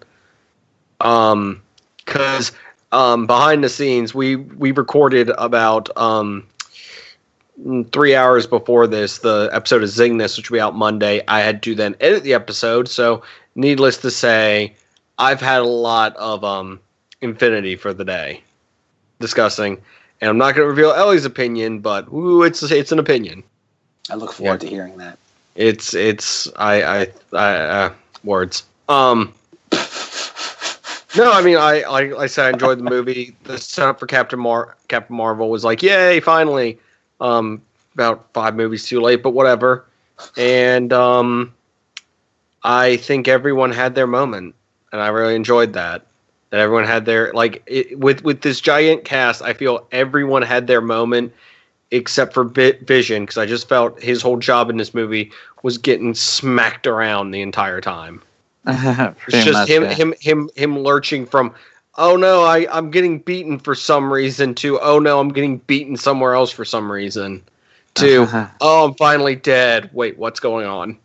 [1.01, 1.61] Um,
[1.97, 2.51] because
[2.91, 6.47] um, behind the scenes, we we recorded about um
[7.91, 11.21] three hours before this the episode of ZengThis, which will be out Monday.
[11.27, 13.23] I had to then edit the episode, so
[13.55, 14.73] needless to say,
[15.17, 16.79] I've had a lot of um
[17.21, 18.41] Infinity for the day
[19.19, 19.81] discussing.
[20.21, 23.43] And I'm not going to reveal Ellie's opinion, but ooh, it's it's an opinion.
[24.09, 25.17] I look forward to hearing that.
[25.55, 28.63] It's it's I I, I uh, words.
[28.87, 29.33] Um.
[31.17, 33.35] No, I mean I like I said I enjoyed the movie.
[33.43, 36.79] The setup for Captain Mar Captain Marvel was like, yay, finally.
[37.19, 37.61] Um,
[37.95, 39.85] about five movies too late, but whatever.
[40.37, 41.53] And um,
[42.63, 44.55] I think everyone had their moment,
[44.91, 46.05] and I really enjoyed that.
[46.51, 49.41] That everyone had their like it, with with this giant cast.
[49.41, 51.33] I feel everyone had their moment,
[51.91, 55.31] except for Bit Vision, because I just felt his whole job in this movie
[55.63, 58.21] was getting smacked around the entire time.
[58.65, 61.53] It's just him, him, him, him lurching from,
[61.97, 65.97] oh no, I, I'm getting beaten for some reason, to, oh no, I'm getting beaten
[65.97, 67.41] somewhere else for some reason,
[67.95, 68.27] to,
[68.61, 69.89] oh, I'm finally dead.
[69.93, 70.97] Wait, what's going on?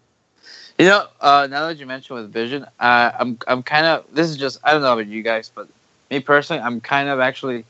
[0.79, 4.29] You know, uh, now that you mentioned with Vision, uh, I'm I'm kind of this
[4.29, 5.69] is just I don't know about you guys, but
[6.11, 7.65] me personally, I'm kind of actually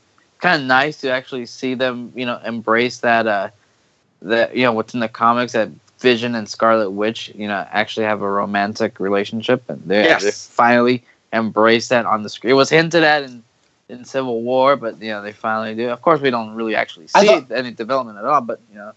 [0.45, 3.49] kind of nice to actually see them, you know, embrace that uh
[4.21, 5.69] that you know what's in the comics that
[5.99, 10.23] Vision and Scarlet Witch, you know, actually have a romantic relationship, and they Yes.
[10.23, 11.03] they finally
[11.33, 12.51] embrace that on the screen.
[12.51, 13.43] It was hinted at in
[13.87, 15.89] in Civil War, but you know they finally do.
[15.89, 18.91] Of course, we don't really actually see thought- any development at all, but you know.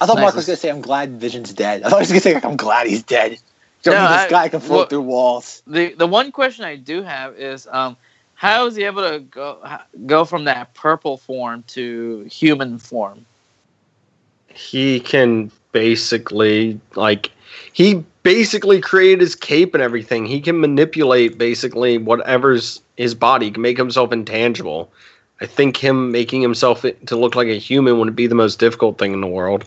[0.00, 0.22] I thought Nice.
[0.22, 1.82] Mark was going to say, I'm glad Vision's dead.
[1.84, 3.38] I thought he was going to say, like, I'm glad he's dead.
[3.84, 5.62] Don't No, this I- guy can float well- through walls.
[5.66, 7.96] the the one question I do have is um
[8.42, 9.56] how is he able to go
[10.04, 13.24] go from that purple form to human form?
[14.48, 17.30] He can basically, like,
[17.72, 20.26] he basically created his cape and everything.
[20.26, 24.90] He can manipulate basically whatever's his body, he can make himself intangible.
[25.40, 28.98] I think him making himself to look like a human would be the most difficult
[28.98, 29.64] thing in the world.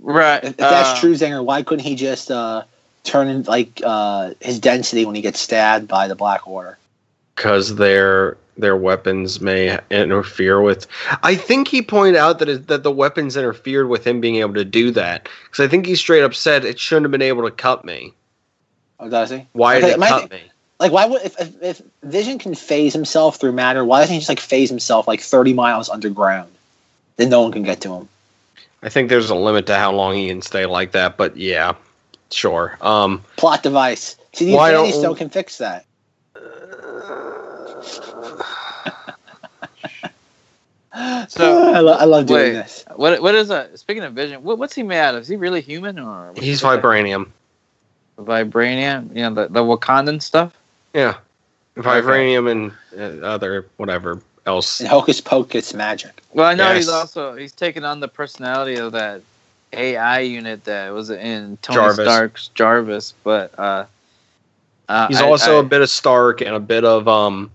[0.00, 0.42] Right.
[0.42, 2.64] If, if that's uh, true, Zenger, why couldn't he just uh,
[3.04, 6.78] turn in, like, uh, his density when he gets stabbed by the Black Order?
[7.34, 10.86] Because their their weapons may interfere with.
[11.22, 14.54] I think he pointed out that it, that the weapons interfered with him being able
[14.54, 15.28] to do that.
[15.44, 18.12] Because I think he straight up said it shouldn't have been able to cut me.
[19.00, 19.46] Oh, does he?
[19.52, 20.42] Why Okay, did it cut me?
[20.78, 23.84] Like, why would if, if, if Vision can phase himself through matter?
[23.84, 26.50] Why doesn't he just like phase himself like thirty miles underground?
[27.16, 28.08] Then no one can get to him.
[28.82, 31.16] I think there's a limit to how long he can stay like that.
[31.16, 31.74] But yeah,
[32.30, 32.76] sure.
[32.80, 35.86] Um, Plot device: See, the Infinity Stone can fix that.
[41.28, 42.52] So- I, lo- I love doing Wait.
[42.52, 42.84] this.
[42.96, 43.78] What what is that?
[43.78, 45.22] Speaking of Vision, what, what's he made out of?
[45.22, 46.82] Is he really human or He's what's that?
[46.82, 47.28] vibranium.
[48.18, 49.08] Vibranium?
[49.16, 50.54] You know, the, the Wakandan stuff?
[50.92, 51.14] Yeah,
[51.76, 54.80] vibranium and uh, other whatever else.
[54.80, 56.22] And Hocus Pocus magic.
[56.34, 59.22] Well, I know he's also he's taken on the personality of that
[59.72, 62.04] AI unit that was in Tony Jarvis.
[62.04, 63.86] Stark's Jarvis, but uh,
[64.88, 67.50] uh He's I- also I- a bit of Stark and a bit of um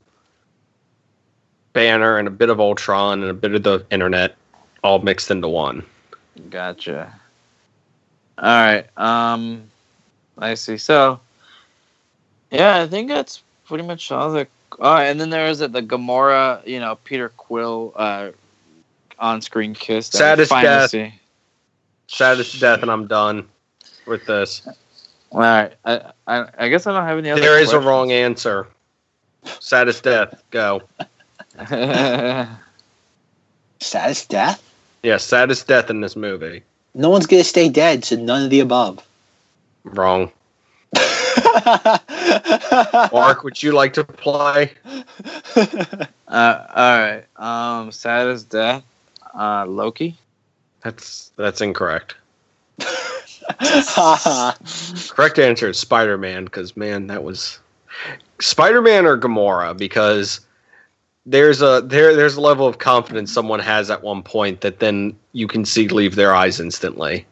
[1.73, 4.35] Banner and a bit of Ultron and a bit of the internet
[4.83, 5.85] all mixed into one.
[6.49, 7.13] Gotcha.
[8.39, 8.85] All right.
[8.97, 9.63] Um,
[10.39, 10.77] I see.
[10.77, 11.19] So,
[12.51, 14.47] yeah, I think that's pretty much all the.
[14.79, 18.29] Oh, and then there is it, the Gamora, you know, Peter Quill, uh,
[19.19, 20.09] on-screen kiss.
[20.09, 20.89] that we Saddest death.
[20.91, 21.13] see.
[22.07, 23.47] Saddest death, and I'm done
[24.05, 24.67] with this.
[25.31, 25.73] All right.
[25.85, 27.41] I, I, I guess I don't have any other.
[27.41, 28.67] There is a wrong answer.
[29.59, 30.41] Saddest death.
[30.51, 30.81] Go.
[33.79, 34.63] Saddest death?
[35.03, 36.63] Yeah, saddest death in this movie.
[36.93, 39.05] No one's gonna stay dead, so none of the above.
[39.83, 40.31] Wrong.
[43.13, 44.71] Mark, would you like to play?
[45.55, 47.23] uh, all right.
[47.37, 48.83] Um, saddest death.
[49.37, 50.17] Uh, Loki.
[50.81, 52.15] That's that's incorrect.
[55.09, 57.59] Correct answer is Spider Man because man, that was
[58.39, 60.41] Spider Man or Gamora because
[61.25, 65.15] there's a there there's a level of confidence someone has at one point that then
[65.33, 67.25] you can see leave their eyes instantly.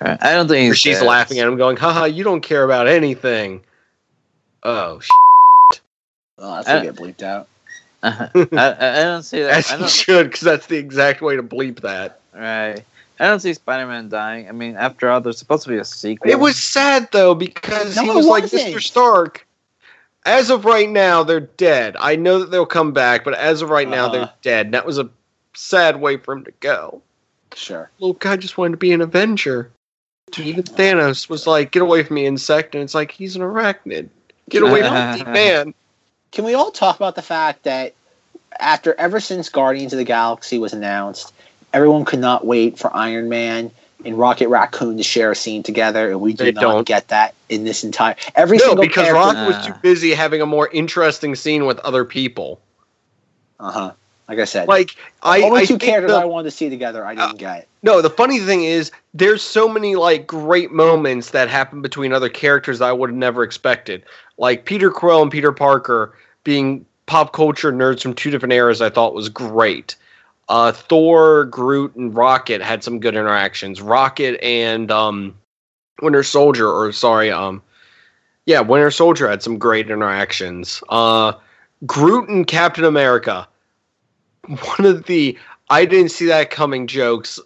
[0.00, 1.06] I don't think she's dead.
[1.06, 3.62] laughing at him, going, "Haha, you don't care about anything."
[4.62, 5.08] Oh, sh-
[6.38, 7.48] oh, that's gonna get bleeped out.
[8.02, 9.58] I, I, I don't see that.
[9.58, 12.20] as I don't, should because that's the exact way to bleep that.
[12.32, 12.84] Right.
[13.20, 14.48] I don't see Spider-Man dying.
[14.48, 16.30] I mean, after all, there's supposed to be a sequel.
[16.30, 18.74] It was sad though because No, he was like wasn't.
[18.74, 18.80] Mr.
[18.82, 19.46] Stark.
[20.24, 21.96] As of right now, they're dead.
[21.98, 24.12] I know that they'll come back, but as of right now, Uh-huh.
[24.12, 24.66] they're dead.
[24.66, 25.08] And that was a
[25.54, 27.00] sad way for him to go.
[27.54, 27.90] Sure.
[27.98, 29.70] Little guy just wanted to be an Avenger.
[30.36, 34.10] Even Thanos was like, "Get away from me, insect!" And it's like he's an arachnid.
[34.50, 35.74] Get away from me, man.
[36.30, 37.94] Can we all talk about the fact that
[38.60, 41.32] after ever since Guardians of the Galaxy was announced,
[41.72, 43.70] everyone could not wait for Iron Man
[44.04, 46.86] and Rocket Raccoon to share a scene together, and we They did not don't.
[46.86, 49.14] get that in this entire every No, single because character.
[49.20, 52.60] Rocket was too busy having a more interesting scene with other people.
[53.60, 53.92] Uh huh.
[54.28, 57.04] Like I said, Like I, only I two characters the- I wanted to see together.
[57.04, 57.66] I didn't get.
[57.82, 62.28] No, the funny thing is, there's so many like great moments that happen between other
[62.28, 64.02] characters that I would have never expected.
[64.36, 66.12] Like Peter Quill and Peter Parker
[66.44, 69.96] being pop culture nerds from two different eras, I thought was great.
[70.48, 73.82] Uh, Thor, Groot, and Rocket had some good interactions.
[73.82, 75.34] Rocket and um,
[76.00, 77.62] Winter Soldier, or sorry, um,
[78.46, 80.82] yeah, Winter Soldier had some great interactions.
[80.88, 81.34] Uh,
[81.86, 83.46] Groot and Captain America,
[84.46, 85.38] one of the
[85.70, 87.38] I didn't see that coming jokes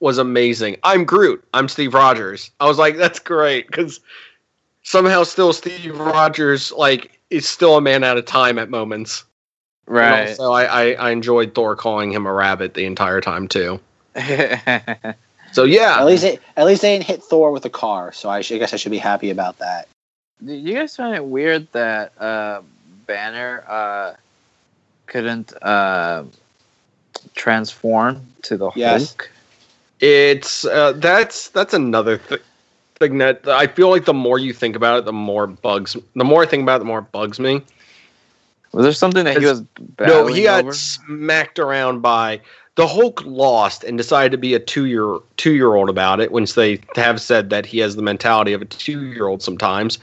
[0.00, 0.76] was amazing.
[0.82, 1.42] I'm Groot.
[1.54, 2.50] I'm Steve Rogers.
[2.60, 4.00] I was like, that's great because
[4.82, 9.24] somehow still Steve Rogers like is still a man out of time at moments.
[9.86, 10.28] And right.
[10.30, 13.80] also, I, I I enjoyed Thor calling him a rabbit the entire time too.
[15.52, 18.30] So yeah, At least they, at least they didn't hit Thor with a car, so
[18.30, 19.86] I, sh- I guess I should be happy about that.
[20.42, 22.62] Do you guys find it weird that uh,
[23.06, 24.14] Banner uh,
[25.06, 26.24] couldn't uh,
[27.34, 29.10] transform to the Yes.
[29.10, 29.30] Hulk?
[30.00, 32.42] it's uh, that's that's another th-
[32.98, 35.96] thing that I feel like the more you think about it, the more bugs.
[36.16, 37.60] The more I think about it, the more it bugs me.
[38.72, 39.62] Was there something that he was
[40.00, 40.72] No, he got over?
[40.72, 42.40] smacked around by
[42.76, 43.22] the Hulk.
[43.24, 46.32] Lost and decided to be a two year two year old about it.
[46.32, 49.42] Once they have said that he has the mentality of a two year old.
[49.42, 49.98] Sometimes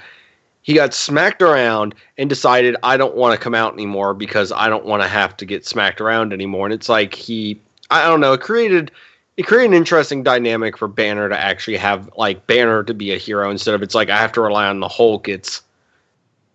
[0.62, 4.70] he got smacked around and decided I don't want to come out anymore because I
[4.70, 6.68] don't want to have to get smacked around anymore.
[6.68, 7.60] And it's like he,
[7.90, 8.92] I don't know, it created.
[9.38, 13.18] It created an interesting dynamic for Banner to actually have like Banner to be a
[13.18, 15.30] hero instead of it's like I have to rely on the Hulk.
[15.30, 15.62] It's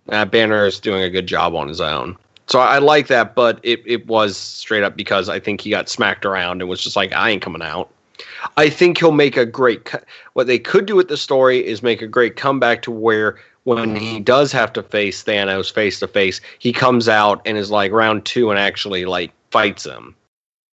[0.09, 2.17] uh, Banner is doing a good job on his own.
[2.47, 5.71] So I, I like that, but it, it was straight up because I think he
[5.71, 7.91] got smacked around and was just like, I ain't coming out.
[8.57, 9.87] I think he'll make a great.
[9.87, 10.03] Co-
[10.35, 13.97] what they could do with the story is make a great comeback to where when
[13.97, 17.93] he does have to face Thanos face to face, he comes out and is like
[17.93, 20.15] round two and actually like fights him.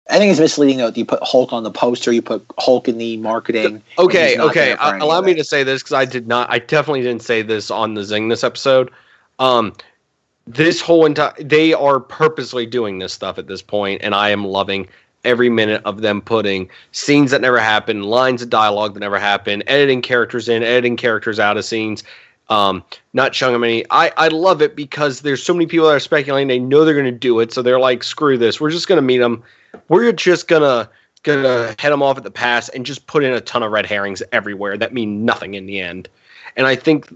[0.09, 0.87] I think it's misleading though.
[0.87, 3.81] that You put Hulk on the poster, you put Hulk in the marketing.
[3.97, 4.73] Okay, okay.
[4.73, 6.49] Uh, allow me to say this because I did not.
[6.51, 8.91] I definitely didn't say this on the ZengThis episode.
[9.41, 9.73] Um,
[10.47, 14.45] this whole entire they are purposely doing this stuff at this point, and I am
[14.45, 14.87] loving
[15.23, 19.63] every minute of them putting scenes that never happened, lines of dialogue that never happened,
[19.67, 22.03] editing characters in, editing characters out of scenes.
[22.49, 23.85] um, not showing them any.
[23.91, 26.49] I I love it because there's so many people that are speculating.
[26.49, 28.59] They know they're going to do it, so they're like, screw this.
[28.59, 29.43] We're just going to meet them.
[29.87, 30.89] We're just gonna
[31.23, 33.85] gonna head them off at the pass and just put in a ton of red
[33.85, 36.09] herrings everywhere that mean nothing in the end.
[36.57, 37.07] And I think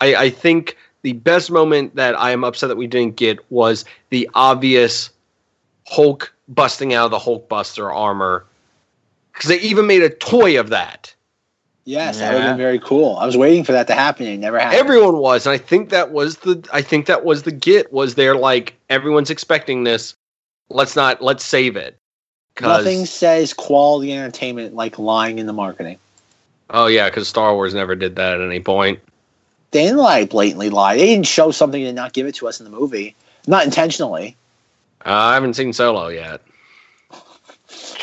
[0.00, 0.76] I, I think
[1.08, 5.08] the best moment that I am upset that we didn't get was the obvious
[5.86, 8.44] Hulk busting out of the Hulk Buster armor
[9.32, 11.14] because they even made a toy of that.
[11.86, 13.16] Yes, that would have been very cool.
[13.16, 14.26] I was waiting for that to happen.
[14.26, 14.78] and It never happened.
[14.78, 18.14] Everyone was, and I think that was the I think that was the get was
[18.14, 20.14] they're like everyone's expecting this.
[20.68, 21.96] Let's not let's save it.
[22.60, 25.98] Nothing says quality entertainment like lying in the marketing.
[26.68, 29.00] Oh yeah, because Star Wars never did that at any point.
[29.70, 30.96] They didn't like blatantly lie.
[30.96, 33.14] They didn't show something and not give it to us in the movie,
[33.46, 34.36] not intentionally.
[35.04, 36.40] Uh, I haven't seen Solo yet.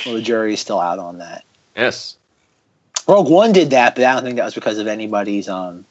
[0.06, 1.44] Well, the jury is still out on that.
[1.76, 2.18] Yes.
[3.08, 5.50] Rogue One did that, but I don't think that was because of anybody's.
[5.50, 5.86] Um,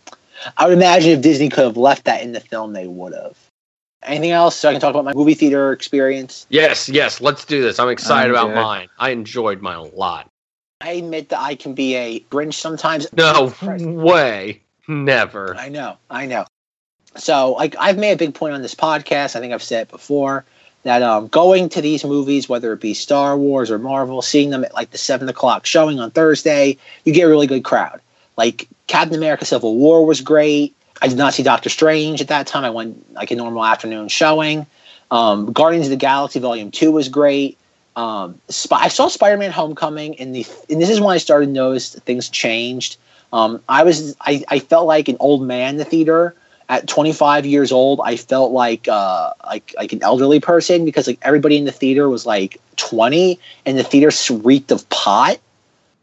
[0.56, 3.36] I would imagine if Disney could have left that in the film, they would have.
[4.02, 4.56] Anything else?
[4.56, 6.46] So I can talk about my movie theater experience.
[6.51, 7.78] Yes, yes, let's do this.
[7.78, 8.88] I'm excited about mine.
[8.98, 10.28] I enjoyed mine a lot.
[10.80, 13.06] I admit that I can be a Grinch sometimes.
[13.16, 14.60] No way.
[14.89, 15.56] Never.
[15.56, 16.47] I know, I know.
[17.16, 19.36] So, like, I've made a big point on this podcast.
[19.36, 20.44] I think I've said it before
[20.85, 24.65] that um, going to these movies, whether it be Star Wars or Marvel, seeing them
[24.65, 28.01] at like the seven o'clock showing on Thursday, you get a really good crowd.
[28.36, 30.74] Like Captain America: Civil War was great.
[31.02, 32.65] I did not see Doctor Strange at that time.
[32.65, 34.66] I went like a normal afternoon showing.
[35.11, 37.59] Um, Guardians of the Galaxy Volume Two was great.
[37.97, 41.47] Um, Sp- I saw Spider Man Homecoming, and the and this is when I started
[41.47, 42.98] to notice things changed.
[43.35, 46.36] Um, I was I, I felt like an old man in the theater
[46.69, 48.01] at 25 years old.
[48.02, 52.09] I felt like uh, like like an elderly person because like everybody in the theater
[52.09, 54.12] was like 20, and the theater
[54.44, 55.40] reeked of pot.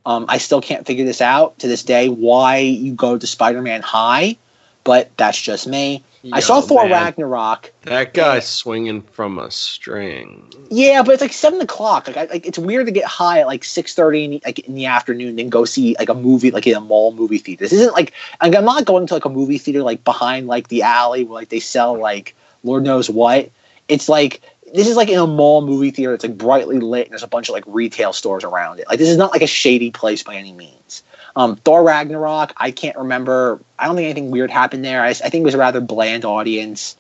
[0.06, 3.62] Um, I still can't figure this out to this day why you go to Spider
[3.62, 4.36] Man High,
[4.84, 6.04] but that's just me.
[6.32, 7.72] I saw Thor man, Ragnarok.
[7.84, 10.52] That guy's swinging from a string.
[10.70, 12.08] Yeah, but it's like seven o'clock.
[12.08, 14.76] Like, I, like it's weird to get high at like six thirty in like in
[14.76, 17.64] the afternoon, then go see like a movie like in a mall movie theater.
[17.64, 20.68] This isn't like like, I'm not going to like a movie theater like behind like
[20.68, 23.50] the alley where like they sell like Lord knows what.
[23.88, 24.42] It's like
[24.74, 26.14] this is like in a mall movie theater.
[26.14, 28.88] It's like brightly lit and there's a bunch of like retail stores around it.
[28.88, 31.04] Like this is not like a shady place by any means.
[31.36, 33.60] Um, Thor Ragnarok, I can't remember.
[33.80, 35.02] I don't think anything weird happened there.
[35.02, 36.98] I, I think it was a rather bland audience.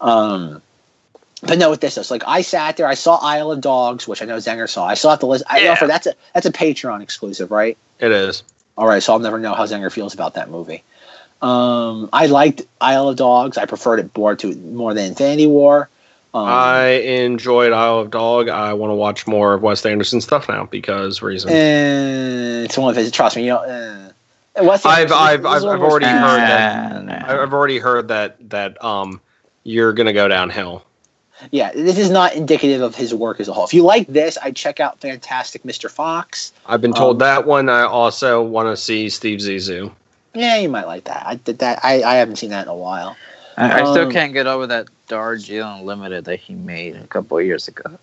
[0.00, 0.62] Um,
[1.42, 2.86] but no, with this, it's like I sat there.
[2.86, 4.86] I saw Isle of Dogs, which I know Zenger saw.
[4.86, 5.44] I saw the list.
[5.48, 5.72] I Yeah.
[5.72, 7.76] offer that's a that's a Patreon exclusive, right?
[7.98, 8.42] It is.
[8.76, 10.82] All right, so I'll never know how Zenger feels about that movie.
[11.42, 13.58] Um, I liked Isle of Dogs.
[13.58, 15.88] I preferred it more to more than Infinity War.
[16.34, 18.48] Um, I enjoyed Isle of Dog.
[18.48, 21.54] I want to watch more of Wes Anderson stuff now because reasons.
[21.54, 23.10] eh, it's one of his.
[23.10, 23.58] Trust me, you know.
[23.58, 26.26] Uh, Wes I've- I've- I've- I've already favorites.
[26.26, 26.92] heard that.
[26.92, 27.26] Nah, nah.
[27.26, 29.20] I- I've already heard that that um
[29.64, 30.82] you're gonna go downhill.
[31.52, 33.64] Yeah, this is not indicative of his work as a whole.
[33.64, 35.88] If you like this, I'd check out Fantastic Mr.
[35.88, 36.52] Fox.
[36.66, 37.68] I've been told Um, that one.
[37.68, 39.92] I also want to see Steve Zissou.
[40.34, 41.22] Yeah, you might like that.
[41.26, 41.78] I did that.
[41.84, 43.16] I, I haven't seen that in a while.
[43.58, 47.38] I, I still Um, can't get over that Darjeeling Limited that he made a couple
[47.38, 47.98] of years ago.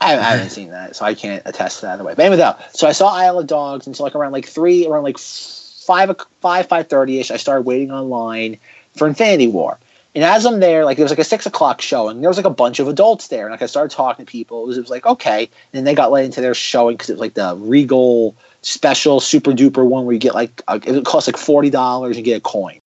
[0.00, 2.14] I, I haven't seen that, so I can't attest to that either way.
[2.14, 5.02] But anyway, though, so I saw Isle of Dogs until like around like three, around
[5.02, 7.30] like five, five, five thirty ish.
[7.30, 8.58] I started waiting online
[8.94, 9.78] for Infinity War,
[10.14, 12.22] and as I'm there, like there was like a six o'clock showing.
[12.22, 14.64] There was like a bunch of adults there, and like I started talking to people.
[14.64, 17.10] It was, it was like okay, and then they got let into their showing because
[17.10, 21.04] it was like the Regal special super duper one where you get like a, it
[21.04, 22.78] costs like forty dollars and get a coin.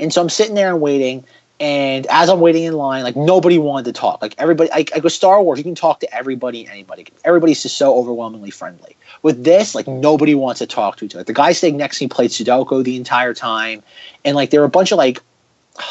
[0.00, 1.24] And so I'm sitting there and waiting,
[1.60, 4.22] and as I'm waiting in line, like nobody wanted to talk.
[4.22, 7.06] Like everybody, like, like with Star Wars, you can talk to everybody and anybody.
[7.22, 8.96] Everybody's just so overwhelmingly friendly.
[9.22, 10.00] With this, like mm.
[10.00, 11.24] nobody wants to talk to each other.
[11.24, 13.82] The guy sitting next to me played Sudoku the entire time,
[14.24, 15.20] and like there were a bunch of like.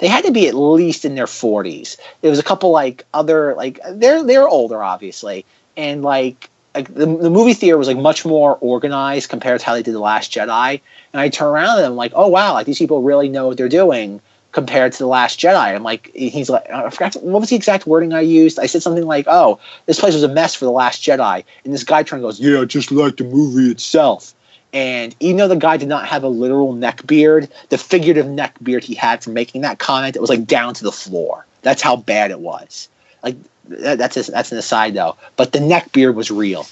[0.00, 1.96] They had to be at least in their 40s.
[2.20, 5.44] There was a couple like other like they're they're older obviously,
[5.76, 9.74] and like like the, the movie theater was like much more organized compared to how
[9.74, 10.80] they did the Last Jedi.
[11.12, 13.56] And I turn around and I'm like, oh wow, like these people really know what
[13.56, 14.20] they're doing
[14.52, 15.74] compared to the Last Jedi.
[15.74, 18.58] I'm like, he's like, I forgot what was the exact wording I used.
[18.58, 21.44] I said something like, oh, this place was a mess for the Last Jedi.
[21.64, 24.34] And this guy turned and goes, yeah, just like the movie itself.
[24.72, 28.56] And even though the guy did not have a literal neck beard, the figurative neck
[28.62, 31.46] beard he had from making that comment, it was like down to the floor.
[31.62, 32.88] That's how bad it was.
[33.22, 33.36] Like
[33.68, 35.16] that, that's a, that's an aside though.
[35.36, 36.66] But the neck beard was real.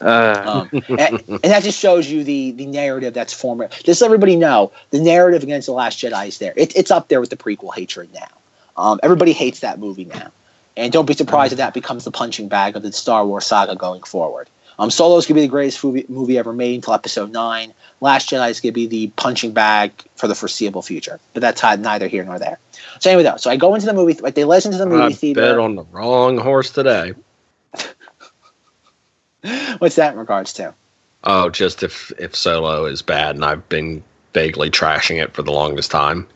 [0.00, 3.68] Uh, Um, and, and that just shows you the the narrative that's formed.
[3.82, 6.52] Just so everybody know, the narrative against the Last Jedi is there.
[6.56, 8.28] It, it's up there with the prequel hatred now.
[8.76, 10.30] Um, everybody hates that movie now,
[10.76, 13.74] and don't be surprised if that becomes the punching bag of the Star Wars saga
[13.74, 14.48] going forward.
[14.78, 17.72] Um, Solo is going to be the greatest movie, movie ever made until Episode Nine.
[18.00, 21.18] Last Jedi is going to be the punching bag for the foreseeable future.
[21.32, 22.58] But that's neither here nor there.
[23.00, 24.14] So anyway, though, so I go into the movie.
[24.14, 25.40] Like they listen to the movie I theater.
[25.40, 27.14] bet on the wrong horse today.
[29.78, 30.74] What's that in regards to?
[31.24, 35.52] Oh, just if if Solo is bad, and I've been vaguely trashing it for the
[35.52, 36.26] longest time.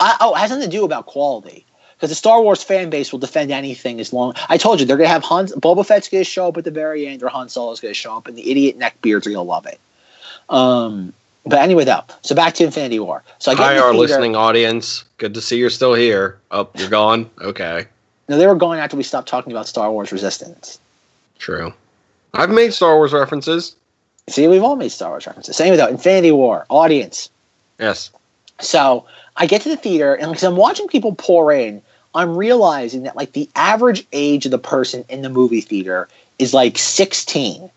[0.00, 1.64] I, oh, it has nothing to do about quality.
[2.00, 4.32] Because the Star Wars fan base will defend anything as long.
[4.48, 5.48] I told you they're gonna have Han.
[5.48, 8.26] Boba Fett's gonna show up at the very end, or Han Solo's gonna show up,
[8.26, 9.78] and the idiot neckbeards are gonna love it.
[10.48, 11.12] Um,
[11.44, 13.22] but anyway, though, so back to Infinity War.
[13.38, 15.04] So I Hi, our theater- listening audience.
[15.18, 16.38] Good to see you're still here.
[16.50, 17.28] Oh, you're gone.
[17.42, 17.86] Okay,
[18.30, 20.78] No, they were gone after we stopped talking about Star Wars Resistance.
[21.38, 21.72] true.
[22.32, 23.74] I've made Star Wars references.
[24.28, 25.60] See, we've all made Star Wars references.
[25.60, 27.28] Anyway, though, Infinity War audience.
[27.78, 28.10] Yes.
[28.60, 29.04] So
[29.36, 31.82] I get to the theater, and because I'm watching people pour in,
[32.14, 36.08] I'm realizing that like the average age of the person in the movie theater
[36.38, 37.70] is like 16.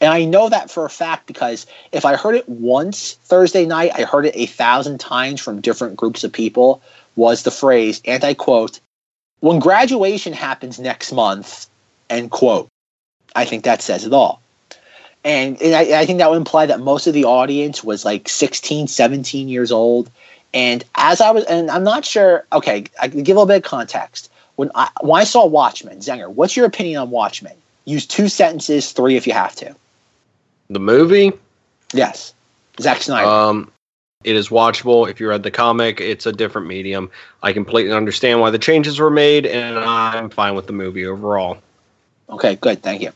[0.00, 3.92] And I know that for a fact because if I heard it once Thursday night,
[3.94, 6.82] I heard it a thousand times from different groups of people.
[7.16, 8.78] Was the phrase, and I quote,
[9.40, 11.66] when graduation happens next month,
[12.10, 12.68] end quote.
[13.34, 14.42] I think that says it all.
[15.24, 18.28] And, and I, I think that would imply that most of the audience was like
[18.28, 20.10] 16, 17 years old.
[20.54, 23.58] And as I was, and I'm not sure, okay, I can give a little bit
[23.58, 24.30] of context.
[24.56, 27.52] When I, when I saw Watchmen, Zenger, what's your opinion on Watchmen?
[27.84, 29.74] Use two sentences, three if you have to.
[30.70, 31.32] The movie.
[31.92, 32.32] Yes.
[32.80, 33.28] Zack Snyder.
[33.28, 33.70] Um,
[34.24, 35.08] it is watchable.
[35.08, 37.10] If you read the comic, it's a different medium.
[37.42, 41.58] I completely understand why the changes were made, and I'm fine with the movie overall.
[42.30, 42.82] Okay, good.
[42.82, 43.12] Thank you.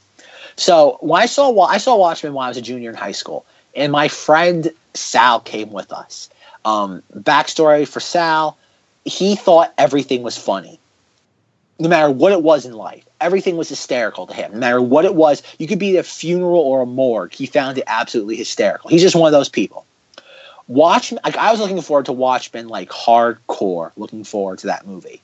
[0.57, 3.45] So when I saw I saw Watchmen when I was a junior in high school,
[3.75, 6.29] and my friend Sal came with us.
[6.65, 8.57] Um, backstory for Sal:
[9.05, 10.79] he thought everything was funny,
[11.79, 13.05] no matter what it was in life.
[13.21, 14.53] Everything was hysterical to him.
[14.53, 17.33] No matter what it was, you could be at a funeral or a morgue.
[17.35, 18.89] He found it absolutely hysterical.
[18.91, 19.85] He's just one of those people.
[20.69, 23.91] Watch, Like I was looking forward to Watchmen, like hardcore.
[23.97, 25.21] Looking forward to that movie.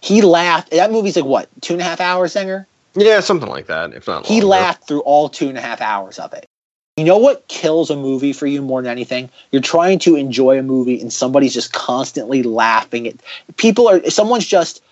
[0.00, 0.70] He laughed.
[0.70, 2.66] That movie's like what two and a half hours, Zenger.
[2.94, 3.92] Yeah, something like that.
[3.94, 4.46] If not, He longer.
[4.48, 6.46] laughed through all two and a half hours of it.
[6.98, 9.30] You know what kills a movie for you more than anything?
[9.52, 13.14] You're trying to enjoy a movie and somebody's just constantly laughing at
[13.56, 14.82] people are someone's just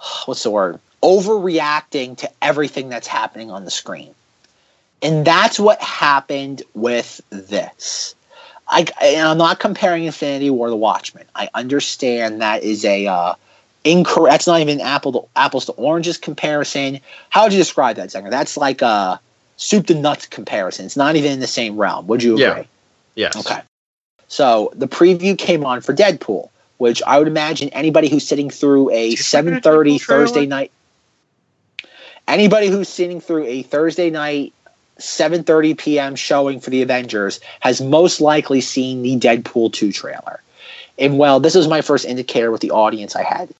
[0.26, 0.78] what's the word?
[1.02, 4.14] Overreacting to everything that's happening on the screen.
[5.02, 8.14] And that's what happened with this.
[8.68, 11.24] I, I'm not comparing Infinity War to Watchmen.
[11.34, 13.34] I understand that is a uh,
[13.82, 14.32] incorrect.
[14.32, 17.00] That's not even apple to, apples to oranges comparison.
[17.30, 18.30] How would you describe that, Zenger?
[18.30, 19.20] That's like a
[19.56, 20.86] soup to nuts comparison.
[20.86, 22.06] It's not even in the same realm.
[22.06, 22.44] Would you agree?
[22.44, 22.64] Yeah.
[23.14, 23.36] Yes.
[23.36, 23.60] Okay.
[24.28, 28.90] So the preview came on for Deadpool, which I would imagine anybody who's sitting through
[28.90, 30.72] a Did you forget a 7:30 Thursday night,
[32.28, 34.52] anybody who's sitting through a Thursday night
[34.98, 36.16] 7:30 p.m.
[36.16, 40.40] showing for the Avengers has most likely seen the Deadpool 2 trailer.
[40.98, 43.50] And well, this was my first indicator with the audience I had.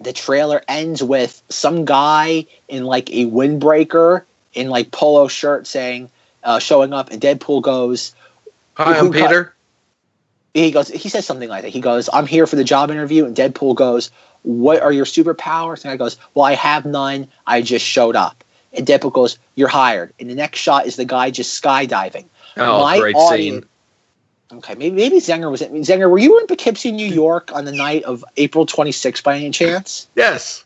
[0.00, 4.22] The trailer ends with some guy in like a windbreaker
[4.54, 6.10] in like polo shirt saying,
[6.44, 8.14] uh, showing up, and Deadpool goes,
[8.74, 9.54] Hi, I'm cut- Peter.
[10.54, 11.70] he goes he says something like that.
[11.70, 14.10] He goes i'm here for the job interview and deadpool goes
[14.42, 15.82] what are your superpowers?
[15.84, 17.26] And i goes well i have none.
[17.46, 18.44] I just showed up.
[18.72, 20.12] And deadpool goes you're hired.
[20.20, 22.26] And the next shot is the guy just skydiving.
[22.56, 23.64] Oh, My great audience-
[24.52, 24.58] scene.
[24.58, 27.72] okay maybe maybe zenger was it zenger were you in poughkeepsie new york on the
[27.72, 30.06] night of april 26th by any chance?
[30.14, 30.64] Yes.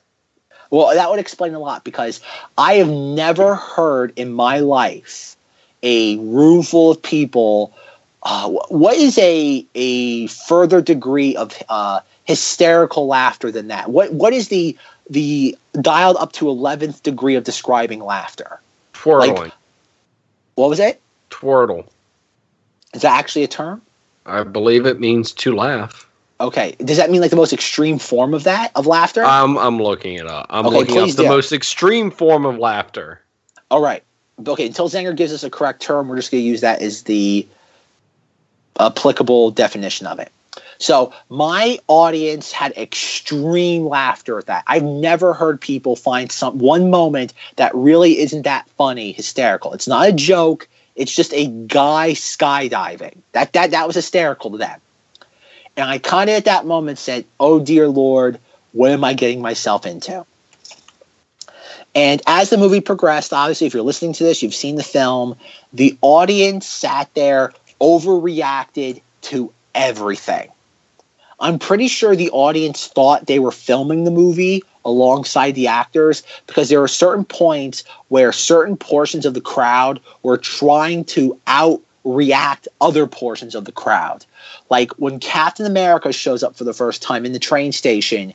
[0.72, 2.22] Well, that would explain a lot because
[2.56, 5.36] I have never heard in my life
[5.82, 7.76] a room full of people.
[8.22, 13.90] Uh, what is a a further degree of uh, hysterical laughter than that?
[13.90, 14.74] What what is the
[15.10, 18.58] the dialed up to eleventh degree of describing laughter?
[18.94, 19.52] Twirling.
[20.54, 21.02] What was it?
[21.28, 21.86] Twirtle.
[22.94, 23.82] Is that actually a term?
[24.24, 26.06] I believe it means to laugh.
[26.42, 26.74] Okay.
[26.80, 29.22] Does that mean like the most extreme form of that of laughter?
[29.24, 30.46] I'm I'm looking it up.
[30.50, 31.28] I'm Okay, looking up the do.
[31.28, 33.20] most extreme form of laughter.
[33.70, 34.02] All right.
[34.46, 37.04] Okay, until Zenger gives us a correct term, we're just going to use that as
[37.04, 37.46] the
[38.80, 40.32] applicable definition of it.
[40.78, 44.64] So, my audience had extreme laughter at that.
[44.66, 49.74] I've never heard people find some one moment that really isn't that funny, hysterical.
[49.74, 50.66] It's not a joke,
[50.96, 53.16] it's just a guy skydiving.
[53.30, 54.80] That that that was hysterical to them.
[55.76, 58.38] And I kind of at that moment said, "Oh dear lord,
[58.72, 60.26] what am I getting myself into?"
[61.94, 65.36] And as the movie progressed, obviously, if you're listening to this, you've seen the film,
[65.72, 70.48] the audience sat there, overreacted to everything.
[71.40, 76.68] I'm pretty sure the audience thought they were filming the movie alongside the actors because
[76.68, 82.68] there were certain points where certain portions of the crowd were trying to out react
[82.80, 84.24] other portions of the crowd.
[84.70, 88.34] Like when Captain America shows up for the first time in the train station,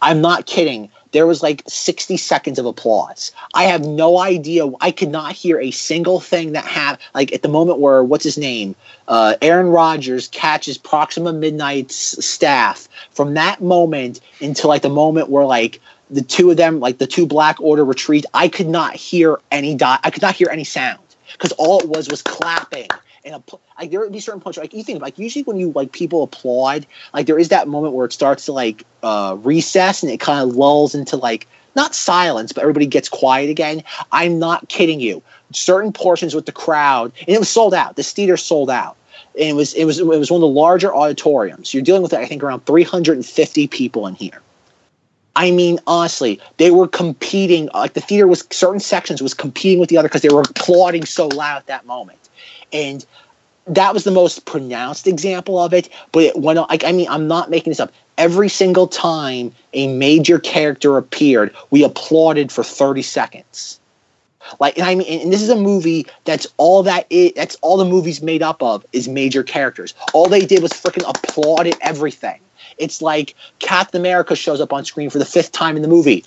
[0.00, 0.90] I'm not kidding.
[1.12, 3.32] There was like 60 seconds of applause.
[3.54, 4.68] I have no idea.
[4.80, 8.24] I could not hear a single thing that had like at the moment where what's
[8.24, 8.74] his name,
[9.08, 12.88] uh, Aaron Rodgers catches Proxima Midnight's staff.
[13.10, 15.80] From that moment until like the moment where like
[16.10, 19.74] the two of them, like the two Black Order retreat, I could not hear any
[19.74, 20.00] dot.
[20.04, 20.98] I could not hear any sound
[21.34, 22.88] because all it was was clapping
[23.24, 23.42] and
[23.78, 26.22] like there would be certain points like you think like usually when you like people
[26.22, 30.20] applaud like there is that moment where it starts to like uh recess and it
[30.20, 31.46] kind of lulls into like
[31.76, 33.82] not silence but everybody gets quiet again.
[34.12, 35.22] I'm not kidding you.
[35.52, 37.96] Certain portions with the crowd and it was sold out.
[37.96, 38.96] This theater sold out.
[39.34, 41.74] And it was it was it was one of the larger auditoriums.
[41.74, 44.40] You're dealing with i think around 350 people in here
[45.36, 47.68] I mean, honestly, they were competing.
[47.74, 50.42] Uh, like the theater was certain sections was competing with the other because they were
[50.42, 52.28] applauding so loud at that moment,
[52.72, 53.04] and
[53.66, 55.88] that was the most pronounced example of it.
[56.12, 56.58] But it went.
[56.58, 56.66] on.
[56.70, 57.92] Like I mean, I'm not making this up.
[58.16, 63.80] Every single time a major character appeared, we applauded for 30 seconds.
[64.60, 67.76] Like, and I mean, and this is a movie that's all that it, that's all
[67.76, 69.94] the movie's made up of is major characters.
[70.12, 72.40] All they did was freaking applaud at everything.
[72.78, 76.24] It's like Captain America shows up on screen for the fifth time in the movie.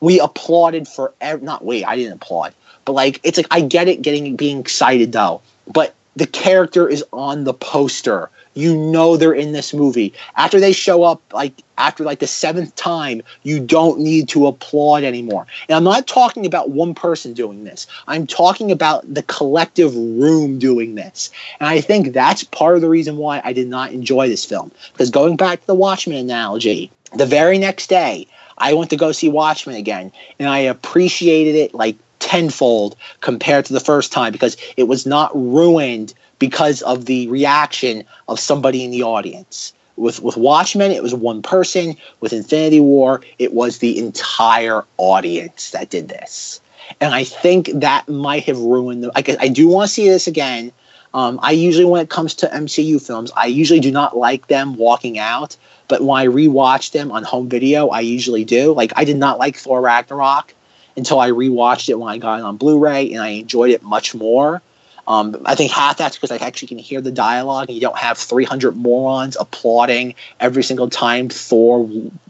[0.00, 2.54] We applauded for ev- not we, I didn't applaud,
[2.84, 7.04] but like it's like I get it, getting being excited though, but the character is
[7.12, 8.30] on the poster.
[8.58, 10.12] You know they're in this movie.
[10.34, 15.04] After they show up, like after like the seventh time, you don't need to applaud
[15.04, 15.46] anymore.
[15.68, 17.86] And I'm not talking about one person doing this.
[18.08, 21.30] I'm talking about the collective room doing this.
[21.60, 24.72] And I think that's part of the reason why I did not enjoy this film.
[24.92, 28.26] Because going back to the Watchmen analogy, the very next day,
[28.58, 30.10] I went to go see Watchmen again,
[30.40, 35.30] and I appreciated it like tenfold compared to the first time because it was not
[35.32, 39.72] ruined because of the reaction of somebody in the audience.
[39.96, 41.96] With with Watchmen, it was one person.
[42.20, 46.60] With Infinity War, it was the entire audience that did this.
[47.00, 49.12] And I think that might have ruined the.
[49.14, 50.72] I, I do want to see this again.
[51.14, 54.76] Um, I usually, when it comes to MCU films, I usually do not like them
[54.76, 55.56] walking out.
[55.88, 58.72] But when I rewatch them on home video, I usually do.
[58.74, 60.54] Like I did not like Thor Ragnarok
[60.96, 64.14] until I rewatched it when I got it on Blu-ray, and I enjoyed it much
[64.14, 64.60] more.
[65.08, 67.96] Um, I think half that's because I actually can hear the dialogue, and you don't
[67.96, 71.88] have 300 morons applauding every single time Thor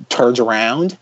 [0.09, 0.97] turns around.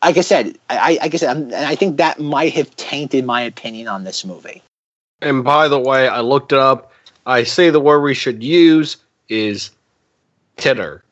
[0.00, 3.88] Like I said, I, I said, I'm, I think that might have tainted my opinion
[3.88, 4.62] on this movie.
[5.20, 6.92] And by the way, I looked it up.
[7.26, 8.98] I say the word we should use
[9.28, 9.72] is
[10.56, 11.02] titter.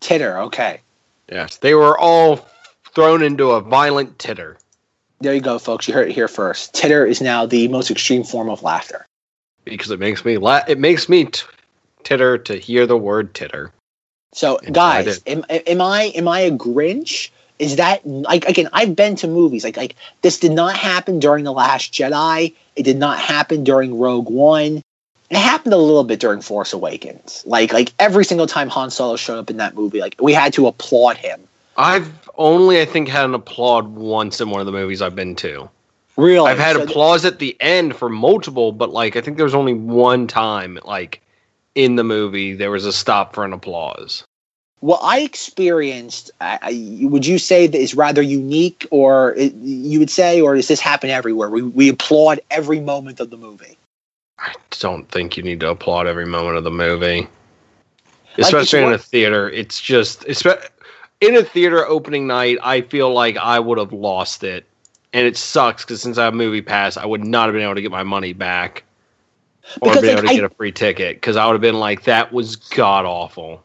[0.00, 0.80] Titter, okay.
[1.30, 2.48] Yes, they were all
[2.92, 4.58] thrown into a violent titter.
[5.20, 5.86] There you go, folks.
[5.86, 6.72] You heard it here first.
[6.74, 9.04] Titter is now the most extreme form of laughter.
[9.64, 11.42] Because it makes me la- it makes me t-
[12.02, 13.72] titter to hear the word titter.
[14.32, 17.30] So, And guys, I am, am I am I a Grinch?
[17.58, 18.70] Is that like again?
[18.72, 22.54] I've been to movies like like this did not happen during the Last Jedi.
[22.74, 24.82] It did not happen during Rogue One.
[25.28, 27.42] It happened a little bit during Force Awakens.
[27.44, 30.54] Like like every single time Han Solo showed up in that movie, like we had
[30.54, 31.42] to applaud him.
[31.76, 35.34] I've only, I think, had an applaud once in one of the movies I've been
[35.36, 35.68] to.
[36.16, 39.44] Really, I've had So- applause at the end for multiple, but like I think there
[39.44, 41.22] was only one time, like
[41.74, 44.24] in the movie, there was a stop for an applause.
[44.80, 49.98] what I experienced, I, I, would you say that is rather unique, or it, you
[49.98, 51.50] would say, or does this happen everywhere?
[51.50, 53.76] We we applaud every moment of the movie.
[54.38, 57.28] I don't think you need to applaud every moment of the movie,
[58.38, 59.50] especially it's in a theater.
[59.50, 60.24] It's just,
[61.20, 64.64] in a theater opening night, I feel like I would have lost it,
[65.12, 67.74] and it sucks because since I have Movie Pass, I would not have been able
[67.74, 68.84] to get my money back,
[69.80, 71.78] or Because, been able to I- get a free ticket because I would have been
[71.78, 73.62] like, that was god awful.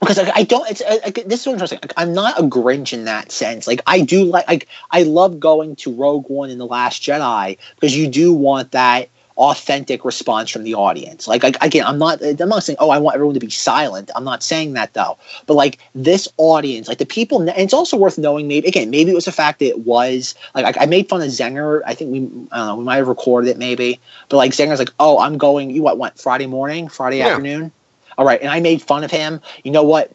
[0.00, 0.70] because like, I don't.
[0.70, 1.80] It's uh, like, this is interesting.
[1.82, 3.66] Like, I'm not a Grinch in that sense.
[3.66, 7.58] Like I do like like I love going to Rogue One and the Last Jedi
[7.74, 11.26] because you do want that authentic response from the audience.
[11.28, 12.20] Like, like again, I'm not.
[12.22, 14.10] I'm not saying oh I want everyone to be silent.
[14.16, 15.16] I'm not saying that though.
[15.46, 18.48] But like this audience, like the people, and it's also worth knowing.
[18.48, 21.22] Maybe again, maybe it was the fact that it was like I, I made fun
[21.22, 21.82] of Zenger.
[21.86, 22.18] I think we
[22.52, 24.00] I don't know we might have recorded it maybe.
[24.28, 25.70] But like Zenger's like oh I'm going.
[25.70, 27.28] You what went Friday morning, Friday Yeah.
[27.28, 27.72] afternoon.
[28.18, 29.40] All right, and I made fun of him.
[29.62, 30.10] You know what?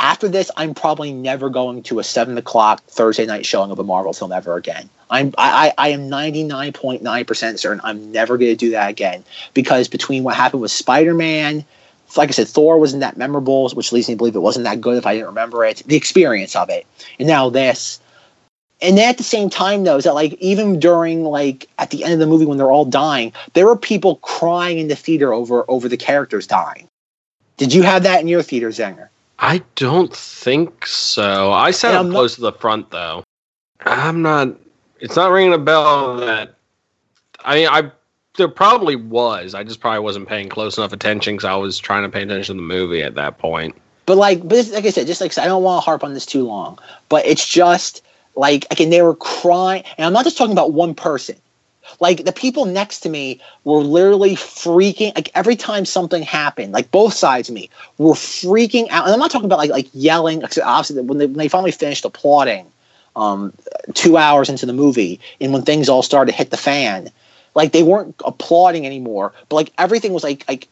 [0.00, 3.84] After this, I'm probably never going to a seven o'clock Thursday night showing of a
[3.84, 4.90] Marvel film ever again.
[5.08, 8.72] I'm I, I am ninety nine point nine percent certain I'm never going to do
[8.72, 9.22] that again
[9.54, 11.64] because between what happened with Spider Man,
[12.16, 14.80] like I said, Thor wasn't that memorable, which leads me to believe it wasn't that
[14.80, 15.84] good if I didn't remember it.
[15.86, 16.86] The experience of it,
[17.20, 18.00] and now this,
[18.82, 22.02] and then at the same time though, is that like even during like at the
[22.02, 25.32] end of the movie when they're all dying, there were people crying in the theater
[25.32, 26.88] over over the characters dying.
[27.56, 29.08] Did you have that in your theater, Zenger?
[29.38, 31.52] I don't think so.
[31.52, 33.24] I sat up not- close to the front though.
[33.84, 34.56] I'm not.
[35.00, 36.54] It's not ringing a bell that.
[37.44, 37.90] I mean, I
[38.36, 39.54] there probably was.
[39.54, 42.56] I just probably wasn't paying close enough attention because I was trying to pay attention
[42.56, 43.76] to the movie at that point.
[44.06, 46.26] But like, but like I said, just like I don't want to harp on this
[46.26, 46.78] too long,
[47.08, 48.02] but it's just
[48.34, 51.36] like again they were crying, and I'm not just talking about one person.
[52.00, 55.14] Like the people next to me were literally freaking.
[55.14, 59.04] Like every time something happened, like both sides of me were freaking out.
[59.04, 60.42] And I'm not talking about like like yelling.
[60.44, 62.70] Obviously, when they, when they finally finished applauding,
[63.16, 63.52] um,
[63.94, 67.10] two hours into the movie, and when things all started to hit the fan,
[67.54, 69.32] like they weren't applauding anymore.
[69.48, 70.68] But like everything was like like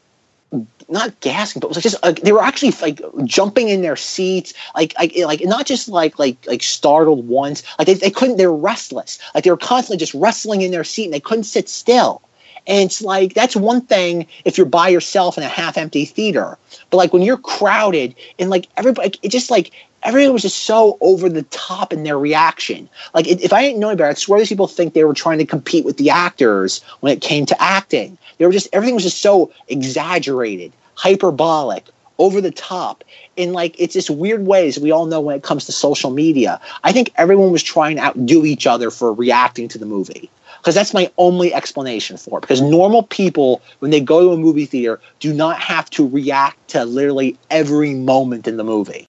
[0.89, 3.97] not gasping, but it was like just like they were actually like jumping in their
[3.97, 7.63] seats, like like like not just like like like startled ones.
[7.79, 9.19] Like they, they couldn't, they were restless.
[9.35, 12.23] Like they were constantly just wrestling in their seat and they couldn't sit still.
[12.67, 16.59] And it's like that's one thing if you're by yourself in a half-empty theater,
[16.91, 19.73] but like when you're crowded and like everybody, it just like
[20.05, 22.89] everyone was just so over the top in their reaction.
[23.15, 25.39] Like if I didn't know any better, I'd swear these people think they were trying
[25.39, 28.19] to compete with the actors when it came to acting.
[28.43, 31.87] They were just everything was just so exaggerated, hyperbolic,
[32.19, 33.05] over the top.
[33.37, 36.61] In like it's just weird ways we all know when it comes to social media.
[36.83, 40.29] I think everyone was trying to outdo each other for reacting to the movie.
[40.59, 42.41] Because that's my only explanation for it.
[42.41, 46.67] Because normal people, when they go to a movie theater, do not have to react
[46.71, 49.07] to literally every moment in the movie.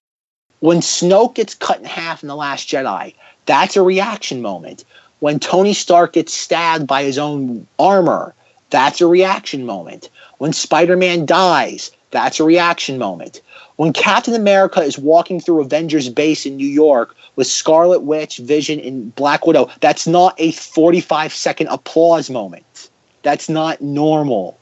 [0.60, 3.14] When Snoke gets cut in half in The Last Jedi,
[3.46, 4.84] that's a reaction moment.
[5.18, 8.32] When Tony Stark gets stabbed by his own armor,
[8.74, 10.10] that's a reaction moment.
[10.38, 13.40] When Spider Man dies, that's a reaction moment.
[13.76, 18.80] When Captain America is walking through Avengers base in New York with Scarlet Witch, Vision,
[18.80, 22.90] and Black Widow, that's not a 45 second applause moment.
[23.22, 24.58] That's not normal.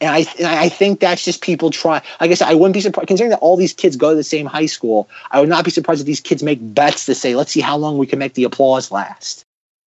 [0.00, 2.02] And I, and I think that's just people trying.
[2.20, 4.22] Like I said, I wouldn't be surprised, considering that all these kids go to the
[4.22, 7.34] same high school, I would not be surprised if these kids make bets to say,
[7.34, 9.44] let's see how long we can make the applause last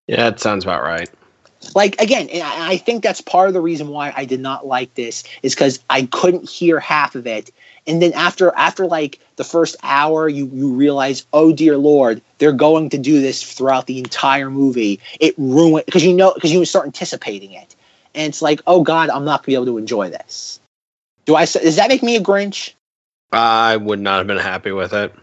[0.07, 1.09] Yeah, that sounds about right.
[1.73, 4.67] Like again and I, I think that's part of the reason why i did not
[4.67, 7.51] like this is because i couldn't hear half of it.
[7.87, 12.51] And then after after like the first hour you you realize oh dear lord they're
[12.51, 14.99] going to do this throughout the entire movie.
[15.19, 17.75] It ruined because you know because you start anticipating it.
[18.13, 20.59] And it's like oh god i'm not gonna be able to enjoy this.
[21.25, 22.73] Do i does that make me a grinch?
[23.31, 25.13] I would not have been happy with it.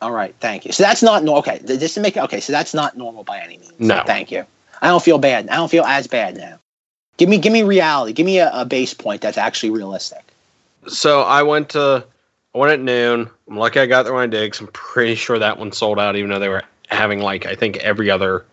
[0.00, 0.72] all right thank you.
[0.72, 3.58] So that's not no okay just to make okay so that's not normal by any
[3.58, 3.78] means.
[3.78, 4.02] No.
[4.06, 4.44] thank you
[4.82, 6.58] i don't feel bad i don't feel as bad now
[7.16, 10.24] give me give me reality give me a, a base point that's actually realistic
[10.88, 12.04] So I went to
[12.54, 13.28] I went at noon.
[13.48, 14.50] I'm lucky I got there when I did.
[14.52, 17.54] 'cause I'm pretty sure that one sold out, even though they were having like I
[17.54, 18.44] think every other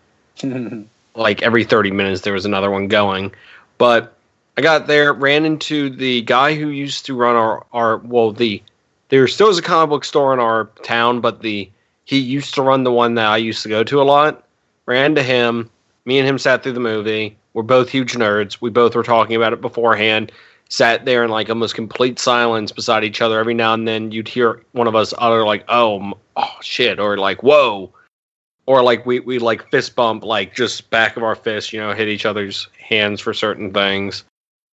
[1.15, 3.31] like every 30 minutes there was another one going.
[3.77, 4.13] But
[4.57, 8.61] I got there, ran into the guy who used to run our our well the
[9.09, 11.69] there still is a comic book store in our town, but the
[12.05, 14.43] he used to run the one that I used to go to a lot.
[14.87, 15.69] Ran to him.
[16.05, 17.35] Me and him sat through the movie.
[17.53, 18.61] We're both huge nerds.
[18.61, 20.31] We both were talking about it beforehand.
[20.69, 23.39] Sat there in like almost complete silence beside each other.
[23.39, 27.17] Every now and then you'd hear one of us utter like, "Oh, oh shit," or
[27.17, 27.91] like, "Whoa,"
[28.65, 31.93] or like we we like fist bump, like just back of our fist, you know,
[31.93, 34.23] hit each other's hands for certain things,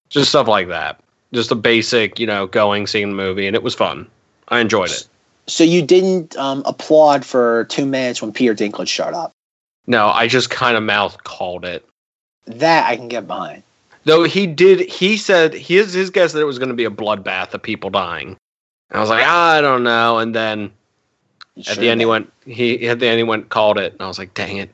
[0.09, 1.01] just stuff like that.
[1.33, 4.07] Just a basic, you know, going seeing the movie, and it was fun.
[4.49, 5.07] I enjoyed it.
[5.47, 9.33] so you didn't um, applaud for two minutes when peter dinklage showed up
[9.91, 11.85] No, I just kind of mouth called it.
[12.47, 13.65] that i can get behind
[14.05, 16.91] Though he did, he said his his guess that it was going to be a
[16.91, 18.29] bloodbath of people dying.
[18.89, 20.19] And I was like, ah, I don't know.
[20.19, 20.71] And then
[21.57, 24.01] It at the end, he went, he at the end he went called it, and
[24.01, 24.71] I was like, dang it,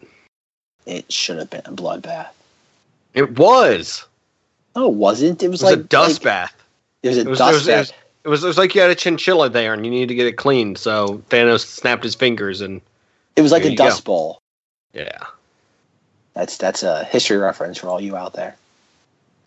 [0.85, 2.29] it should have been a bloodbath
[3.15, 4.05] it was.
[4.77, 6.65] no it wasn't it was, It was like a dust like, bath.
[7.03, 7.93] it was a It was, it, dust was, it, bath was,
[8.25, 10.27] it was it was like you had a chinchilla there, and you needed to get
[10.27, 10.79] it cleaned.
[10.79, 12.81] So Thanos snapped his fingers, and
[13.35, 13.87] it was like a you go.
[13.87, 14.41] dust bowl
[14.97, 15.27] yeah,
[16.35, 18.57] That's that's a history reference for all you out there.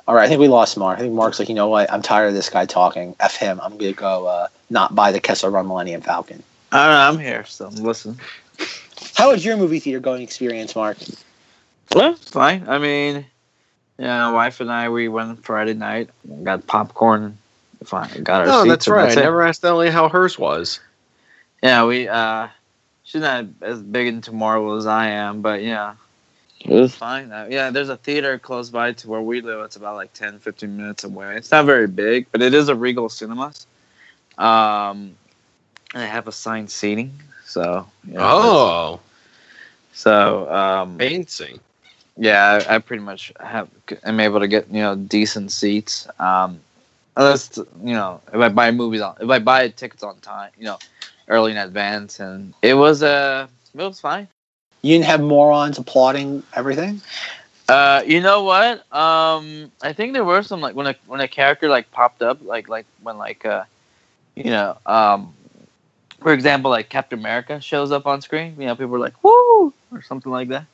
[0.07, 0.99] All right, I think we lost Mark.
[0.99, 1.91] I think Mark's like, you know what?
[1.91, 3.15] I'm tired of this guy talking.
[3.19, 3.59] F him.
[3.61, 6.43] I'm gonna go uh, not buy the Kessel Run Millennium Falcon.
[6.71, 7.21] I don't know.
[7.21, 7.69] I'm here still.
[7.69, 8.17] Listen.
[9.15, 10.97] How was your movie theater going experience, Mark?
[11.93, 12.67] Well, fine.
[12.67, 13.25] I mean,
[13.97, 16.09] yeah, my wife and I we went Friday night,
[16.43, 17.37] got popcorn.
[17.83, 18.69] Fine, got our oh, seats.
[18.69, 19.17] that's and right.
[19.17, 19.23] I it.
[19.23, 20.79] never asked Ellie how hers was.
[21.63, 22.07] Yeah, we.
[22.07, 22.49] uh
[23.09, 25.95] She's not as big into Marvel as I am, but yeah,
[26.61, 27.31] It's fine.
[27.31, 29.61] Uh, yeah, there's a theater close by to where we live.
[29.65, 31.35] It's about like 10, 15 minutes away.
[31.37, 33.65] It's not very big, but it is a Regal Cinemas.
[34.37, 35.15] Um,
[35.93, 37.13] and I have assigned seating,
[37.45, 38.99] so you know, Oh,
[39.93, 41.59] so um, fancy.
[42.17, 43.69] yeah, I, I pretty much have.
[44.03, 46.07] I'm able to get you know decent seats.
[46.19, 46.59] Um,
[47.15, 50.65] unless you know if I buy movies on, if I buy tickets on time, you
[50.65, 50.77] know,
[51.29, 54.27] early in advance, and it was uh, it was fine.
[54.81, 57.01] You didn't have morons applauding everything.
[57.67, 58.79] Uh, you know what?
[58.93, 62.39] Um, I think there were some like when a when a character like popped up,
[62.41, 63.63] like like when like uh,
[64.35, 65.33] you know, um,
[66.19, 68.55] for example, like Captain America shows up on screen.
[68.57, 70.65] You know, people were like "woo" or something like that.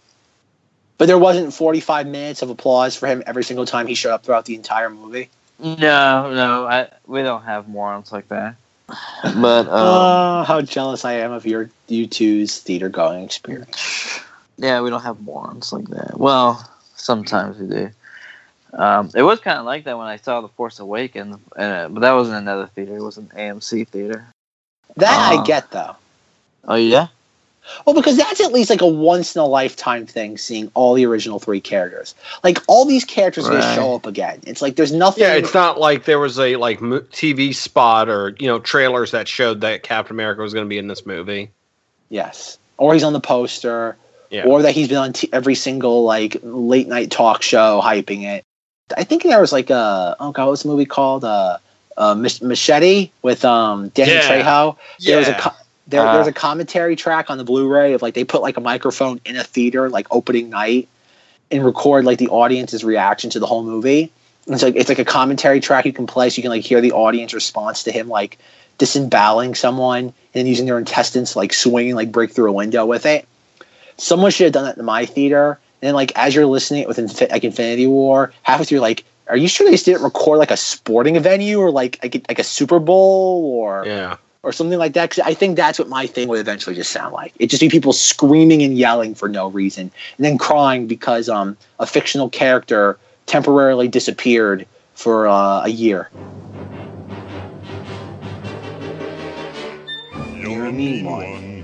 [0.97, 4.23] But there wasn't 45 minutes of applause for him every single time he showed up
[4.23, 5.29] throughout the entire movie.
[5.59, 8.55] No, no, I we don't have morons like that.
[8.87, 8.97] But
[9.67, 14.19] um, oh, how jealous I am of your you two's theater going experience.
[14.57, 16.19] yeah, we don't have morons like that.
[16.19, 17.89] Well, sometimes we do.
[18.73, 22.01] Um, it was kind of like that when I saw The Force Awakens, uh, but
[22.01, 22.97] that was in another theater.
[22.97, 24.25] It was an AMC theater.
[24.97, 25.41] That Uh.
[25.41, 25.95] I get though.
[26.67, 27.07] Oh yeah.
[27.85, 31.05] Well, because that's at least like a once in a lifetime thing, seeing all the
[31.05, 32.13] original three characters.
[32.43, 34.39] Like all these characters are gonna show up again.
[34.45, 35.23] It's like there's nothing.
[35.23, 39.27] Yeah, it's not like there was a like TV spot or you know trailers that
[39.27, 41.49] showed that Captain America was going to be in this movie.
[42.09, 43.95] Yes, or he's on the poster,
[44.29, 44.45] Yeah.
[44.45, 48.43] or that he's been on t- every single like late night talk show hyping it.
[48.95, 51.25] I think there was like a oh god, what's the movie called?
[51.25, 51.57] Uh,
[51.97, 54.21] uh, Machete with um Danny Yeah.
[54.43, 54.77] Trejo.
[55.03, 55.51] There was a Yeah.
[55.87, 56.13] There, Uh.
[56.13, 59.35] there's a commentary track on the Blu-ray of like they put like a microphone in
[59.35, 60.87] a theater like opening night
[61.51, 64.11] and record like the audience's reaction to the whole movie.
[64.45, 66.63] And it's like it's like a commentary track you can play so you can like
[66.63, 68.37] hear the audience response to him like
[68.77, 72.85] disemboweling someone and then using their intestines to like swinging like break through a window
[72.85, 73.27] with it.
[73.97, 75.59] Someone should have done that in my theater.
[75.81, 79.03] And then like as you're listening it with Infi- like Infinity War, halfway through like,
[79.27, 82.39] are you sure they just didn't record like a sporting venue or like like like
[82.39, 84.17] a Super Bowl or Yeah.
[84.45, 85.09] Or something like that.
[85.09, 87.33] Because I think that's what my thing would eventually just sound like.
[87.39, 91.57] It just be people screaming and yelling for no reason, and then crying because um
[91.79, 96.09] a fictional character temporarily disappeared for uh, a year.
[100.37, 101.63] You're a mean one,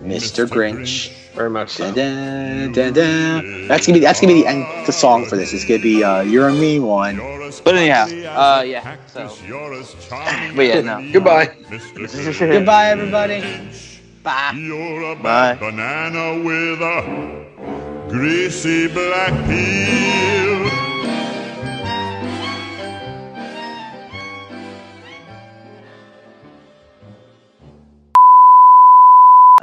[0.00, 0.46] Mr.
[0.46, 1.23] Grinch.
[1.34, 1.92] Very much so.
[1.92, 3.68] Dun, dun, dun, dun.
[3.68, 5.52] That's gonna be that's gonna be the end the song for this.
[5.52, 7.16] It's gonna be uh, "You're a Mean One."
[7.64, 8.96] But anyhow, uh, yeah.
[9.06, 9.28] So,
[10.54, 11.02] but yeah, no.
[11.12, 11.56] Goodbye.
[11.70, 13.42] Goodbye, everybody.
[14.22, 14.52] Bye.
[14.56, 15.54] You're a Bye.
[15.54, 20.93] banana with a greasy black peel.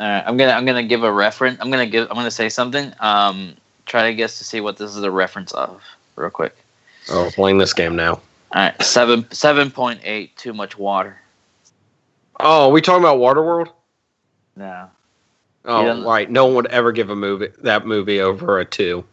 [0.07, 1.57] Right, I'm gonna I'm gonna give a reference.
[1.61, 2.93] I'm gonna give I'm gonna say something.
[2.99, 3.55] Um,
[3.85, 5.81] try to guess to see what this is a reference of,
[6.15, 6.55] real quick.
[7.09, 8.13] Oh, playing this game now.
[8.13, 8.21] All
[8.55, 10.35] right, seven seven point eight.
[10.37, 11.17] Too much water.
[12.39, 13.69] Oh, are we talking about Waterworld?
[14.55, 14.89] No,
[15.65, 16.29] Oh, right.
[16.29, 19.03] No one would ever give a movie that movie over a two.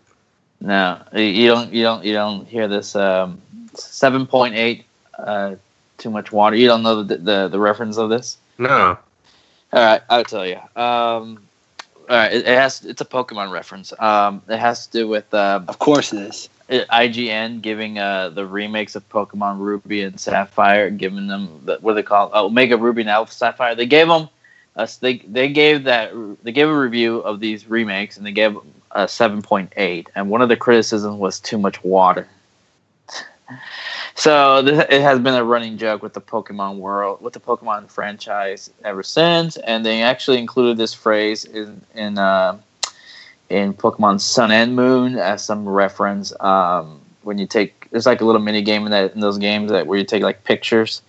[0.60, 2.97] no, you- you don't you don't you don't hear this.
[2.97, 3.40] Um,
[3.74, 4.85] seven point eight.
[5.19, 5.56] Uh,
[5.98, 6.56] too much water.
[6.56, 8.39] You don't know the the, the reference of this.
[8.59, 8.97] No.
[9.73, 10.57] All right, I'll tell you.
[10.77, 11.40] Um,
[12.09, 12.85] all right, it, it has.
[12.85, 13.93] It's a Pokemon reference.
[13.99, 16.49] Um, it has to do with uh, Of course it is.
[16.70, 21.95] IGN giving uh, the remakes of Pokemon Ruby and Sapphire, giving them the, what do
[21.97, 22.31] they call?
[22.32, 23.74] Oh, Omega Ruby and Alpha Sapphire.
[23.74, 24.28] They gave them
[24.77, 24.97] us.
[24.97, 26.12] They they gave that
[26.43, 28.57] they gave a review of these remakes and they gave
[28.93, 30.09] a seven point eight.
[30.15, 32.27] And one of the criticisms was too much water.
[34.19, 37.89] So this, it has been a running joke with the Pokemon world, with the Pokemon
[37.89, 42.59] franchise ever since, and they actually included this phrase in in uh,
[43.49, 46.32] in Pokemon Sun and Moon as some reference.
[46.40, 49.70] Um, when you take, there's like a little mini game in that in those games
[49.70, 51.01] that where you take like pictures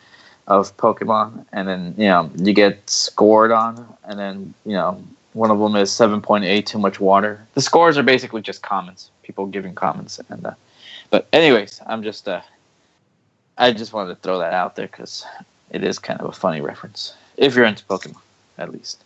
[0.45, 5.03] of Pokemon, and then you know you get scored on, and then you know
[5.33, 7.43] one of them is seven point eight, too much water.
[7.55, 10.53] The scores are basically just comments, people giving comments, and uh,
[11.09, 12.41] but anyways, I'm just uh,
[13.59, 15.25] I just wanted to throw that out there because
[15.69, 18.21] it is kind of a funny reference if you're into Pokemon,
[18.57, 19.03] at least.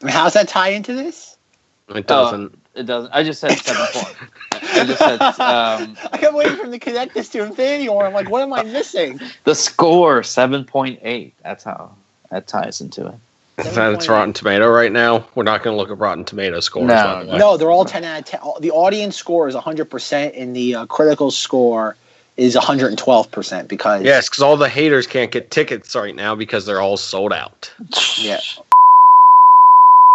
[0.00, 1.36] I mean, how's that tie into this?
[1.88, 2.58] It doesn't.
[2.74, 3.12] It doesn't.
[3.12, 4.16] I just said seven point.
[4.52, 8.06] I just said um, I kept waiting for him to connect this to Infinity War.
[8.06, 9.20] I'm like, what am I missing?
[9.44, 11.34] the score seven point eight.
[11.42, 11.94] That's how
[12.30, 13.14] that ties into it.
[13.58, 16.86] If that's Rotten Tomato right now, we're not going to look at Rotten Tomato scores.
[16.86, 17.36] No, the.
[17.36, 18.40] No, they're all 10 out of 10.
[18.60, 21.94] The audience score is 100%, and the uh, critical score
[22.36, 26.80] is 112% because Yes, because all the haters can't get tickets right now because they're
[26.80, 27.72] all sold out.
[28.18, 28.40] yeah,